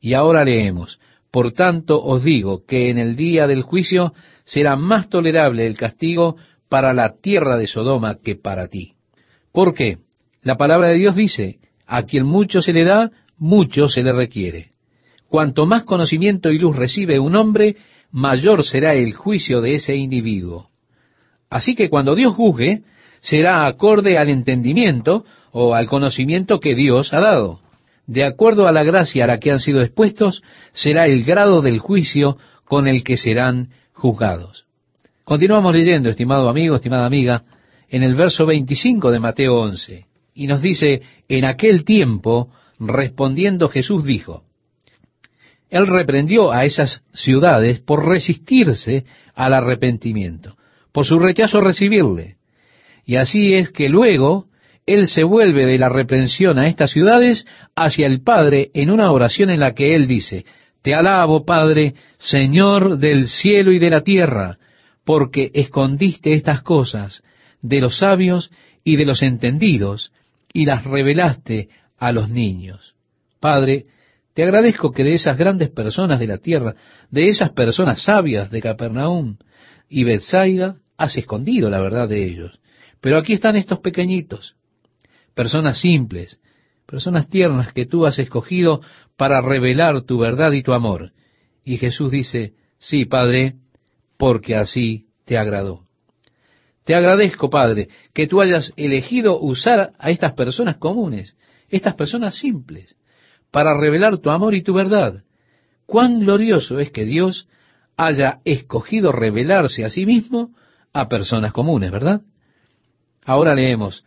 Y 0.00 0.14
ahora 0.14 0.44
leemos, 0.44 0.98
por 1.30 1.52
tanto 1.52 2.02
os 2.02 2.24
digo 2.24 2.64
que 2.66 2.90
en 2.90 2.98
el 2.98 3.14
día 3.14 3.46
del 3.46 3.62
juicio 3.62 4.12
será 4.44 4.76
más 4.76 5.08
tolerable 5.08 5.66
el 5.66 5.76
castigo 5.76 6.36
para 6.68 6.92
la 6.92 7.16
tierra 7.20 7.56
de 7.56 7.66
Sodoma 7.66 8.18
que 8.22 8.36
para 8.36 8.68
ti. 8.68 8.94
¿Por 9.52 9.74
qué? 9.74 9.98
La 10.42 10.56
palabra 10.56 10.88
de 10.88 10.94
Dios 10.94 11.16
dice, 11.16 11.58
a 11.86 12.02
quien 12.04 12.26
mucho 12.26 12.62
se 12.62 12.72
le 12.72 12.84
da, 12.84 13.10
mucho 13.38 13.88
se 13.88 14.02
le 14.02 14.12
requiere. 14.12 14.72
Cuanto 15.28 15.66
más 15.66 15.84
conocimiento 15.84 16.50
y 16.50 16.58
luz 16.58 16.76
recibe 16.76 17.18
un 17.18 17.36
hombre, 17.36 17.76
mayor 18.10 18.64
será 18.64 18.94
el 18.94 19.14
juicio 19.14 19.60
de 19.60 19.74
ese 19.74 19.96
individuo. 19.96 20.70
Así 21.50 21.74
que 21.74 21.88
cuando 21.88 22.14
Dios 22.14 22.34
juzgue, 22.34 22.82
será 23.20 23.66
acorde 23.66 24.18
al 24.18 24.28
entendimiento 24.28 25.24
o 25.50 25.74
al 25.74 25.86
conocimiento 25.86 26.60
que 26.60 26.74
Dios 26.74 27.12
ha 27.12 27.20
dado. 27.20 27.60
De 28.06 28.24
acuerdo 28.24 28.66
a 28.66 28.72
la 28.72 28.84
gracia 28.84 29.24
a 29.24 29.26
la 29.26 29.38
que 29.38 29.50
han 29.50 29.60
sido 29.60 29.82
expuestos, 29.82 30.42
será 30.72 31.06
el 31.06 31.24
grado 31.24 31.60
del 31.60 31.78
juicio 31.78 32.38
con 32.64 32.86
el 32.86 33.02
que 33.02 33.16
serán 33.16 33.70
juzgados. 33.92 34.67
Continuamos 35.28 35.74
leyendo, 35.74 36.08
estimado 36.08 36.48
amigo, 36.48 36.76
estimada 36.76 37.04
amiga, 37.04 37.42
en 37.90 38.02
el 38.02 38.14
verso 38.14 38.46
25 38.46 39.10
de 39.10 39.18
Mateo 39.18 39.60
11, 39.60 40.06
y 40.32 40.46
nos 40.46 40.62
dice, 40.62 41.02
en 41.28 41.44
aquel 41.44 41.84
tiempo, 41.84 42.48
respondiendo 42.80 43.68
Jesús 43.68 44.04
dijo, 44.04 44.44
Él 45.68 45.86
reprendió 45.86 46.50
a 46.50 46.64
esas 46.64 47.02
ciudades 47.12 47.78
por 47.78 48.08
resistirse 48.08 49.04
al 49.34 49.52
arrepentimiento, 49.52 50.56
por 50.92 51.04
su 51.04 51.18
rechazo 51.18 51.58
a 51.58 51.64
recibirle. 51.64 52.36
Y 53.04 53.16
así 53.16 53.52
es 53.52 53.68
que 53.68 53.90
luego 53.90 54.46
Él 54.86 55.08
se 55.08 55.24
vuelve 55.24 55.66
de 55.66 55.76
la 55.76 55.90
reprensión 55.90 56.58
a 56.58 56.68
estas 56.68 56.90
ciudades 56.90 57.46
hacia 57.76 58.06
el 58.06 58.22
Padre 58.22 58.70
en 58.72 58.90
una 58.90 59.12
oración 59.12 59.50
en 59.50 59.60
la 59.60 59.74
que 59.74 59.94
Él 59.94 60.06
dice, 60.06 60.46
Te 60.80 60.94
alabo, 60.94 61.44
Padre, 61.44 61.92
Señor 62.16 62.96
del 62.96 63.28
cielo 63.28 63.72
y 63.72 63.78
de 63.78 63.90
la 63.90 64.00
tierra, 64.00 64.56
porque 65.08 65.50
escondiste 65.54 66.34
estas 66.34 66.60
cosas 66.60 67.22
de 67.62 67.80
los 67.80 67.96
sabios 67.96 68.50
y 68.84 68.96
de 68.96 69.06
los 69.06 69.22
entendidos, 69.22 70.12
y 70.52 70.66
las 70.66 70.84
revelaste 70.84 71.70
a 71.96 72.12
los 72.12 72.28
niños. 72.28 72.94
Padre, 73.40 73.86
te 74.34 74.42
agradezco 74.42 74.92
que 74.92 75.04
de 75.04 75.14
esas 75.14 75.38
grandes 75.38 75.70
personas 75.70 76.20
de 76.20 76.26
la 76.26 76.36
tierra, 76.36 76.74
de 77.10 77.28
esas 77.28 77.52
personas 77.52 78.02
sabias 78.02 78.50
de 78.50 78.60
Capernaum 78.60 79.38
y 79.88 80.04
Bethsaida, 80.04 80.76
has 80.98 81.16
escondido 81.16 81.70
la 81.70 81.80
verdad 81.80 82.06
de 82.06 82.26
ellos. 82.26 82.60
Pero 83.00 83.16
aquí 83.16 83.32
están 83.32 83.56
estos 83.56 83.78
pequeñitos, 83.78 84.56
personas 85.34 85.80
simples, 85.80 86.38
personas 86.84 87.30
tiernas 87.30 87.72
que 87.72 87.86
tú 87.86 88.04
has 88.04 88.18
escogido 88.18 88.82
para 89.16 89.40
revelar 89.40 90.02
tu 90.02 90.18
verdad 90.18 90.52
y 90.52 90.62
tu 90.62 90.74
amor. 90.74 91.12
Y 91.64 91.78
Jesús 91.78 92.10
dice, 92.10 92.52
sí, 92.78 93.06
Padre, 93.06 93.54
porque 94.18 94.56
así 94.56 95.06
te 95.24 95.38
agradó. 95.38 95.84
Te 96.84 96.94
agradezco, 96.94 97.48
Padre, 97.48 97.88
que 98.12 98.26
tú 98.26 98.40
hayas 98.40 98.72
elegido 98.76 99.40
usar 99.40 99.92
a 99.98 100.10
estas 100.10 100.32
personas 100.32 100.76
comunes, 100.76 101.36
estas 101.68 101.94
personas 101.94 102.34
simples, 102.34 102.96
para 103.50 103.78
revelar 103.78 104.18
tu 104.18 104.30
amor 104.30 104.54
y 104.54 104.62
tu 104.62 104.74
verdad. 104.74 105.22
Cuán 105.86 106.20
glorioso 106.20 106.80
es 106.80 106.90
que 106.90 107.04
Dios 107.04 107.48
haya 107.96 108.40
escogido 108.44 109.12
revelarse 109.12 109.84
a 109.84 109.90
sí 109.90 110.06
mismo 110.06 110.54
a 110.92 111.08
personas 111.08 111.52
comunes, 111.52 111.90
¿verdad? 111.90 112.22
Ahora 113.24 113.54
leemos, 113.54 114.04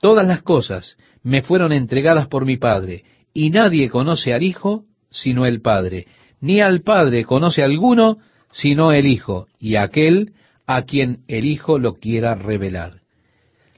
todas 0.00 0.26
las 0.26 0.42
cosas 0.42 0.96
me 1.22 1.42
fueron 1.42 1.72
entregadas 1.72 2.28
por 2.28 2.44
mi 2.44 2.56
Padre, 2.56 3.04
y 3.34 3.50
nadie 3.50 3.90
conoce 3.90 4.32
al 4.32 4.42
Hijo 4.42 4.84
sino 5.10 5.46
el 5.46 5.60
Padre, 5.60 6.06
ni 6.40 6.60
al 6.60 6.82
Padre 6.82 7.24
conoce 7.24 7.62
alguno 7.62 8.18
sino 8.50 8.92
el 8.92 9.06
Hijo, 9.06 9.46
y 9.58 9.76
aquel 9.76 10.32
a 10.66 10.82
quien 10.82 11.20
el 11.28 11.44
Hijo 11.44 11.78
lo 11.78 11.94
quiera 11.94 12.34
revelar. 12.34 13.00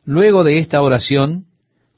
Luego 0.04 0.44
de 0.44 0.58
esta 0.58 0.82
oración, 0.82 1.44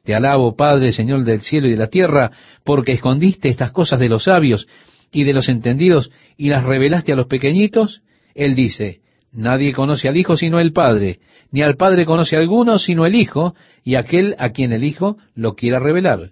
te 0.04 0.14
alabo, 0.14 0.54
Padre, 0.54 0.92
Señor 0.92 1.24
del 1.24 1.40
cielo 1.40 1.66
y 1.66 1.72
de 1.72 1.78
la 1.78 1.88
tierra, 1.88 2.30
porque 2.64 2.92
escondiste 2.92 3.48
estas 3.48 3.72
cosas 3.72 3.98
de 3.98 4.08
los 4.08 4.24
sabios 4.24 4.66
y 5.10 5.24
de 5.24 5.32
los 5.32 5.48
entendidos 5.48 6.10
y 6.36 6.48
las 6.48 6.64
revelaste 6.64 7.12
a 7.12 7.16
los 7.16 7.26
pequeñitos, 7.26 8.02
él 8.34 8.54
dice, 8.54 9.00
nadie 9.32 9.72
conoce 9.72 10.08
al 10.08 10.16
Hijo 10.16 10.36
sino 10.36 10.60
el 10.60 10.72
Padre, 10.72 11.20
ni 11.50 11.62
al 11.62 11.76
Padre 11.76 12.04
conoce 12.04 12.36
alguno 12.36 12.78
sino 12.78 13.06
el 13.06 13.14
Hijo 13.14 13.54
y 13.82 13.94
aquel 13.94 14.34
a 14.38 14.50
quien 14.50 14.72
el 14.72 14.84
Hijo 14.84 15.16
lo 15.34 15.54
quiera 15.54 15.78
revelar. 15.78 16.30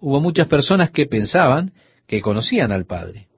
Hubo 0.00 0.20
muchas 0.20 0.48
personas 0.48 0.90
que 0.90 1.06
pensaban 1.06 1.72
que 2.06 2.20
conocían 2.20 2.72
al 2.72 2.86
Padre. 2.86 3.29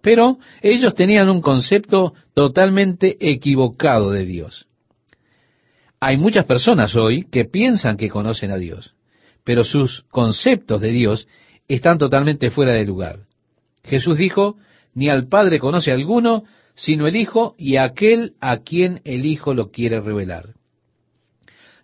Pero 0.00 0.38
ellos 0.62 0.94
tenían 0.94 1.28
un 1.28 1.40
concepto 1.40 2.14
totalmente 2.34 3.16
equivocado 3.20 4.12
de 4.12 4.24
Dios. 4.24 4.66
Hay 6.00 6.16
muchas 6.16 6.44
personas 6.44 6.94
hoy 6.94 7.24
que 7.24 7.44
piensan 7.44 7.96
que 7.96 8.08
conocen 8.08 8.52
a 8.52 8.56
Dios, 8.56 8.94
pero 9.42 9.64
sus 9.64 10.02
conceptos 10.10 10.80
de 10.80 10.92
Dios 10.92 11.26
están 11.66 11.98
totalmente 11.98 12.50
fuera 12.50 12.72
de 12.72 12.84
lugar. 12.84 13.20
Jesús 13.82 14.16
dijo, 14.16 14.56
ni 14.94 15.08
al 15.08 15.26
Padre 15.28 15.58
conoce 15.58 15.92
alguno, 15.92 16.44
sino 16.74 17.08
el 17.08 17.16
Hijo 17.16 17.54
y 17.58 17.76
aquel 17.76 18.34
a 18.40 18.58
quien 18.58 19.00
el 19.04 19.26
Hijo 19.26 19.54
lo 19.54 19.70
quiere 19.70 20.00
revelar. 20.00 20.54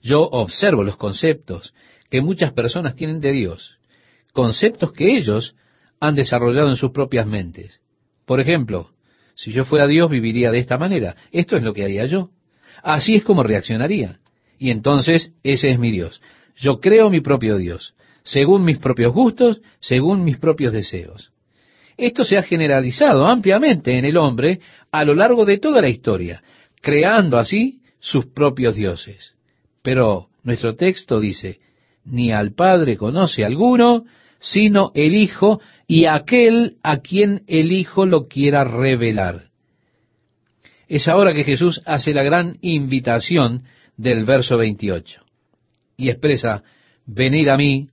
Yo 0.00 0.20
observo 0.22 0.84
los 0.84 0.96
conceptos 0.96 1.74
que 2.10 2.20
muchas 2.20 2.52
personas 2.52 2.94
tienen 2.94 3.20
de 3.20 3.32
Dios, 3.32 3.78
conceptos 4.32 4.92
que 4.92 5.16
ellos 5.16 5.56
han 5.98 6.14
desarrollado 6.14 6.68
en 6.68 6.76
sus 6.76 6.92
propias 6.92 7.26
mentes. 7.26 7.80
Por 8.26 8.40
ejemplo, 8.40 8.90
si 9.34 9.52
yo 9.52 9.64
fuera 9.64 9.86
Dios 9.86 10.10
viviría 10.10 10.50
de 10.50 10.58
esta 10.58 10.78
manera. 10.78 11.16
Esto 11.32 11.56
es 11.56 11.62
lo 11.62 11.72
que 11.72 11.84
haría 11.84 12.06
yo. 12.06 12.30
Así 12.82 13.16
es 13.16 13.24
como 13.24 13.42
reaccionaría. 13.42 14.18
Y 14.58 14.70
entonces 14.70 15.32
ese 15.42 15.70
es 15.70 15.78
mi 15.78 15.90
Dios. 15.90 16.20
Yo 16.56 16.80
creo 16.80 17.10
mi 17.10 17.20
propio 17.20 17.56
Dios, 17.56 17.94
según 18.22 18.64
mis 18.64 18.78
propios 18.78 19.12
gustos, 19.12 19.60
según 19.80 20.24
mis 20.24 20.38
propios 20.38 20.72
deseos. 20.72 21.32
Esto 21.96 22.24
se 22.24 22.36
ha 22.36 22.42
generalizado 22.42 23.26
ampliamente 23.26 23.98
en 23.98 24.04
el 24.04 24.16
hombre 24.16 24.60
a 24.90 25.04
lo 25.04 25.14
largo 25.14 25.44
de 25.44 25.58
toda 25.58 25.80
la 25.80 25.88
historia, 25.88 26.42
creando 26.80 27.38
así 27.38 27.80
sus 28.00 28.26
propios 28.26 28.74
dioses. 28.74 29.34
Pero 29.82 30.28
nuestro 30.42 30.76
texto 30.76 31.20
dice, 31.20 31.60
ni 32.04 32.32
al 32.32 32.52
Padre 32.52 32.96
conoce 32.96 33.44
alguno, 33.44 34.04
sino 34.38 34.92
el 34.94 35.14
Hijo 35.14 35.60
y 35.86 36.06
aquel 36.06 36.76
a 36.82 36.98
quien 36.98 37.42
el 37.46 37.72
Hijo 37.72 38.06
lo 38.06 38.28
quiera 38.28 38.64
revelar. 38.64 39.50
Es 40.88 41.08
ahora 41.08 41.34
que 41.34 41.44
Jesús 41.44 41.82
hace 41.86 42.12
la 42.12 42.22
gran 42.22 42.58
invitación 42.60 43.64
del 43.96 44.24
verso 44.24 44.56
28 44.56 45.24
y 45.96 46.10
expresa, 46.10 46.62
venid 47.06 47.48
a 47.48 47.56
mí 47.56 47.88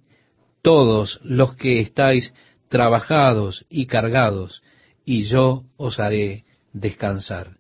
todos 0.61 1.19
los 1.23 1.55
que 1.55 1.79
estáis 1.79 2.33
trabajados 2.69 3.65
y 3.69 3.85
cargados, 3.85 4.61
y 5.05 5.23
yo 5.23 5.63
os 5.77 5.99
haré 5.99 6.45
descansar. 6.73 7.57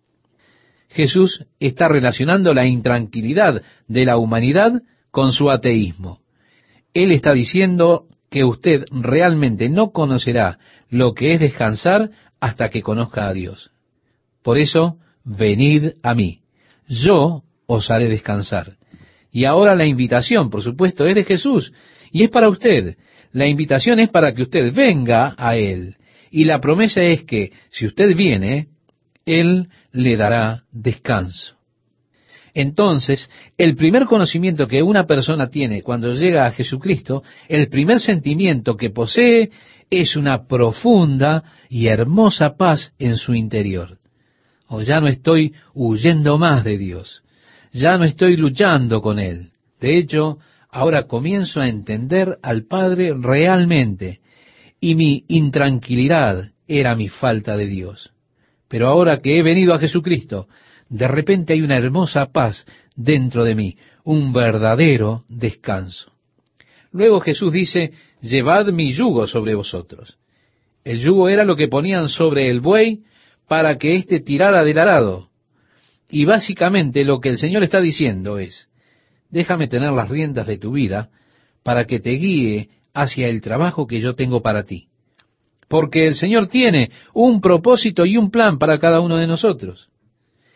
Jesús 0.89 1.45
está 1.59 1.87
relacionando 1.87 2.53
la 2.53 2.65
intranquilidad 2.65 3.61
de 3.87 4.05
la 4.05 4.17
humanidad 4.17 4.81
con 5.09 5.31
su 5.31 5.49
ateísmo. 5.49 6.19
Él 6.93 7.11
está 7.11 7.33
diciendo 7.33 8.07
que 8.31 8.45
usted 8.45 8.85
realmente 8.91 9.69
no 9.69 9.91
conocerá 9.91 10.57
lo 10.89 11.13
que 11.13 11.33
es 11.33 11.39
descansar 11.39 12.09
hasta 12.39 12.69
que 12.69 12.81
conozca 12.81 13.27
a 13.27 13.33
Dios. 13.33 13.71
Por 14.41 14.57
eso, 14.57 14.97
venid 15.23 15.91
a 16.01 16.15
mí, 16.15 16.39
yo 16.87 17.43
os 17.67 17.91
haré 17.91 18.07
descansar. 18.07 18.77
Y 19.31 19.45
ahora 19.45 19.75
la 19.75 19.85
invitación, 19.85 20.49
por 20.49 20.63
supuesto, 20.63 21.05
es 21.05 21.13
de 21.13 21.25
Jesús 21.25 21.73
y 22.11 22.23
es 22.23 22.29
para 22.29 22.49
usted. 22.49 22.97
La 23.33 23.47
invitación 23.47 23.99
es 23.99 24.09
para 24.09 24.33
que 24.33 24.43
usted 24.43 24.73
venga 24.73 25.35
a 25.37 25.55
Él. 25.55 25.97
Y 26.31 26.45
la 26.45 26.59
promesa 26.59 27.01
es 27.01 27.23
que 27.23 27.51
si 27.69 27.85
usted 27.85 28.15
viene, 28.15 28.69
Él 29.25 29.67
le 29.91 30.15
dará 30.15 30.63
descanso. 30.71 31.55
Entonces, 32.53 33.29
el 33.57 33.75
primer 33.75 34.05
conocimiento 34.05 34.67
que 34.67 34.83
una 34.83 35.05
persona 35.05 35.47
tiene 35.47 35.81
cuando 35.81 36.13
llega 36.13 36.45
a 36.45 36.51
Jesucristo, 36.51 37.23
el 37.47 37.69
primer 37.69 37.99
sentimiento 37.99 38.75
que 38.75 38.89
posee 38.89 39.51
es 39.89 40.15
una 40.15 40.47
profunda 40.47 41.43
y 41.69 41.87
hermosa 41.87 42.55
paz 42.57 42.93
en 42.99 43.17
su 43.17 43.33
interior. 43.33 43.97
O 44.67 44.81
ya 44.81 44.99
no 44.99 45.07
estoy 45.07 45.53
huyendo 45.73 46.37
más 46.37 46.63
de 46.63 46.77
Dios, 46.77 47.23
ya 47.73 47.97
no 47.97 48.05
estoy 48.05 48.37
luchando 48.37 49.01
con 49.01 49.19
Él. 49.19 49.51
De 49.79 49.97
hecho, 49.97 50.37
ahora 50.69 51.07
comienzo 51.07 51.59
a 51.59 51.67
entender 51.67 52.37
al 52.41 52.65
Padre 52.65 53.13
realmente, 53.17 54.19
y 54.79 54.95
mi 54.95 55.25
intranquilidad 55.27 56.51
era 56.67 56.95
mi 56.95 57.09
falta 57.09 57.55
de 57.55 57.67
Dios. 57.67 58.11
Pero 58.67 58.87
ahora 58.87 59.19
que 59.19 59.37
he 59.37 59.43
venido 59.43 59.73
a 59.73 59.79
Jesucristo, 59.79 60.47
de 60.91 61.07
repente 61.07 61.53
hay 61.53 61.61
una 61.61 61.77
hermosa 61.77 62.33
paz 62.33 62.65
dentro 62.97 63.45
de 63.45 63.55
mí, 63.55 63.77
un 64.03 64.33
verdadero 64.33 65.23
descanso. 65.29 66.11
Luego 66.91 67.21
Jesús 67.21 67.53
dice, 67.53 67.93
llevad 68.19 68.67
mi 68.73 68.91
yugo 68.91 69.25
sobre 69.25 69.55
vosotros. 69.55 70.17
El 70.83 70.99
yugo 70.99 71.29
era 71.29 71.45
lo 71.45 71.55
que 71.55 71.69
ponían 71.69 72.09
sobre 72.09 72.49
el 72.49 72.59
buey 72.59 73.03
para 73.47 73.77
que 73.77 73.95
éste 73.95 74.19
tirara 74.19 74.65
del 74.65 74.79
arado. 74.79 75.29
Y 76.09 76.25
básicamente 76.25 77.05
lo 77.05 77.21
que 77.21 77.29
el 77.29 77.37
Señor 77.37 77.63
está 77.63 77.79
diciendo 77.79 78.37
es, 78.37 78.67
déjame 79.29 79.69
tener 79.69 79.93
las 79.93 80.09
riendas 80.09 80.45
de 80.45 80.57
tu 80.57 80.73
vida 80.73 81.09
para 81.63 81.85
que 81.85 82.01
te 82.01 82.11
guíe 82.11 82.67
hacia 82.93 83.29
el 83.29 83.39
trabajo 83.39 83.87
que 83.87 84.01
yo 84.01 84.15
tengo 84.15 84.41
para 84.41 84.63
ti. 84.63 84.89
Porque 85.69 86.05
el 86.05 86.15
Señor 86.15 86.47
tiene 86.47 86.91
un 87.13 87.39
propósito 87.39 88.05
y 88.05 88.17
un 88.17 88.29
plan 88.29 88.57
para 88.57 88.77
cada 88.77 88.99
uno 88.99 89.15
de 89.15 89.27
nosotros. 89.27 89.87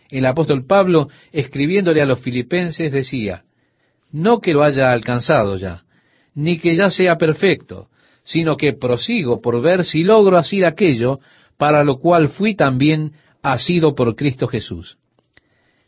El 0.10 0.26
apóstol 0.26 0.66
Pablo, 0.66 1.10
escribiéndole 1.32 2.02
a 2.02 2.06
los 2.06 2.20
filipenses, 2.20 2.92
decía, 2.92 3.44
no 4.12 4.40
que 4.40 4.54
lo 4.54 4.64
haya 4.64 4.92
alcanzado 4.92 5.58
ya, 5.58 5.84
ni 6.34 6.60
que 6.60 6.76
ya 6.76 6.90
sea 6.90 7.18
perfecto, 7.18 7.88
sino 8.24 8.58
que 8.58 8.74
prosigo 8.74 9.42
por 9.42 9.62
ver 9.62 9.84
si 9.84 10.04
logro 10.04 10.38
hacer 10.38 10.66
aquello 10.66 11.20
para 11.58 11.84
lo 11.84 12.00
cual 12.00 12.30
fui 12.30 12.56
también 12.56 13.14
asido 13.42 13.96
por 13.96 14.16
Cristo 14.16 14.48
Jesús. 14.48 14.98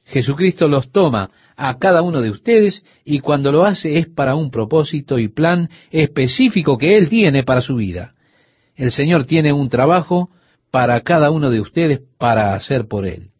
Jesucristo 0.05 0.68
los 0.68 0.91
toma 0.91 1.32
a 1.57 1.78
cada 1.80 2.01
uno 2.01 2.22
de 2.22 2.30
ustedes 2.30 2.86
y 3.03 3.20
cuando 3.20 3.51
lo 3.51 3.65
hace 3.65 3.97
es 3.97 4.07
para 4.07 4.36
un 4.36 4.51
propósito 4.51 5.20
y 5.20 5.28
plan 5.28 5.70
específico 5.91 6.78
que 6.78 6.97
Él 6.97 7.09
tiene 7.09 7.43
para 7.43 7.61
su 7.61 7.76
vida. 7.76 8.13
El 8.76 8.91
Señor 8.91 9.26
tiene 9.26 9.51
un 9.51 9.68
trabajo 9.70 10.30
para 10.72 11.01
cada 11.01 11.32
uno 11.32 11.49
de 11.49 11.59
ustedes 11.59 12.01
para 12.18 12.53
hacer 12.53 12.88
por 12.88 13.05
Él. 13.05 13.32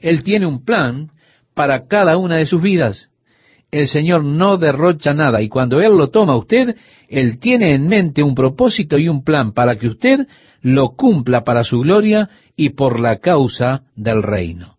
Él 0.00 0.24
tiene 0.24 0.46
un 0.46 0.64
plan 0.64 1.10
para 1.54 1.86
cada 1.86 2.16
una 2.16 2.36
de 2.36 2.46
sus 2.46 2.62
vidas. 2.62 3.10
El 3.70 3.88
Señor 3.88 4.24
no 4.24 4.56
derrocha 4.56 5.12
nada 5.12 5.42
y 5.42 5.48
cuando 5.48 5.80
Él 5.80 5.96
lo 5.96 6.08
toma 6.08 6.34
a 6.34 6.38
usted, 6.38 6.76
Él 7.08 7.38
tiene 7.38 7.74
en 7.74 7.88
mente 7.88 8.22
un 8.22 8.34
propósito 8.34 8.98
y 8.98 9.08
un 9.08 9.24
plan 9.24 9.52
para 9.52 9.76
que 9.76 9.88
usted 9.88 10.26
lo 10.62 10.90
cumpla 10.90 11.44
para 11.44 11.64
su 11.64 11.80
gloria 11.80 12.30
y 12.56 12.70
por 12.70 12.98
la 12.98 13.18
causa 13.18 13.82
del 13.94 14.22
reino. 14.22 14.76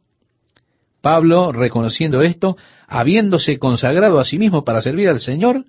Pablo, 1.01 1.51
reconociendo 1.51 2.21
esto, 2.21 2.57
habiéndose 2.87 3.57
consagrado 3.57 4.19
a 4.19 4.25
sí 4.25 4.37
mismo 4.37 4.63
para 4.63 4.81
servir 4.81 5.07
al 5.07 5.19
Señor, 5.19 5.65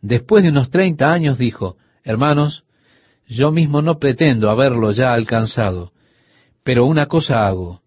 después 0.00 0.42
de 0.42 0.50
unos 0.50 0.70
treinta 0.70 1.12
años 1.12 1.38
dijo, 1.38 1.76
Hermanos, 2.02 2.64
yo 3.28 3.52
mismo 3.52 3.82
no 3.82 3.98
pretendo 3.98 4.50
haberlo 4.50 4.90
ya 4.90 5.12
alcanzado, 5.12 5.92
pero 6.64 6.86
una 6.86 7.06
cosa 7.06 7.46
hago, 7.46 7.80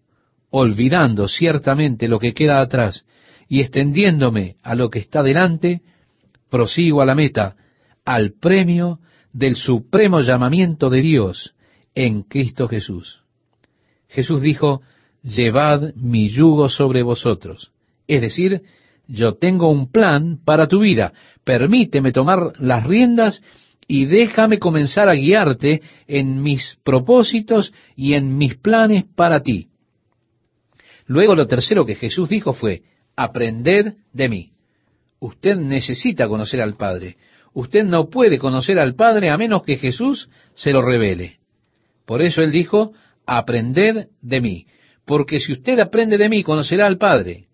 olvidando 0.56 1.26
ciertamente 1.26 2.06
lo 2.06 2.20
que 2.20 2.32
queda 2.32 2.60
atrás 2.60 3.04
y 3.48 3.60
extendiéndome 3.60 4.54
a 4.62 4.76
lo 4.76 4.88
que 4.88 5.00
está 5.00 5.24
delante, 5.24 5.82
prosigo 6.48 7.02
a 7.02 7.04
la 7.04 7.16
meta, 7.16 7.56
al 8.04 8.34
premio 8.34 9.00
del 9.32 9.56
supremo 9.56 10.20
llamamiento 10.20 10.90
de 10.90 11.02
Dios 11.02 11.56
en 11.96 12.22
Cristo 12.22 12.68
Jesús. 12.68 13.20
Jesús 14.06 14.40
dijo, 14.40 14.82
llevad 15.24 15.92
mi 15.96 16.28
yugo 16.28 16.68
sobre 16.68 17.02
vosotros. 17.02 17.72
Es 18.06 18.20
decir, 18.20 18.62
yo 19.08 19.34
tengo 19.34 19.68
un 19.68 19.90
plan 19.90 20.38
para 20.44 20.68
tu 20.68 20.78
vida. 20.82 21.14
Permíteme 21.42 22.12
tomar 22.12 22.52
las 22.60 22.86
riendas 22.86 23.42
y 23.88 24.04
déjame 24.04 24.60
comenzar 24.60 25.08
a 25.08 25.14
guiarte 25.14 25.82
en 26.06 26.44
mis 26.44 26.78
propósitos 26.84 27.72
y 27.96 28.14
en 28.14 28.38
mis 28.38 28.54
planes 28.54 29.04
para 29.16 29.40
ti. 29.40 29.70
Luego 31.06 31.34
lo 31.34 31.46
tercero 31.46 31.84
que 31.84 31.94
Jesús 31.94 32.28
dijo 32.28 32.52
fue, 32.52 32.82
aprended 33.16 33.94
de 34.12 34.28
mí. 34.28 34.50
Usted 35.20 35.56
necesita 35.56 36.28
conocer 36.28 36.60
al 36.60 36.74
Padre. 36.74 37.16
Usted 37.52 37.84
no 37.84 38.08
puede 38.08 38.38
conocer 38.38 38.78
al 38.78 38.94
Padre 38.94 39.30
a 39.30 39.36
menos 39.36 39.62
que 39.62 39.76
Jesús 39.76 40.28
se 40.54 40.72
lo 40.72 40.82
revele. 40.82 41.38
Por 42.04 42.20
eso 42.20 42.42
él 42.42 42.50
dijo, 42.50 42.92
aprended 43.26 44.08
de 44.20 44.40
mí. 44.40 44.66
Porque 45.04 45.40
si 45.40 45.52
usted 45.52 45.78
aprende 45.78 46.18
de 46.18 46.28
mí, 46.28 46.42
conocerá 46.42 46.86
al 46.86 46.98
Padre. 46.98 47.46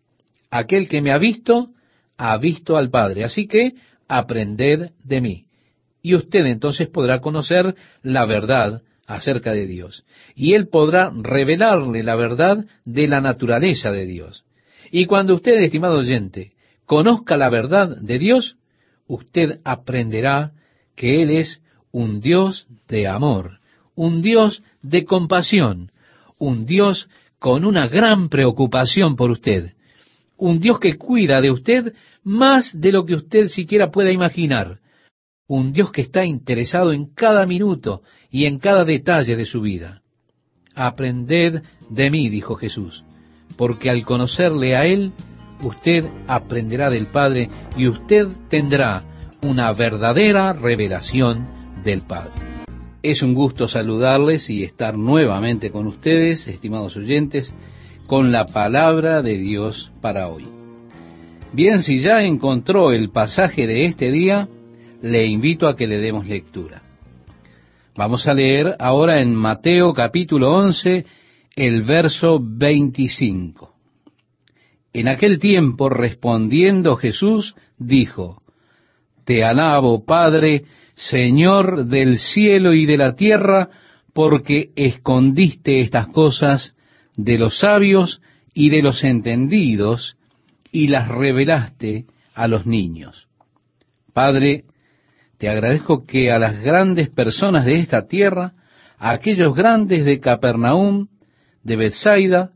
Aquel 0.51 0.89
que 0.89 1.01
me 1.01 1.13
ha 1.13 1.19
visto, 1.19 1.71
ha 2.17 2.37
visto 2.39 2.77
al 2.77 2.91
Padre. 2.91 3.25
Así 3.25 3.47
que, 3.47 3.75
aprended 4.09 4.91
de 5.05 5.21
mí. 5.21 5.45
Y 6.03 6.15
usted 6.15 6.47
entonces 6.47 6.89
podrá 6.89 7.21
conocer 7.21 7.75
la 8.03 8.25
verdad 8.25 8.83
acerca 9.11 9.53
de 9.53 9.67
Dios. 9.67 10.05
Y 10.37 10.55
Él 10.55 10.69
podrá 10.69 11.11
revelarle 11.13 12.05
la 12.05 12.15
verdad 12.15 12.65
de 12.85 13.09
la 13.09 13.21
naturaleza 13.21 13.91
de 13.91 14.07
Dios. 14.07 14.45
Y 14.93 15.07
cuando 15.07 15.35
usted, 15.35 15.61
estimado 15.61 15.99
oyente, 15.99 16.53
conozca 16.87 17.37
la 17.37 17.51
verdad 17.51 17.97
de 18.01 18.19
Dios, 18.21 18.57
usted 19.09 19.59
aprenderá 19.65 20.53
que 20.95 21.23
Él 21.23 21.31
es 21.31 21.61
un 21.91 22.21
Dios 22.21 22.69
de 22.87 23.09
amor, 23.09 23.59
un 23.97 24.23
Dios 24.23 24.63
de 24.81 25.05
compasión, 25.05 25.91
un 26.39 26.65
Dios 26.65 27.09
con 27.41 27.65
una 27.65 27.89
gran 27.89 28.29
preocupación 28.29 29.17
por 29.17 29.33
usted, 29.33 29.73
un 30.37 30.61
Dios 30.61 30.79
que 30.79 30.97
cuida 30.97 31.41
de 31.41 31.51
usted 31.51 31.95
más 32.23 32.81
de 32.81 32.93
lo 32.93 33.05
que 33.05 33.15
usted 33.15 33.49
siquiera 33.49 33.91
pueda 33.91 34.13
imaginar, 34.13 34.79
un 35.49 35.73
Dios 35.73 35.91
que 35.91 36.03
está 36.03 36.25
interesado 36.25 36.93
en 36.93 37.13
cada 37.13 37.45
minuto 37.45 38.03
y 38.31 38.47
en 38.47 38.59
cada 38.59 38.85
detalle 38.85 39.37
de 39.37 39.45
su 39.45 39.61
vida. 39.61 40.03
Aprended 40.75 41.63
de 41.89 42.11
mí, 42.11 42.29
dijo 42.29 42.55
Jesús, 42.55 43.05
porque 43.57 43.91
al 43.91 44.05
conocerle 44.05 44.77
a 44.77 44.87
Él, 44.87 45.13
usted 45.63 46.05
aprenderá 46.27 46.91
del 46.91 47.07
Padre 47.07 47.51
y 47.77 47.89
usted 47.89 48.29
tendrá 48.49 49.05
una 49.43 49.73
verdadera 49.73 50.53
revelación 50.53 51.47
del 51.85 52.03
Padre. 52.03 52.33
Es 53.03 53.23
un 53.23 53.35
gusto 53.35 53.67
saludarles 53.67 54.51
y 54.51 54.63
estar 54.63 54.97
nuevamente 54.97 55.71
con 55.71 55.87
ustedes, 55.87 56.47
estimados 56.47 56.97
oyentes, 56.97 57.53
con 58.07 58.31
la 58.31 58.47
palabra 58.47 59.23
de 59.23 59.39
Dios 59.39 59.91
para 60.01 60.29
hoy. 60.29 60.45
Bien, 61.53 61.83
si 61.83 62.01
ya 62.01 62.23
encontró 62.23 62.93
el 62.93 63.11
pasaje 63.11 63.67
de 63.67 63.87
este 63.87 64.11
día, 64.11 64.49
le 65.03 65.27
invito 65.27 65.67
a 65.67 65.77
que 65.77 65.87
le 65.87 65.99
demos 65.99 66.27
lectura. 66.27 66.83
Vamos 68.01 68.27
a 68.27 68.33
leer 68.33 68.77
ahora 68.79 69.21
en 69.21 69.35
Mateo 69.35 69.93
capítulo 69.93 70.55
11, 70.55 71.05
el 71.55 71.83
verso 71.83 72.41
25. 72.43 73.75
En 74.95 75.07
aquel 75.07 75.39
tiempo, 75.39 75.91
respondiendo 75.91 76.97
Jesús, 76.97 77.55
dijo, 77.77 78.41
Te 79.27 79.45
alabo, 79.45 80.07
Padre, 80.07 80.65
Señor 80.95 81.85
del 81.89 82.19
cielo 82.19 82.73
y 82.73 82.87
de 82.87 82.97
la 82.97 83.17
tierra, 83.17 83.69
porque 84.15 84.71
escondiste 84.77 85.83
estas 85.83 86.09
cosas 86.09 86.75
de 87.17 87.37
los 87.37 87.59
sabios 87.59 88.23
y 88.55 88.71
de 88.71 88.81
los 88.81 89.05
entendidos, 89.05 90.17
y 90.73 90.89
las 90.89 91.07
revelaste 91.07 92.07
a 92.35 92.49
los 92.49 92.65
niños. 92.65 93.29
Padre, 94.15 94.65
te 95.41 95.49
agradezco 95.49 96.05
que 96.05 96.31
a 96.31 96.39
las 96.39 96.61
grandes 96.61 97.09
personas 97.09 97.65
de 97.65 97.79
esta 97.79 98.07
tierra, 98.07 98.53
a 98.99 99.13
aquellos 99.13 99.55
grandes 99.55 100.05
de 100.05 100.21
Capernaum, 100.21 101.09
de 101.63 101.77
Bethsaida, 101.77 102.51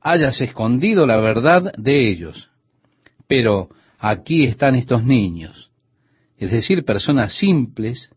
hayas 0.00 0.40
escondido 0.40 1.06
la 1.06 1.18
verdad 1.18 1.72
de 1.78 2.10
ellos. 2.10 2.50
Pero 3.28 3.68
aquí 4.00 4.46
están 4.46 4.74
estos 4.74 5.04
niños, 5.04 5.70
es 6.36 6.50
decir, 6.50 6.84
personas 6.84 7.34
simples 7.34 8.10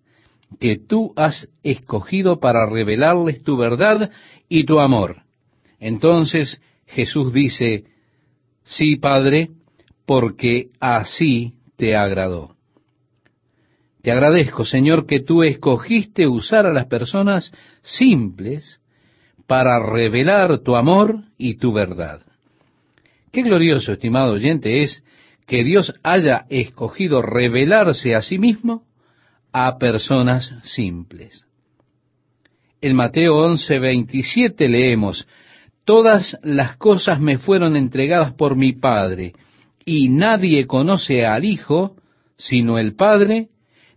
que 0.59 0.79
tú 0.79 1.13
has 1.15 1.47
escogido 1.61 2.39
para 2.39 2.67
revelarles 2.67 3.43
tu 3.43 3.55
verdad 3.55 4.09
y 4.49 4.63
tu 4.63 4.79
amor. 4.79 5.25
Entonces 5.79 6.59
Jesús 6.87 7.33
dice, 7.33 7.83
sí, 8.63 8.95
Padre, 8.95 9.51
porque 10.07 10.71
así 10.79 11.53
te 11.75 11.95
agradó. 11.95 12.56
Te 14.07 14.13
agradezco, 14.13 14.63
Señor, 14.63 15.05
que 15.05 15.19
tú 15.19 15.43
escogiste 15.43 16.27
usar 16.27 16.65
a 16.65 16.71
las 16.71 16.85
personas 16.85 17.51
simples 17.81 18.79
para 19.47 19.85
revelar 19.85 20.59
tu 20.59 20.77
amor 20.77 21.25
y 21.37 21.55
tu 21.55 21.73
verdad. 21.73 22.21
Qué 23.33 23.41
glorioso, 23.41 23.91
estimado 23.91 24.31
oyente, 24.31 24.81
es 24.81 25.03
que 25.45 25.65
Dios 25.65 25.93
haya 26.03 26.45
escogido 26.47 27.21
revelarse 27.21 28.15
a 28.15 28.21
sí 28.21 28.37
mismo 28.37 28.83
a 29.51 29.77
personas 29.77 30.53
simples. 30.63 31.45
En 32.79 32.95
Mateo 32.95 33.35
11, 33.35 33.77
27 33.77 34.69
leemos, 34.69 35.27
Todas 35.83 36.39
las 36.43 36.77
cosas 36.77 37.19
me 37.19 37.39
fueron 37.39 37.75
entregadas 37.75 38.31
por 38.31 38.55
mi 38.55 38.71
Padre, 38.71 39.33
y 39.83 40.07
nadie 40.07 40.65
conoce 40.65 41.25
al 41.25 41.43
Hijo 41.43 41.97
sino 42.37 42.79
el 42.79 42.95
Padre, 42.95 43.49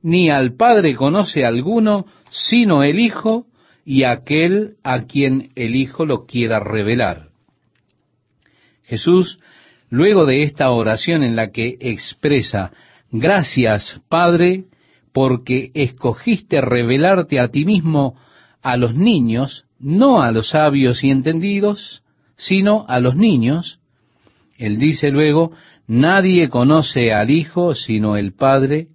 ni 0.03 0.31
al 0.31 0.55
Padre 0.57 0.95
conoce 0.97 1.45
alguno 1.45 2.07
sino 2.31 2.83
el 2.83 2.99
Hijo 2.99 3.47
y 3.85 4.05
aquel 4.05 4.77
a 4.83 5.03
quien 5.03 5.51
el 5.57 5.75
Hijo 5.75 6.07
lo 6.07 6.27
quiera 6.27 6.61
revelar. 6.61 7.29
Jesús, 8.85 9.39
luego 9.89 10.27
de 10.27 10.43
esta 10.43 10.71
oración 10.71 11.23
en 11.23 11.37
la 11.37 11.51
que 11.51 11.77
expresa, 11.81 12.73
gracias 13.11 14.01
Padre, 14.09 14.65
porque 15.13 15.71
escogiste 15.75 16.61
revelarte 16.61 17.41
a 17.41 17.49
ti 17.49 17.65
mismo 17.65 18.17
a 18.63 18.77
los 18.77 18.95
niños, 18.95 19.65
no 19.79 20.23
a 20.23 20.31
los 20.31 20.51
sabios 20.51 21.03
y 21.03 21.11
entendidos, 21.11 22.03
sino 22.37 22.85
a 22.89 23.01
los 23.01 23.17
niños, 23.17 23.81
él 24.61 24.79
dice 24.79 25.11
luego, 25.11 25.53
nadie 25.87 26.51
conoce 26.51 27.15
al 27.15 27.31
Hijo 27.31 27.75
sino 27.75 28.17
el 28.17 28.35
Padre, 28.35 28.89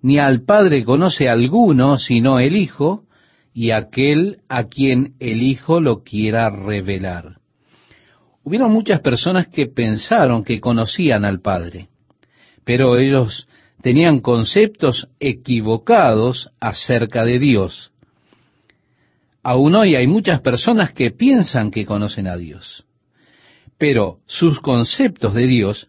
ni 0.00 0.18
al 0.18 0.42
Padre 0.44 0.84
conoce 0.84 1.28
alguno 1.28 1.98
sino 1.98 2.38
el 2.38 2.56
Hijo, 2.56 3.04
y 3.52 3.72
aquel 3.72 4.38
a 4.48 4.64
quien 4.64 5.14
el 5.18 5.42
Hijo 5.42 5.80
lo 5.80 6.04
quiera 6.04 6.48
revelar. 6.50 7.38
Hubieron 8.44 8.72
muchas 8.72 9.00
personas 9.00 9.48
que 9.48 9.66
pensaron 9.66 10.44
que 10.44 10.60
conocían 10.60 11.24
al 11.24 11.40
Padre, 11.40 11.88
pero 12.64 12.96
ellos 12.96 13.48
tenían 13.82 14.20
conceptos 14.20 15.08
equivocados 15.20 16.50
acerca 16.60 17.24
de 17.24 17.38
Dios. 17.38 17.90
Aún 19.42 19.74
hoy 19.74 19.96
hay 19.96 20.06
muchas 20.06 20.40
personas 20.40 20.92
que 20.92 21.10
piensan 21.10 21.70
que 21.70 21.84
conocen 21.84 22.26
a 22.26 22.36
Dios, 22.36 22.84
pero 23.76 24.20
sus 24.26 24.60
conceptos 24.60 25.34
de 25.34 25.46
Dios 25.46 25.88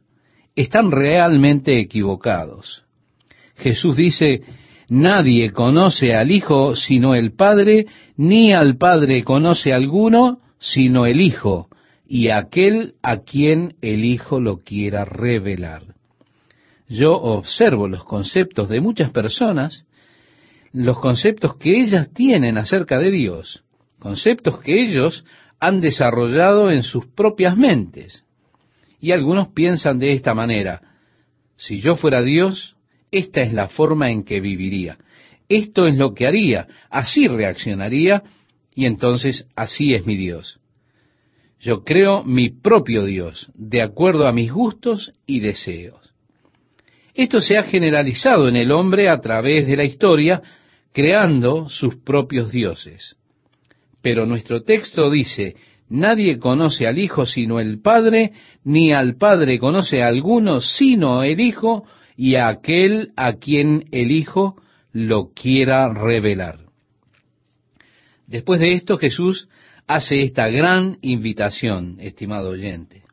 están 0.55 0.91
realmente 0.91 1.80
equivocados. 1.80 2.84
Jesús 3.60 3.95
dice, 3.95 4.41
nadie 4.89 5.51
conoce 5.51 6.16
al 6.16 6.32
Hijo 6.32 6.76
sino 6.76 7.16
el 7.16 7.34
Padre, 7.34 7.86
ni 8.18 8.53
al 8.53 8.78
Padre 8.78 9.24
conoce 9.24 9.74
alguno 9.74 10.39
sino 10.60 11.05
el 11.05 11.22
Hijo, 11.22 11.70
y 12.07 12.30
aquel 12.30 12.95
a 13.03 13.20
quien 13.20 13.76
el 13.82 14.03
Hijo 14.03 14.39
lo 14.39 14.57
quiera 14.57 15.05
revelar. 15.05 15.84
Yo 16.88 17.14
observo 17.14 17.88
los 17.88 18.03
conceptos 18.03 18.68
de 18.68 18.82
muchas 18.82 19.12
personas, 19.12 19.86
los 20.74 20.99
conceptos 20.99 21.55
que 21.55 21.80
ellas 21.80 22.10
tienen 22.14 22.57
acerca 22.57 22.97
de 22.97 23.12
Dios, 23.12 23.64
conceptos 23.99 24.60
que 24.60 24.82
ellos 24.82 25.24
han 25.60 25.82
desarrollado 25.82 26.72
en 26.72 26.84
sus 26.84 27.05
propias 27.05 27.57
mentes. 27.57 28.26
Y 28.99 29.12
algunos 29.12 29.49
piensan 29.49 29.99
de 29.99 30.14
esta 30.14 30.34
manera, 30.34 30.82
si 31.57 31.80
yo 31.80 31.95
fuera 31.95 32.22
Dios, 32.22 32.76
esta 33.12 33.41
es 33.41 33.53
la 33.53 33.68
forma 33.68 34.12
en 34.12 34.24
que 34.24 34.39
viviría, 34.39 34.97
esto 35.49 35.88
es 35.88 35.95
lo 35.95 36.14
que 36.14 36.28
haría, 36.28 36.68
así 36.89 37.28
reaccionaría, 37.28 38.24
y 38.76 38.86
entonces 38.86 39.47
así 39.55 39.93
es 39.93 40.05
mi 40.05 40.16
Dios. 40.16 40.60
Yo 41.60 41.84
creo 41.84 42.24
mi 42.24 42.49
propio 42.49 43.03
Dios, 43.03 43.51
de 43.55 43.82
acuerdo 43.82 44.28
a 44.28 44.32
mis 44.32 44.51
gustos 44.51 45.12
y 45.26 45.39
deseos. 45.39 46.14
Esto 47.14 47.41
se 47.41 47.57
ha 47.57 47.64
generalizado 47.64 48.47
en 48.47 48.55
el 48.55 48.72
hombre 48.72 49.10
a 49.10 49.20
través 49.20 49.68
de 49.68 49.76
la 49.76 49.84
historia, 49.84 50.41
creando 50.93 51.68
sus 51.68 51.97
propios 51.97 52.51
dioses. 52.51 53.18
Pero 54.01 54.26
nuestro 54.26 54.64
texto 54.64 55.10
dice, 55.10 55.55
nadie 55.89 56.39
conoce 56.39 56.88
al 56.88 56.97
Hijo 56.97 57.26
sino 57.26 57.60
el 57.60 57.82
Padre, 57.82 58.32
ni 58.64 58.93
al 58.93 59.18
Padre 59.18 59.60
conoce 59.60 60.01
a 60.01 60.07
alguno 60.07 60.62
sino 60.62 61.24
el 61.24 61.41
Hijo 61.41 61.86
y 62.22 62.36
a 62.36 62.49
aquel 62.49 63.13
a 63.15 63.36
quien 63.38 63.86
el 63.93 64.11
Hijo 64.11 64.61
lo 64.91 65.32
quiera 65.34 65.88
revelar. 65.88 66.59
Después 68.28 68.59
de 68.59 68.74
esto 68.74 68.97
Jesús 68.97 69.47
hace 69.88 70.24
esta 70.24 70.49
gran 70.49 70.97
invitación, 71.01 71.95
estimado 72.01 72.49
oyente. 72.49 73.03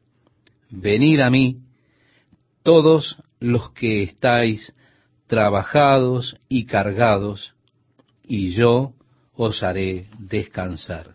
Venid 0.71 1.21
a 1.21 1.31
mí 1.31 1.59
todos 2.65 3.17
los 3.39 3.71
que 3.71 4.03
estáis 4.03 4.75
trabajados 5.29 6.37
y 6.49 6.65
cargados, 6.65 7.55
y 8.25 8.51
yo 8.51 8.93
os 9.35 9.63
haré 9.63 10.07
descansar. 10.19 11.15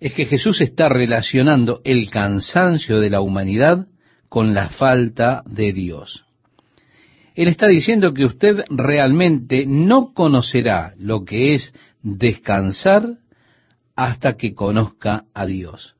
Es 0.00 0.14
que 0.14 0.24
Jesús 0.24 0.62
está 0.62 0.88
relacionando 0.88 1.82
el 1.84 2.08
cansancio 2.10 2.98
de 2.98 3.10
la 3.10 3.20
humanidad 3.20 3.88
con 4.28 4.54
la 4.54 4.68
falta 4.68 5.42
de 5.46 5.72
Dios. 5.72 6.24
Él 7.34 7.48
está 7.48 7.68
diciendo 7.68 8.14
que 8.14 8.24
usted 8.24 8.64
realmente 8.68 9.64
no 9.66 10.12
conocerá 10.12 10.94
lo 10.98 11.24
que 11.24 11.54
es 11.54 11.72
descansar 12.02 13.18
hasta 13.94 14.36
que 14.36 14.54
conozca 14.54 15.24
a 15.34 15.46
Dios. 15.46 15.94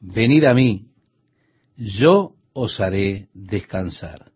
Venid 0.00 0.44
a 0.44 0.54
mí, 0.54 0.86
yo 1.76 2.32
os 2.52 2.80
haré 2.80 3.28
descansar. 3.34 4.30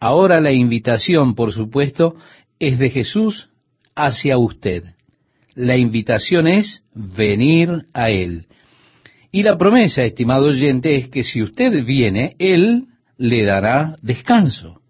Ahora 0.00 0.40
la 0.40 0.52
invitación, 0.52 1.34
por 1.34 1.52
supuesto, 1.52 2.16
es 2.58 2.78
de 2.78 2.90
Jesús 2.90 3.48
hacia 3.94 4.36
usted. 4.38 4.84
La 5.54 5.76
invitación 5.76 6.46
es 6.46 6.82
venir 6.94 7.86
a 7.94 8.10
Él. 8.10 8.46
Y 9.34 9.42
la 9.42 9.58
promesa, 9.58 10.04
estimado 10.04 10.46
oyente, 10.46 10.94
es 10.94 11.08
que 11.08 11.24
si 11.24 11.42
usted 11.42 11.84
viene, 11.84 12.36
Él 12.38 12.86
le 13.16 13.42
dará 13.42 13.96
descanso. 14.00 14.80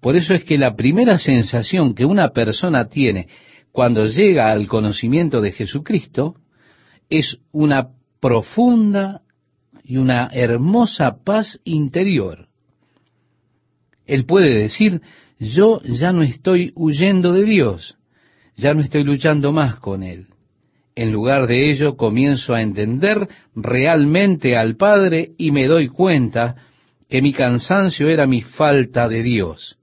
Por 0.00 0.16
eso 0.16 0.34
es 0.34 0.42
que 0.42 0.58
la 0.58 0.74
primera 0.74 1.20
sensación 1.20 1.94
que 1.94 2.04
una 2.04 2.30
persona 2.30 2.88
tiene 2.88 3.28
cuando 3.70 4.06
llega 4.06 4.50
al 4.50 4.66
conocimiento 4.66 5.40
de 5.40 5.52
Jesucristo 5.52 6.34
es 7.08 7.38
una 7.52 7.90
profunda 8.18 9.22
y 9.84 9.98
una 9.98 10.28
hermosa 10.32 11.22
paz 11.22 11.60
interior. 11.62 12.48
Él 14.06 14.24
puede 14.24 14.58
decir, 14.58 15.02
yo 15.38 15.80
ya 15.84 16.10
no 16.10 16.22
estoy 16.22 16.72
huyendo 16.74 17.32
de 17.32 17.44
Dios, 17.44 17.96
ya 18.56 18.74
no 18.74 18.80
estoy 18.80 19.04
luchando 19.04 19.52
más 19.52 19.76
con 19.76 20.02
Él. 20.02 20.26
En 20.96 21.12
lugar 21.12 21.46
de 21.46 21.70
ello, 21.70 21.94
comienzo 21.94 22.54
a 22.54 22.62
entender 22.62 23.28
realmente 23.54 24.56
al 24.56 24.76
Padre 24.76 25.32
y 25.36 25.50
me 25.50 25.66
doy 25.66 25.88
cuenta 25.88 26.56
que 27.06 27.20
mi 27.20 27.34
cansancio 27.34 28.08
era 28.08 28.26
mi 28.26 28.40
falta 28.40 29.06
de 29.06 29.22
Dios. 29.22 29.76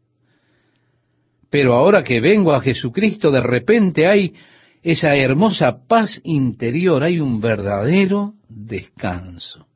Pero 1.52 1.76
ahora 1.76 2.04
que 2.04 2.20
vengo 2.20 2.52
a 2.52 2.62
Jesucristo, 2.62 3.30
de 3.30 3.42
repente 3.42 4.08
hay 4.08 4.34
esa 4.82 5.16
hermosa 5.16 5.86
paz 5.88 6.20
interior, 6.24 7.04
hay 7.04 7.20
un 7.20 7.40
verdadero 7.40 8.34
descanso. 8.50 9.68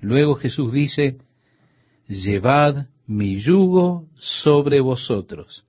Luego 0.00 0.34
Jesús 0.34 0.74
dice, 0.74 1.16
llevad 2.06 2.88
mi 3.06 3.40
yugo 3.40 4.08
sobre 4.20 4.80
vosotros. 4.80 5.64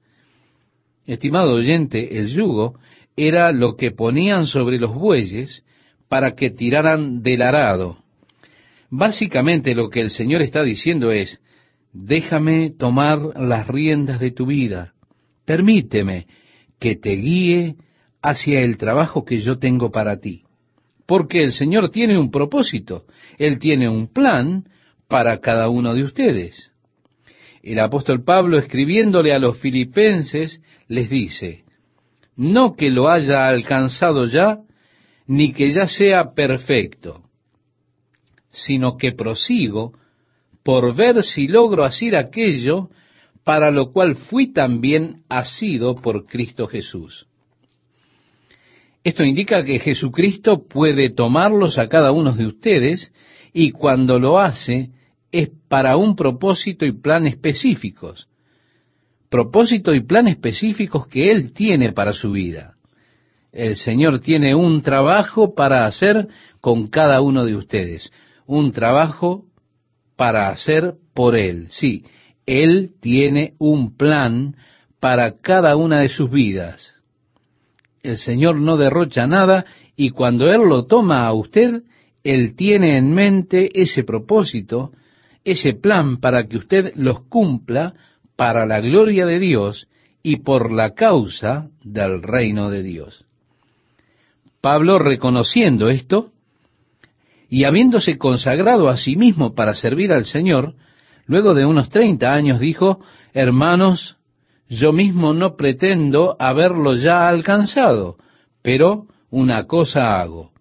Estimado 1.05 1.53
oyente, 1.53 2.19
el 2.19 2.27
yugo 2.27 2.77
era 3.15 3.51
lo 3.51 3.75
que 3.75 3.91
ponían 3.91 4.45
sobre 4.45 4.77
los 4.77 4.93
bueyes 4.93 5.63
para 6.09 6.35
que 6.35 6.51
tiraran 6.51 7.21
del 7.21 7.41
arado. 7.41 7.97
Básicamente 8.89 9.73
lo 9.73 9.89
que 9.89 10.01
el 10.01 10.11
Señor 10.11 10.41
está 10.41 10.63
diciendo 10.63 11.11
es, 11.11 11.39
déjame 11.91 12.71
tomar 12.71 13.19
las 13.39 13.67
riendas 13.67 14.19
de 14.19 14.31
tu 14.31 14.45
vida, 14.45 14.93
permíteme 15.45 16.27
que 16.79 16.95
te 16.95 17.11
guíe 17.15 17.75
hacia 18.21 18.61
el 18.61 18.77
trabajo 18.77 19.23
que 19.23 19.41
yo 19.41 19.59
tengo 19.59 19.91
para 19.91 20.19
ti. 20.19 20.43
Porque 21.05 21.43
el 21.43 21.51
Señor 21.51 21.89
tiene 21.89 22.17
un 22.17 22.31
propósito, 22.31 23.05
Él 23.37 23.59
tiene 23.59 23.87
un 23.87 24.07
plan 24.07 24.65
para 25.07 25.39
cada 25.39 25.69
uno 25.69 25.93
de 25.93 26.03
ustedes. 26.03 26.71
El 27.61 27.79
apóstol 27.79 28.23
Pablo, 28.23 28.57
escribiéndole 28.57 29.33
a 29.33 29.39
los 29.39 29.57
filipenses, 29.57 30.61
les 30.87 31.09
dice, 31.09 31.64
no 32.35 32.75
que 32.75 32.89
lo 32.89 33.09
haya 33.09 33.47
alcanzado 33.47 34.25
ya, 34.25 34.59
ni 35.27 35.53
que 35.53 35.71
ya 35.71 35.87
sea 35.87 36.33
perfecto, 36.33 37.23
sino 38.49 38.97
que 38.97 39.11
prosigo 39.11 39.93
por 40.63 40.95
ver 40.95 41.23
si 41.23 41.47
logro 41.47 41.83
hacer 41.83 42.15
aquello 42.15 42.89
para 43.43 43.69
lo 43.69 43.91
cual 43.91 44.15
fui 44.15 44.51
también 44.51 45.23
asido 45.29 45.95
por 45.95 46.25
Cristo 46.25 46.67
Jesús. 46.67 47.27
Esto 49.03 49.23
indica 49.23 49.63
que 49.63 49.77
Jesucristo 49.77 50.67
puede 50.67 51.11
tomarlos 51.11 51.77
a 51.77 51.87
cada 51.87 52.11
uno 52.11 52.33
de 52.33 52.47
ustedes 52.47 53.13
y 53.53 53.69
cuando 53.69 54.17
lo 54.19 54.39
hace 54.39 54.89
es 55.31 55.49
para 55.69 55.95
un 55.95 56.15
propósito 56.15 56.85
y 56.85 56.91
plan 56.91 57.27
específicos. 57.27 58.27
Propósito 59.35 59.93
y 59.93 59.99
plan 59.99 60.29
específicos 60.29 61.07
que 61.07 61.29
Él 61.29 61.51
tiene 61.51 61.91
para 61.91 62.13
su 62.13 62.31
vida. 62.31 62.75
El 63.51 63.75
Señor 63.75 64.21
tiene 64.21 64.55
un 64.55 64.81
trabajo 64.81 65.53
para 65.53 65.85
hacer 65.85 66.29
con 66.61 66.87
cada 66.87 67.19
uno 67.19 67.43
de 67.43 67.53
ustedes. 67.53 68.13
Un 68.45 68.71
trabajo 68.71 69.43
para 70.15 70.51
hacer 70.51 70.93
por 71.13 71.35
Él. 71.35 71.65
Sí, 71.67 72.05
Él 72.45 72.91
tiene 73.01 73.55
un 73.59 73.97
plan 73.97 74.55
para 75.01 75.35
cada 75.41 75.75
una 75.75 75.99
de 75.99 76.07
sus 76.07 76.31
vidas. 76.31 76.95
El 78.03 78.15
Señor 78.15 78.55
no 78.55 78.77
derrocha 78.77 79.27
nada 79.27 79.65
y 79.97 80.11
cuando 80.11 80.49
Él 80.49 80.61
lo 80.61 80.85
toma 80.85 81.27
a 81.27 81.33
usted, 81.33 81.83
Él 82.23 82.55
tiene 82.55 82.97
en 82.97 83.13
mente 83.13 83.81
ese 83.81 84.05
propósito, 84.05 84.93
ese 85.43 85.73
plan 85.73 86.21
para 86.21 86.47
que 86.47 86.55
usted 86.55 86.93
los 86.95 87.25
cumpla 87.25 87.95
para 88.35 88.65
la 88.65 88.79
gloria 88.81 89.25
de 89.25 89.39
Dios 89.39 89.87
y 90.23 90.37
por 90.37 90.71
la 90.71 90.93
causa 90.93 91.69
del 91.83 92.21
reino 92.23 92.69
de 92.69 92.83
Dios. 92.83 93.25
Pablo, 94.61 94.97
reconociendo 94.97 95.89
esto, 95.89 96.31
y 97.49 97.65
habiéndose 97.65 98.17
consagrado 98.17 98.89
a 98.89 98.97
sí 98.97 99.15
mismo 99.15 99.53
para 99.53 99.75
servir 99.75 100.11
al 100.11 100.25
Señor, 100.25 100.73
luego 101.27 101.53
de 101.53 101.65
unos 101.65 101.89
treinta 101.89 102.33
años 102.33 102.59
dijo, 102.59 102.99
Hermanos, 103.33 104.17
yo 104.67 104.91
mismo 104.91 105.33
no 105.33 105.55
pretendo 105.55 106.35
haberlo 106.39 106.95
ya 106.95 107.27
alcanzado, 107.27 108.17
pero 108.61 109.05
una 109.29 109.67
cosa 109.67 110.19
hago, 110.19 110.51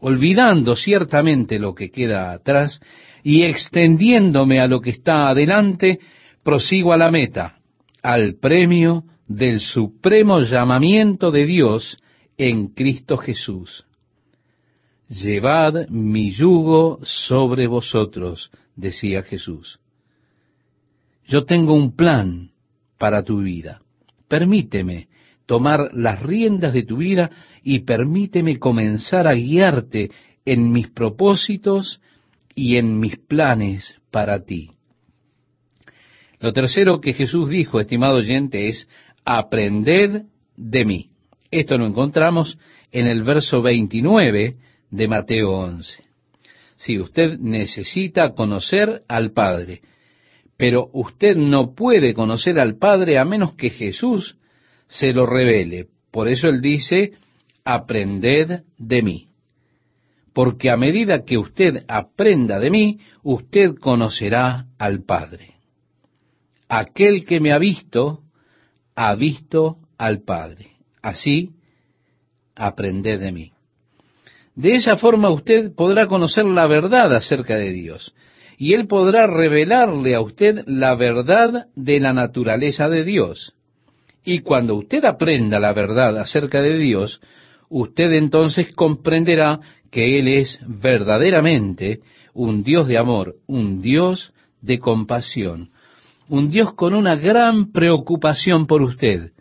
olvidando 0.00 0.76
ciertamente 0.76 1.58
lo 1.58 1.74
que 1.74 1.90
queda 1.90 2.32
atrás 2.32 2.80
y 3.22 3.42
extendiéndome 3.42 4.60
a 4.60 4.66
lo 4.66 4.80
que 4.80 4.90
está 4.90 5.28
adelante, 5.28 6.00
prosigo 6.42 6.92
a 6.92 6.96
la 6.96 7.10
meta, 7.10 7.58
al 8.02 8.36
premio 8.36 9.04
del 9.26 9.60
supremo 9.60 10.40
llamamiento 10.40 11.30
de 11.30 11.46
Dios 11.46 11.98
en 12.36 12.68
Cristo 12.68 13.16
Jesús. 13.16 13.84
Llevad 15.08 15.88
mi 15.88 16.32
yugo 16.32 17.00
sobre 17.02 17.66
vosotros, 17.66 18.50
decía 18.76 19.22
Jesús. 19.22 19.80
Yo 21.26 21.44
tengo 21.44 21.74
un 21.74 21.94
plan 21.94 22.50
para 22.98 23.22
tu 23.22 23.42
vida. 23.42 23.82
Permíteme 24.28 25.08
tomar 25.46 25.90
las 25.94 26.22
riendas 26.22 26.72
de 26.72 26.84
tu 26.84 26.98
vida 26.98 27.30
y 27.62 27.80
permíteme 27.80 28.58
comenzar 28.58 29.26
a 29.26 29.34
guiarte 29.34 30.10
en 30.44 30.72
mis 30.72 30.88
propósitos 30.88 32.00
y 32.54 32.76
en 32.76 32.98
mis 32.98 33.16
planes 33.16 33.96
para 34.10 34.44
ti. 34.44 34.70
Lo 36.40 36.52
tercero 36.52 37.00
que 37.00 37.12
Jesús 37.12 37.50
dijo, 37.50 37.80
estimado 37.80 38.16
oyente, 38.16 38.68
es 38.68 38.88
aprended 39.24 40.22
de 40.56 40.84
mí. 40.86 41.10
Esto 41.50 41.76
lo 41.76 41.86
encontramos 41.86 42.58
en 42.90 43.06
el 43.06 43.22
verso 43.22 43.60
29 43.60 44.56
de 44.90 45.08
Mateo 45.08 45.50
11. 45.50 46.02
Si 46.76 46.98
usted 46.98 47.38
necesita 47.38 48.32
conocer 48.32 49.02
al 49.06 49.32
Padre, 49.32 49.82
pero 50.56 50.88
usted 50.92 51.36
no 51.36 51.74
puede 51.74 52.14
conocer 52.14 52.58
al 52.58 52.78
Padre 52.78 53.18
a 53.18 53.24
menos 53.24 53.54
que 53.54 53.70
Jesús 53.70 54.36
se 54.88 55.12
lo 55.12 55.26
revele. 55.26 55.88
Por 56.10 56.28
eso 56.28 56.48
él 56.48 56.62
dice, 56.62 57.12
aprended 57.64 58.62
de 58.78 59.02
mí. 59.02 59.28
Porque 60.32 60.70
a 60.70 60.76
medida 60.76 61.24
que 61.24 61.36
usted 61.36 61.84
aprenda 61.86 62.58
de 62.58 62.70
mí, 62.70 62.98
usted 63.22 63.74
conocerá 63.74 64.66
al 64.78 65.04
Padre. 65.04 65.59
Aquel 66.72 67.26
que 67.26 67.40
me 67.40 67.52
ha 67.52 67.58
visto, 67.58 68.20
ha 68.94 69.16
visto 69.16 69.78
al 69.98 70.22
Padre. 70.22 70.76
Así, 71.02 71.50
aprended 72.54 73.18
de 73.18 73.32
mí. 73.32 73.52
De 74.54 74.76
esa 74.76 74.96
forma 74.96 75.30
usted 75.30 75.74
podrá 75.74 76.06
conocer 76.06 76.44
la 76.44 76.68
verdad 76.68 77.12
acerca 77.12 77.56
de 77.56 77.72
Dios 77.72 78.14
y 78.56 78.74
Él 78.74 78.86
podrá 78.86 79.26
revelarle 79.26 80.14
a 80.14 80.20
usted 80.20 80.62
la 80.66 80.94
verdad 80.94 81.66
de 81.74 81.98
la 81.98 82.12
naturaleza 82.12 82.88
de 82.88 83.02
Dios. 83.02 83.52
Y 84.24 84.38
cuando 84.38 84.76
usted 84.76 85.04
aprenda 85.04 85.58
la 85.58 85.72
verdad 85.72 86.18
acerca 86.18 86.62
de 86.62 86.78
Dios, 86.78 87.20
usted 87.68 88.12
entonces 88.12 88.72
comprenderá 88.76 89.58
que 89.90 90.20
Él 90.20 90.28
es 90.28 90.60
verdaderamente 90.68 91.98
un 92.32 92.62
Dios 92.62 92.86
de 92.86 92.96
amor, 92.96 93.34
un 93.48 93.82
Dios 93.82 94.32
de 94.60 94.78
compasión, 94.78 95.70
un 96.30 96.48
Dios 96.48 96.74
con 96.74 96.94
una 96.94 97.16
gran 97.16 97.72
preocupación 97.72 98.68
por 98.68 98.82
usted, 98.82 99.32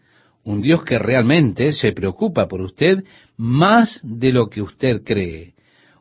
un 0.43 0.61
Dios 0.61 0.83
que 0.83 0.97
realmente 0.97 1.71
se 1.71 1.91
preocupa 1.91 2.47
por 2.47 2.61
usted 2.61 3.03
más 3.37 3.99
de 4.01 4.31
lo 4.31 4.49
que 4.49 4.63
usted 4.63 5.03
cree. 5.03 5.53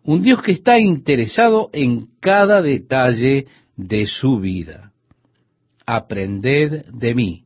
Un 0.02 0.22
Dios 0.22 0.40
que 0.42 0.52
está 0.52 0.78
interesado 0.78 1.68
en 1.74 2.06
cada 2.20 2.62
detalle 2.62 3.46
de 3.76 4.06
su 4.06 4.40
vida. 4.40 4.92
Aprended 5.84 6.86
de 6.86 7.14
mí, 7.14 7.44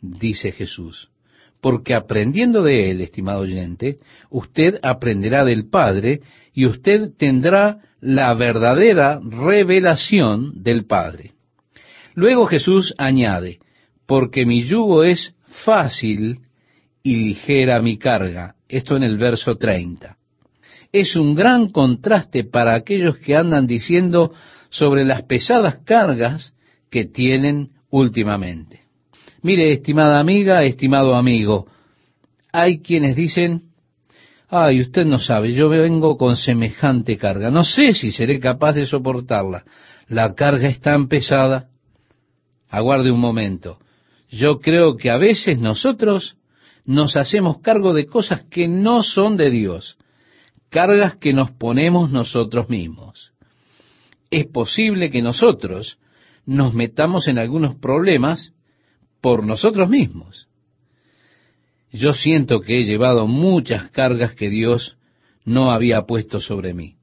dice 0.00 0.50
Jesús, 0.50 1.08
porque 1.60 1.94
aprendiendo 1.94 2.64
de 2.64 2.90
Él, 2.90 3.00
estimado 3.00 3.42
oyente, 3.42 3.98
usted 4.28 4.80
aprenderá 4.82 5.44
del 5.44 5.68
Padre 5.68 6.20
y 6.52 6.66
usted 6.66 7.12
tendrá 7.16 7.78
la 8.00 8.34
verdadera 8.34 9.20
revelación 9.22 10.64
del 10.64 10.84
Padre. 10.86 11.35
Luego 12.16 12.46
Jesús 12.46 12.94
añade, 12.96 13.58
porque 14.06 14.46
mi 14.46 14.64
yugo 14.64 15.04
es 15.04 15.34
fácil 15.64 16.40
y 17.02 17.16
ligera 17.16 17.80
mi 17.82 17.98
carga. 17.98 18.54
Esto 18.68 18.96
en 18.96 19.02
el 19.02 19.18
verso 19.18 19.56
30. 19.56 20.16
Es 20.92 21.14
un 21.14 21.34
gran 21.34 21.68
contraste 21.68 22.42
para 22.42 22.74
aquellos 22.74 23.18
que 23.18 23.36
andan 23.36 23.66
diciendo 23.66 24.32
sobre 24.70 25.04
las 25.04 25.22
pesadas 25.24 25.76
cargas 25.84 26.54
que 26.90 27.04
tienen 27.04 27.72
últimamente. 27.90 28.80
Mire, 29.42 29.70
estimada 29.70 30.18
amiga, 30.18 30.64
estimado 30.64 31.14
amigo, 31.14 31.66
hay 32.50 32.80
quienes 32.80 33.14
dicen, 33.14 33.64
ay, 34.48 34.80
usted 34.80 35.04
no 35.04 35.18
sabe, 35.18 35.52
yo 35.52 35.68
vengo 35.68 36.16
con 36.16 36.34
semejante 36.34 37.18
carga, 37.18 37.50
no 37.50 37.62
sé 37.62 37.92
si 37.92 38.10
seré 38.10 38.40
capaz 38.40 38.72
de 38.72 38.86
soportarla. 38.86 39.64
La 40.08 40.34
carga 40.34 40.68
es 40.68 40.80
tan 40.80 41.08
pesada. 41.08 41.68
Aguarde 42.76 43.10
un 43.10 43.20
momento. 43.20 43.78
Yo 44.28 44.58
creo 44.60 44.98
que 44.98 45.08
a 45.08 45.16
veces 45.16 45.58
nosotros 45.58 46.36
nos 46.84 47.16
hacemos 47.16 47.62
cargo 47.62 47.94
de 47.94 48.04
cosas 48.04 48.42
que 48.50 48.68
no 48.68 49.02
son 49.02 49.38
de 49.38 49.48
Dios, 49.50 49.96
cargas 50.68 51.16
que 51.16 51.32
nos 51.32 51.50
ponemos 51.52 52.10
nosotros 52.10 52.68
mismos. 52.68 53.32
Es 54.30 54.46
posible 54.48 55.10
que 55.10 55.22
nosotros 55.22 55.98
nos 56.44 56.74
metamos 56.74 57.28
en 57.28 57.38
algunos 57.38 57.76
problemas 57.76 58.52
por 59.22 59.42
nosotros 59.42 59.88
mismos. 59.88 60.46
Yo 61.90 62.12
siento 62.12 62.60
que 62.60 62.80
he 62.80 62.84
llevado 62.84 63.26
muchas 63.26 63.88
cargas 63.90 64.34
que 64.34 64.50
Dios 64.50 64.98
no 65.46 65.70
había 65.70 66.02
puesto 66.02 66.40
sobre 66.40 66.74
mí. 66.74 66.96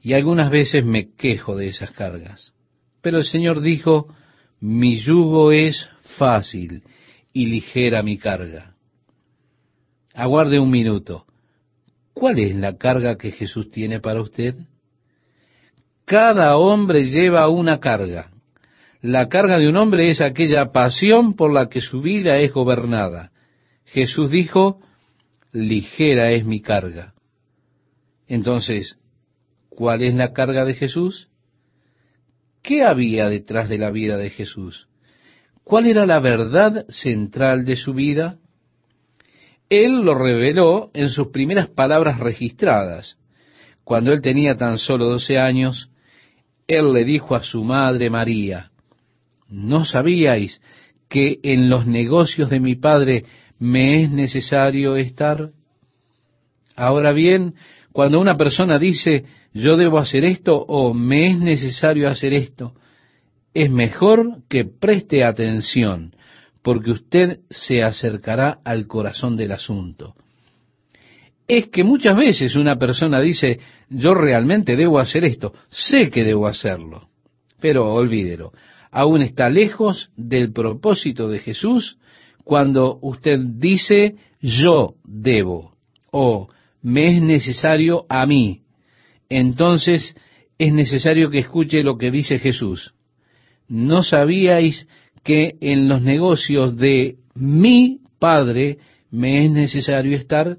Y 0.00 0.12
algunas 0.12 0.48
veces 0.52 0.84
me 0.84 1.12
quejo 1.12 1.56
de 1.56 1.66
esas 1.66 1.90
cargas. 1.90 2.52
Pero 3.00 3.18
el 3.18 3.24
Señor 3.24 3.62
dijo, 3.62 4.06
mi 4.62 5.00
yugo 5.00 5.50
es 5.50 5.88
fácil 6.16 6.84
y 7.32 7.46
ligera 7.46 8.00
mi 8.04 8.16
carga. 8.16 8.76
Aguarde 10.14 10.60
un 10.60 10.70
minuto. 10.70 11.26
¿Cuál 12.14 12.38
es 12.38 12.54
la 12.54 12.76
carga 12.76 13.18
que 13.18 13.32
Jesús 13.32 13.72
tiene 13.72 13.98
para 13.98 14.22
usted? 14.22 14.54
Cada 16.04 16.56
hombre 16.56 17.06
lleva 17.06 17.48
una 17.48 17.80
carga. 17.80 18.30
La 19.00 19.28
carga 19.28 19.58
de 19.58 19.68
un 19.68 19.76
hombre 19.76 20.10
es 20.10 20.20
aquella 20.20 20.70
pasión 20.70 21.34
por 21.34 21.52
la 21.52 21.68
que 21.68 21.80
su 21.80 22.00
vida 22.00 22.38
es 22.38 22.52
gobernada. 22.52 23.32
Jesús 23.86 24.30
dijo, 24.30 24.80
ligera 25.50 26.30
es 26.30 26.46
mi 26.46 26.60
carga. 26.60 27.14
Entonces, 28.28 28.96
¿cuál 29.70 30.04
es 30.04 30.14
la 30.14 30.32
carga 30.32 30.64
de 30.64 30.74
Jesús? 30.74 31.31
¿Qué 32.62 32.84
había 32.84 33.28
detrás 33.28 33.68
de 33.68 33.78
la 33.78 33.90
vida 33.90 34.16
de 34.16 34.30
Jesús? 34.30 34.88
¿Cuál 35.64 35.86
era 35.86 36.06
la 36.06 36.20
verdad 36.20 36.86
central 36.88 37.64
de 37.64 37.76
su 37.76 37.92
vida? 37.92 38.38
Él 39.68 40.02
lo 40.02 40.14
reveló 40.14 40.90
en 40.94 41.08
sus 41.08 41.28
primeras 41.28 41.68
palabras 41.68 42.20
registradas. 42.20 43.18
Cuando 43.84 44.12
él 44.12 44.20
tenía 44.20 44.56
tan 44.56 44.78
solo 44.78 45.06
doce 45.06 45.38
años, 45.38 45.90
él 46.68 46.92
le 46.92 47.04
dijo 47.04 47.34
a 47.34 47.42
su 47.42 47.64
madre 47.64 48.10
María, 48.10 48.70
¿no 49.48 49.84
sabíais 49.84 50.60
que 51.08 51.40
en 51.42 51.68
los 51.68 51.86
negocios 51.86 52.48
de 52.48 52.60
mi 52.60 52.76
padre 52.76 53.24
me 53.58 54.02
es 54.02 54.10
necesario 54.10 54.96
estar? 54.96 55.50
Ahora 56.76 57.12
bien, 57.12 57.54
cuando 57.92 58.20
una 58.20 58.36
persona 58.36 58.78
dice, 58.78 59.24
yo 59.52 59.76
debo 59.76 59.98
hacer 59.98 60.24
esto 60.24 60.56
o 60.56 60.94
me 60.94 61.28
es 61.28 61.38
necesario 61.38 62.08
hacer 62.08 62.32
esto, 62.32 62.74
es 63.54 63.70
mejor 63.70 64.42
que 64.48 64.64
preste 64.64 65.24
atención, 65.24 66.14
porque 66.62 66.90
usted 66.90 67.40
se 67.50 67.82
acercará 67.82 68.58
al 68.64 68.86
corazón 68.86 69.36
del 69.36 69.52
asunto. 69.52 70.14
Es 71.46 71.68
que 71.68 71.84
muchas 71.84 72.16
veces 72.16 72.56
una 72.56 72.76
persona 72.76 73.20
dice, 73.20 73.58
yo 73.90 74.14
realmente 74.14 74.76
debo 74.76 74.98
hacer 74.98 75.24
esto, 75.24 75.52
sé 75.68 76.10
que 76.10 76.24
debo 76.24 76.46
hacerlo. 76.46 77.08
Pero 77.60 77.92
olvídelo, 77.92 78.52
aún 78.90 79.22
está 79.22 79.50
lejos 79.50 80.10
del 80.16 80.52
propósito 80.52 81.28
de 81.28 81.40
Jesús 81.40 81.98
cuando 82.44 82.98
usted 83.02 83.38
dice 83.38 84.16
yo 84.40 84.94
debo 85.04 85.74
o 86.10 86.48
me 86.82 87.16
es 87.16 87.22
necesario 87.22 88.04
a 88.08 88.26
mí. 88.26 88.62
Entonces 89.28 90.14
es 90.58 90.72
necesario 90.72 91.30
que 91.30 91.38
escuche 91.38 91.82
lo 91.82 91.96
que 91.96 92.10
dice 92.10 92.38
Jesús. 92.38 92.92
¿No 93.68 94.02
sabíais 94.02 94.86
que 95.22 95.56
en 95.60 95.88
los 95.88 96.02
negocios 96.02 96.76
de 96.76 97.16
mi 97.34 98.00
Padre 98.18 98.78
me 99.10 99.44
es 99.44 99.50
necesario 99.50 100.16
estar? 100.16 100.58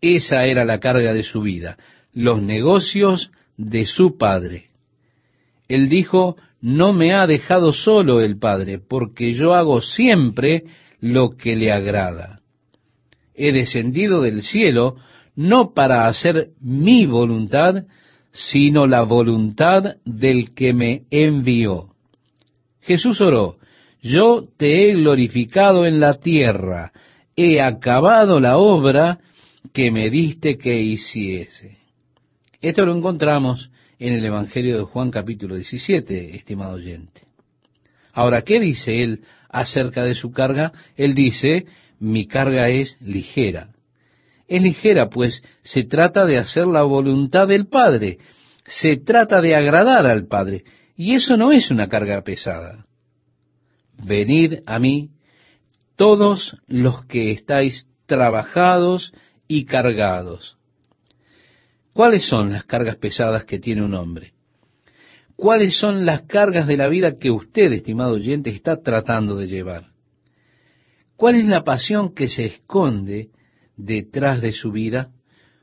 Esa 0.00 0.44
era 0.46 0.64
la 0.64 0.80
carga 0.80 1.14
de 1.14 1.22
su 1.22 1.42
vida, 1.42 1.76
los 2.12 2.42
negocios 2.42 3.30
de 3.56 3.86
su 3.86 4.18
Padre. 4.18 4.66
Él 5.68 5.88
dijo, 5.88 6.36
no 6.60 6.92
me 6.92 7.14
ha 7.14 7.26
dejado 7.26 7.72
solo 7.72 8.20
el 8.20 8.38
Padre, 8.38 8.78
porque 8.78 9.32
yo 9.34 9.54
hago 9.54 9.80
siempre 9.80 10.64
lo 11.00 11.36
que 11.36 11.56
le 11.56 11.72
agrada. 11.72 12.40
He 13.34 13.52
descendido 13.52 14.22
del 14.22 14.42
cielo 14.42 14.96
no 15.36 15.72
para 15.74 16.06
hacer 16.06 16.50
mi 16.60 17.06
voluntad, 17.06 17.84
sino 18.30 18.86
la 18.86 19.02
voluntad 19.02 19.96
del 20.04 20.54
que 20.54 20.72
me 20.72 21.02
envió. 21.10 21.90
Jesús 22.80 23.20
oró, 23.20 23.56
yo 24.02 24.44
te 24.56 24.90
he 24.90 24.94
glorificado 24.94 25.86
en 25.86 26.00
la 26.00 26.14
tierra, 26.14 26.92
he 27.36 27.60
acabado 27.60 28.38
la 28.38 28.58
obra 28.58 29.18
que 29.72 29.90
me 29.90 30.10
diste 30.10 30.58
que 30.58 30.80
hiciese. 30.80 31.78
Esto 32.60 32.84
lo 32.84 32.96
encontramos 32.96 33.70
en 33.98 34.12
el 34.12 34.24
Evangelio 34.24 34.78
de 34.78 34.84
Juan 34.84 35.10
capítulo 35.10 35.54
17, 35.54 36.36
estimado 36.36 36.74
oyente. 36.74 37.22
Ahora, 38.12 38.42
¿qué 38.42 38.60
dice 38.60 39.02
él 39.02 39.20
acerca 39.48 40.04
de 40.04 40.14
su 40.14 40.30
carga? 40.30 40.72
Él 40.96 41.14
dice, 41.14 41.66
mi 41.98 42.26
carga 42.26 42.68
es 42.68 42.96
ligera. 43.00 43.70
Es 44.46 44.62
ligera, 44.62 45.08
pues 45.08 45.42
se 45.62 45.84
trata 45.84 46.26
de 46.26 46.38
hacer 46.38 46.66
la 46.66 46.82
voluntad 46.82 47.48
del 47.48 47.66
Padre, 47.66 48.18
se 48.66 48.96
trata 48.96 49.40
de 49.40 49.54
agradar 49.54 50.06
al 50.06 50.26
Padre, 50.26 50.64
y 50.96 51.14
eso 51.14 51.36
no 51.36 51.52
es 51.52 51.70
una 51.70 51.88
carga 51.88 52.22
pesada. 52.22 52.86
Venid 54.02 54.60
a 54.66 54.78
mí 54.78 55.10
todos 55.96 56.56
los 56.66 57.04
que 57.06 57.30
estáis 57.30 57.86
trabajados 58.06 59.12
y 59.48 59.64
cargados. 59.64 60.58
¿Cuáles 61.92 62.26
son 62.26 62.52
las 62.52 62.64
cargas 62.64 62.96
pesadas 62.96 63.44
que 63.44 63.60
tiene 63.60 63.82
un 63.82 63.94
hombre? 63.94 64.32
¿Cuáles 65.36 65.78
son 65.78 66.04
las 66.04 66.22
cargas 66.22 66.66
de 66.66 66.76
la 66.76 66.88
vida 66.88 67.18
que 67.18 67.30
usted, 67.30 67.72
estimado 67.72 68.14
oyente, 68.14 68.50
está 68.50 68.82
tratando 68.82 69.36
de 69.36 69.48
llevar? 69.48 69.93
¿Cuál 71.24 71.36
es 71.36 71.46
la 71.46 71.64
pasión 71.64 72.14
que 72.14 72.28
se 72.28 72.44
esconde 72.44 73.30
detrás 73.78 74.42
de 74.42 74.52
su 74.52 74.72
vida? 74.72 75.10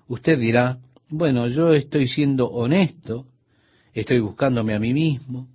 Usted 0.08 0.40
dirá, 0.40 0.80
bueno, 1.08 1.50
yo 1.50 1.76
estoy 1.76 2.08
siendo 2.08 2.48
honesto, 2.48 3.28
estoy 3.94 4.22
buscándome 4.22 4.74
a 4.74 4.80
mí 4.80 4.92
mismo, 4.92 5.48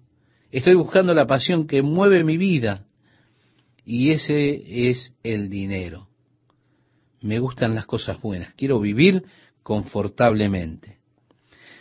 estoy 0.53 0.77
buscando 0.77 1.13
la 1.13 1.27
pasión 1.27 1.67
que 1.67 1.83
mueve 1.83 2.23
mi 2.23 2.37
vida, 2.37 2.85
y 3.85 4.13
ese 4.13 4.91
es 4.91 5.13
el 5.25 5.51
dinero. 5.51 6.07
Me 7.21 7.41
gustan 7.41 7.75
las 7.75 7.87
cosas 7.87 8.21
buenas, 8.21 8.55
quiero 8.55 8.79
vivir 8.79 9.25
confortablemente. 9.65 10.99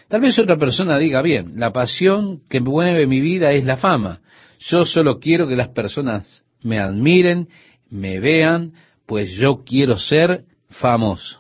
Tal 0.08 0.22
vez 0.22 0.40
otra 0.40 0.58
persona 0.58 0.98
diga, 0.98 1.22
bien, 1.22 1.60
la 1.60 1.72
pasión 1.72 2.42
que 2.50 2.60
mueve 2.60 3.06
mi 3.06 3.22
vida 3.22 3.52
es 3.52 3.66
la 3.66 3.78
fama. 3.78 4.22
Yo 4.58 4.84
solo 4.84 5.20
quiero 5.20 5.48
que 5.48 5.56
las 5.56 5.70
personas 5.70 6.44
me 6.64 6.80
admiren, 6.80 7.50
me 7.90 8.20
vean, 8.20 8.74
pues 9.06 9.32
yo 9.32 9.64
quiero 9.64 9.98
ser 9.98 10.46
famoso. 10.70 11.40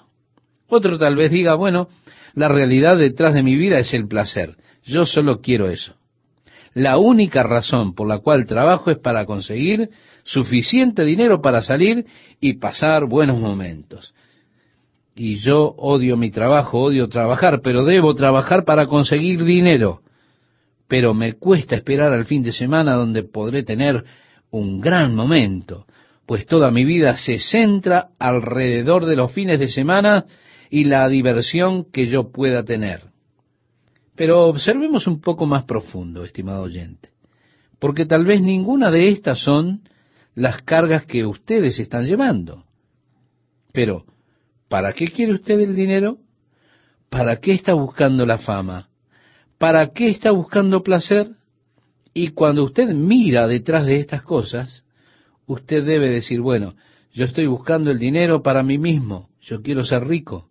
Otro 0.68 0.98
tal 0.98 1.16
vez 1.16 1.32
diga, 1.32 1.56
bueno, 1.56 1.88
la 2.34 2.48
realidad 2.48 2.98
detrás 2.98 3.34
de 3.34 3.44
mi 3.44 3.56
vida 3.56 3.80
es 3.80 3.94
el 3.94 4.08
placer. 4.08 4.58
Yo 4.84 5.06
solo 5.06 5.42
quiero 5.42 5.70
eso. 5.70 5.96
La 6.74 6.98
única 6.98 7.44
razón 7.44 7.96
por 7.96 8.08
la 8.08 8.20
cual 8.20 8.46
trabajo 8.46 8.92
es 8.92 8.98
para 8.98 9.26
conseguir 9.26 9.90
suficiente 10.24 11.06
dinero 11.06 11.42
para 11.42 11.62
salir 11.62 12.06
y 12.42 12.54
pasar 12.54 13.06
buenos 13.06 13.40
momentos 13.40 14.14
y 15.16 15.36
yo 15.36 15.74
odio 15.78 16.18
mi 16.18 16.30
trabajo, 16.30 16.82
odio 16.82 17.08
trabajar, 17.08 17.62
pero 17.62 17.86
debo 17.86 18.14
trabajar 18.16 18.66
para 18.66 18.88
conseguir 18.88 19.46
dinero. 19.46 20.02
Pero 20.88 21.14
me 21.14 21.34
cuesta 21.34 21.76
esperar 21.76 22.12
al 22.12 22.26
fin 22.26 22.44
de 22.44 22.52
semana 22.52 22.96
donde 22.96 23.24
podré 23.24 23.64
tener 23.64 24.04
un 24.52 24.82
gran 24.82 25.16
momento, 25.16 25.86
pues 26.26 26.46
toda 26.46 26.72
mi 26.72 26.86
vida 26.86 27.18
se 27.18 27.40
centra 27.40 28.10
alrededor 28.20 29.06
de 29.06 29.16
los 29.16 29.32
fines 29.32 29.60
de 29.60 29.68
semana 29.68 30.26
y 30.70 30.86
la 30.86 31.08
diversión 31.08 31.86
que 31.92 32.08
yo 32.08 32.32
pueda 32.32 32.64
tener. 32.64 33.02
Pero 34.16 34.46
observemos 34.46 35.08
un 35.08 35.22
poco 35.22 35.46
más 35.46 35.66
profundo, 35.66 36.24
estimado 36.24 36.64
oyente, 36.64 37.10
porque 37.80 38.06
tal 38.06 38.26
vez 38.26 38.42
ninguna 38.42 38.90
de 38.92 39.10
estas 39.10 39.40
son 39.40 39.82
las 40.34 40.62
cargas 40.64 41.06
que 41.06 41.26
ustedes 41.26 41.80
están 41.80 42.06
llevando. 42.06 42.66
Pero, 43.72 44.06
¿Para 44.68 44.94
qué 44.94 45.08
quiere 45.08 45.34
usted 45.34 45.60
el 45.60 45.76
dinero? 45.76 46.18
¿Para 47.10 47.38
qué 47.38 47.54
está 47.54 47.74
buscando 47.74 48.26
la 48.26 48.38
fama? 48.38 48.90
¿Para 49.58 49.94
qué 49.94 50.08
está 50.08 50.32
buscando 50.32 50.84
placer? 50.84 51.32
Y 52.14 52.30
cuando 52.30 52.64
usted 52.64 52.90
mira 52.90 53.48
detrás 53.48 53.86
de 53.86 54.00
estas 54.00 54.24
cosas, 54.24 54.85
usted 55.48 55.86
debe 55.86 56.10
decir, 56.10 56.42
bueno, 56.42 56.76
yo 57.14 57.26
estoy 57.26 57.48
buscando 57.48 57.92
el 57.92 58.00
dinero 58.00 58.42
para 58.42 58.64
mí 58.64 58.78
mismo, 58.78 59.30
yo 59.42 59.62
quiero 59.62 59.84
ser 59.84 60.06
rico. 60.08 60.50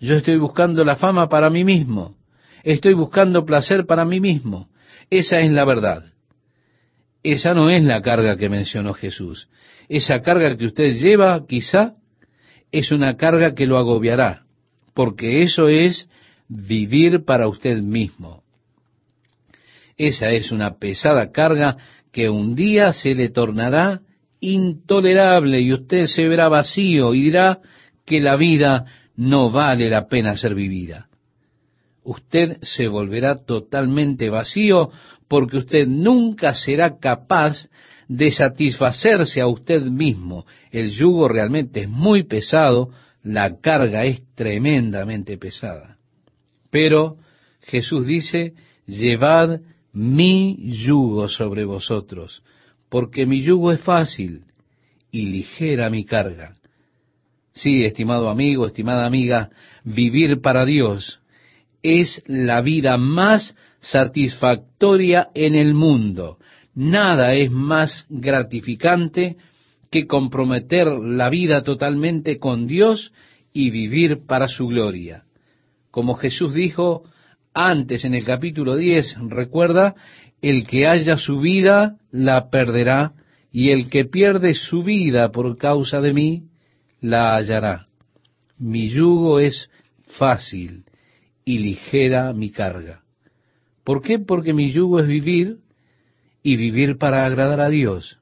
Yo 0.00 0.16
estoy 0.16 0.36
buscando 0.38 0.84
la 0.84 0.96
fama 0.96 1.28
para 1.28 1.48
mí 1.48 1.64
mismo. 1.64 2.16
Estoy 2.64 2.94
buscando 2.94 3.44
placer 3.44 3.86
para 3.86 4.04
mí 4.04 4.20
mismo. 4.20 4.68
Esa 5.10 5.38
es 5.38 5.52
la 5.52 5.64
verdad. 5.64 6.04
Esa 7.22 7.54
no 7.54 7.70
es 7.70 7.84
la 7.84 8.02
carga 8.02 8.36
que 8.36 8.48
mencionó 8.48 8.94
Jesús. 8.94 9.48
Esa 9.88 10.20
carga 10.22 10.56
que 10.56 10.66
usted 10.66 10.98
lleva 10.98 11.46
quizá 11.46 11.94
es 12.72 12.90
una 12.90 13.16
carga 13.16 13.54
que 13.54 13.66
lo 13.66 13.78
agobiará, 13.78 14.42
porque 14.94 15.42
eso 15.42 15.68
es 15.68 16.08
vivir 16.48 17.24
para 17.24 17.46
usted 17.46 17.78
mismo. 17.78 18.42
Esa 19.96 20.30
es 20.30 20.50
una 20.50 20.78
pesada 20.78 21.30
carga 21.30 21.76
que 22.12 22.28
un 22.28 22.54
día 22.54 22.92
se 22.92 23.14
le 23.14 23.30
tornará 23.30 24.02
intolerable 24.40 25.60
y 25.60 25.72
usted 25.72 26.04
se 26.04 26.28
verá 26.28 26.48
vacío 26.48 27.14
y 27.14 27.22
dirá 27.22 27.60
que 28.04 28.20
la 28.20 28.36
vida 28.36 28.84
no 29.16 29.50
vale 29.50 29.88
la 29.88 30.08
pena 30.08 30.36
ser 30.36 30.54
vivida. 30.54 31.08
Usted 32.04 32.58
se 32.62 32.88
volverá 32.88 33.44
totalmente 33.44 34.28
vacío 34.28 34.90
porque 35.28 35.58
usted 35.58 35.86
nunca 35.86 36.54
será 36.54 36.98
capaz 36.98 37.68
de 38.08 38.30
satisfacerse 38.30 39.40
a 39.40 39.46
usted 39.46 39.82
mismo. 39.82 40.44
El 40.70 40.90
yugo 40.90 41.28
realmente 41.28 41.82
es 41.82 41.88
muy 41.88 42.24
pesado, 42.24 42.90
la 43.22 43.58
carga 43.60 44.04
es 44.04 44.22
tremendamente 44.34 45.38
pesada. 45.38 45.96
Pero 46.70 47.16
Jesús 47.62 48.06
dice, 48.06 48.54
llevad 48.86 49.60
mi 49.92 50.56
yugo 50.58 51.28
sobre 51.28 51.64
vosotros, 51.64 52.42
porque 52.88 53.26
mi 53.26 53.42
yugo 53.42 53.72
es 53.72 53.80
fácil 53.80 54.44
y 55.10 55.26
ligera 55.26 55.90
mi 55.90 56.04
carga. 56.04 56.56
Sí, 57.52 57.84
estimado 57.84 58.30
amigo, 58.30 58.66
estimada 58.66 59.06
amiga, 59.06 59.50
vivir 59.84 60.40
para 60.40 60.64
Dios 60.64 61.20
es 61.82 62.22
la 62.26 62.62
vida 62.62 62.96
más 62.96 63.54
satisfactoria 63.80 65.28
en 65.34 65.54
el 65.54 65.74
mundo. 65.74 66.38
Nada 66.74 67.34
es 67.34 67.50
más 67.50 68.06
gratificante 68.08 69.36
que 69.90 70.06
comprometer 70.06 70.86
la 70.86 71.28
vida 71.28 71.62
totalmente 71.62 72.38
con 72.38 72.66
Dios 72.66 73.12
y 73.52 73.70
vivir 73.70 74.24
para 74.26 74.48
su 74.48 74.68
gloria. 74.68 75.24
Como 75.90 76.14
Jesús 76.14 76.54
dijo 76.54 77.02
antes 77.54 78.04
en 78.04 78.14
el 78.14 78.24
capítulo 78.24 78.76
10, 78.76 79.16
recuerda, 79.28 79.94
el 80.40 80.66
que 80.66 80.86
haya 80.86 81.16
su 81.16 81.40
vida 81.40 81.96
la 82.10 82.50
perderá, 82.50 83.12
y 83.50 83.70
el 83.70 83.90
que 83.90 84.06
pierde 84.06 84.54
su 84.54 84.82
vida 84.82 85.30
por 85.30 85.58
causa 85.58 86.00
de 86.00 86.14
mí, 86.14 86.44
la 87.00 87.36
hallará. 87.36 87.88
Mi 88.58 88.88
yugo 88.88 89.40
es 89.40 89.70
fácil 90.18 90.84
y 91.44 91.58
ligera 91.58 92.32
mi 92.32 92.50
carga. 92.50 93.02
¿Por 93.84 94.00
qué? 94.00 94.18
Porque 94.18 94.54
mi 94.54 94.72
yugo 94.72 95.00
es 95.00 95.06
vivir 95.06 95.58
y 96.42 96.56
vivir 96.56 96.96
para 96.96 97.26
agradar 97.26 97.60
a 97.60 97.68
Dios. 97.68 98.18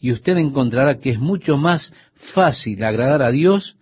Y 0.00 0.10
usted 0.10 0.36
encontrará 0.38 0.98
que 0.98 1.10
es 1.10 1.18
mucho 1.18 1.56
más 1.56 1.92
fácil 2.34 2.82
agradar 2.82 3.22
a 3.22 3.30
Dios 3.30 3.76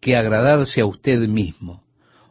que 0.00 0.16
agradarse 0.16 0.80
a 0.82 0.86
usted 0.86 1.20
mismo. 1.28 1.83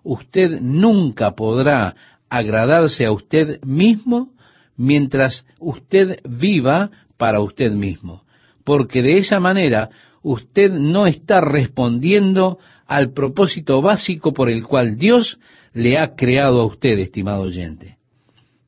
Usted 0.03 0.59
nunca 0.61 1.31
podrá 1.31 1.95
agradarse 2.29 3.05
a 3.05 3.11
usted 3.11 3.61
mismo 3.63 4.33
mientras 4.75 5.45
usted 5.59 6.19
viva 6.27 6.91
para 7.17 7.41
usted 7.41 7.71
mismo, 7.71 8.23
porque 8.63 9.01
de 9.01 9.17
esa 9.17 9.39
manera 9.39 9.89
usted 10.23 10.71
no 10.71 11.05
está 11.07 11.41
respondiendo 11.41 12.57
al 12.85 13.13
propósito 13.13 13.81
básico 13.81 14.33
por 14.33 14.49
el 14.49 14.63
cual 14.63 14.97
Dios 14.97 15.39
le 15.73 15.97
ha 15.97 16.15
creado 16.15 16.61
a 16.61 16.65
usted, 16.65 16.99
estimado 16.99 17.43
oyente. 17.43 17.97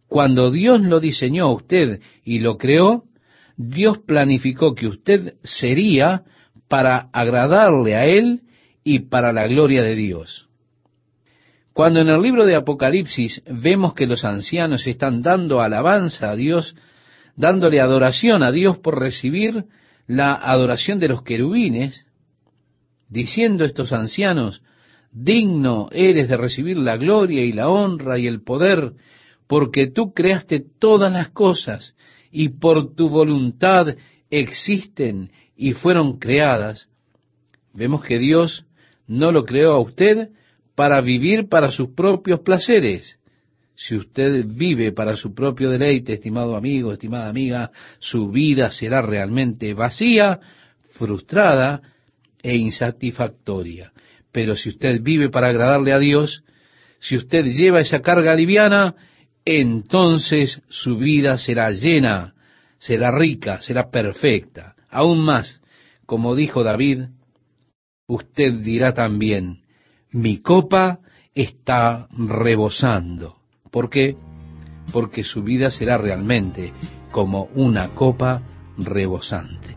Cuando 0.08 0.52
Dios 0.52 0.82
lo 0.82 1.00
diseñó 1.00 1.46
a 1.46 1.54
usted 1.54 2.02
y 2.24 2.40
lo 2.40 2.58
creó, 2.58 3.04
Dios 3.58 4.00
planificó 4.00 4.76
que 4.76 4.88
usted 4.88 5.36
sería 5.44 6.24
para 6.68 7.10
agradarle 7.14 7.96
a 7.96 8.06
Él 8.06 8.42
y 8.84 9.00
para 9.00 9.34
la 9.34 9.48
gloria 9.48 9.82
de 9.82 9.96
Dios. 9.96 10.45
Cuando 11.76 12.00
en 12.00 12.08
el 12.08 12.22
libro 12.22 12.46
de 12.46 12.56
Apocalipsis 12.56 13.44
vemos 13.48 13.94
que 13.96 14.08
los 14.08 14.24
ancianos 14.24 14.88
están 14.88 15.22
dando 15.22 15.60
alabanza 15.60 16.32
a 16.32 16.36
Dios, 16.38 16.74
dándole 17.36 17.82
adoración 17.82 18.44
a 18.44 18.54
Dios 18.54 18.78
por 18.78 18.98
recibir 18.98 19.66
la 20.08 20.36
adoración 20.36 21.00
de 21.00 21.10
los 21.10 21.24
querubines, 21.24 22.06
diciendo 23.10 23.66
estos 23.66 23.92
ancianos, 23.92 24.62
digno 25.12 25.90
eres 25.92 26.30
de 26.30 26.38
recibir 26.38 26.78
la 26.78 26.96
gloria 26.96 27.44
y 27.44 27.52
la 27.52 27.68
honra 27.68 28.18
y 28.20 28.28
el 28.28 28.42
poder, 28.42 28.94
porque 29.46 29.92
tú 29.92 30.14
creaste 30.14 30.64
todas 30.80 31.12
las 31.12 31.32
cosas 31.32 31.94
y 32.32 32.58
por 32.58 32.96
tu 32.96 33.10
voluntad 33.10 33.98
existen 34.30 35.30
y 35.58 35.74
fueron 35.74 36.20
creadas. 36.20 36.88
Vemos 37.74 38.02
que 38.02 38.18
Dios 38.18 38.66
no 39.08 39.34
lo 39.34 39.44
creó 39.44 39.74
a 39.74 39.82
usted 39.82 40.30
para 40.76 41.02
vivir 41.02 41.48
para 41.50 41.72
sus 41.72 41.90
propios 41.90 42.42
placeres. 42.42 43.20
Si 43.76 43.96
usted 43.96 44.46
vive 44.46 44.92
para 44.92 45.16
su 45.16 45.34
propio 45.34 45.70
deleite, 45.70 46.14
estimado 46.14 46.56
amigo, 46.56 46.94
estimada 46.94 47.30
amiga, 47.30 47.72
su 48.00 48.30
vida 48.30 48.72
será 48.72 49.02
realmente 49.02 49.74
vacía, 49.74 50.40
frustrada 50.92 51.82
e 52.42 52.56
insatisfactoria. 52.56 53.92
Pero 54.32 54.56
si 54.56 54.70
usted 54.70 55.02
vive 55.02 55.30
para 55.30 55.48
agradarle 55.48 55.94
a 55.94 56.00
Dios, 56.00 56.44
si 57.00 57.18
usted 57.18 57.46
lleva 57.46 57.82
esa 57.82 58.02
carga 58.02 58.34
liviana, 58.34 58.96
entonces 59.44 60.62
su 60.70 60.98
vida 60.98 61.38
será 61.38 61.72
llena, 61.72 62.34
será 62.80 63.12
rica, 63.12 63.62
será 63.62 63.90
perfecta. 63.92 64.76
Aún 64.90 65.20
más, 65.24 65.62
como 66.06 66.36
dijo 66.36 66.64
David, 66.64 67.06
usted 68.08 68.54
dirá 68.62 68.94
también, 68.94 69.65
mi 70.16 70.38
copa 70.38 71.00
está 71.34 72.08
rebosando. 72.18 73.36
¿Por 73.70 73.90
qué? 73.90 74.16
Porque 74.94 75.26
su 75.26 75.44
vida 75.44 75.70
será 75.72 75.98
realmente 75.98 76.72
como 77.12 77.50
una 77.54 77.90
copa 77.90 78.42
rebosante. 78.78 79.76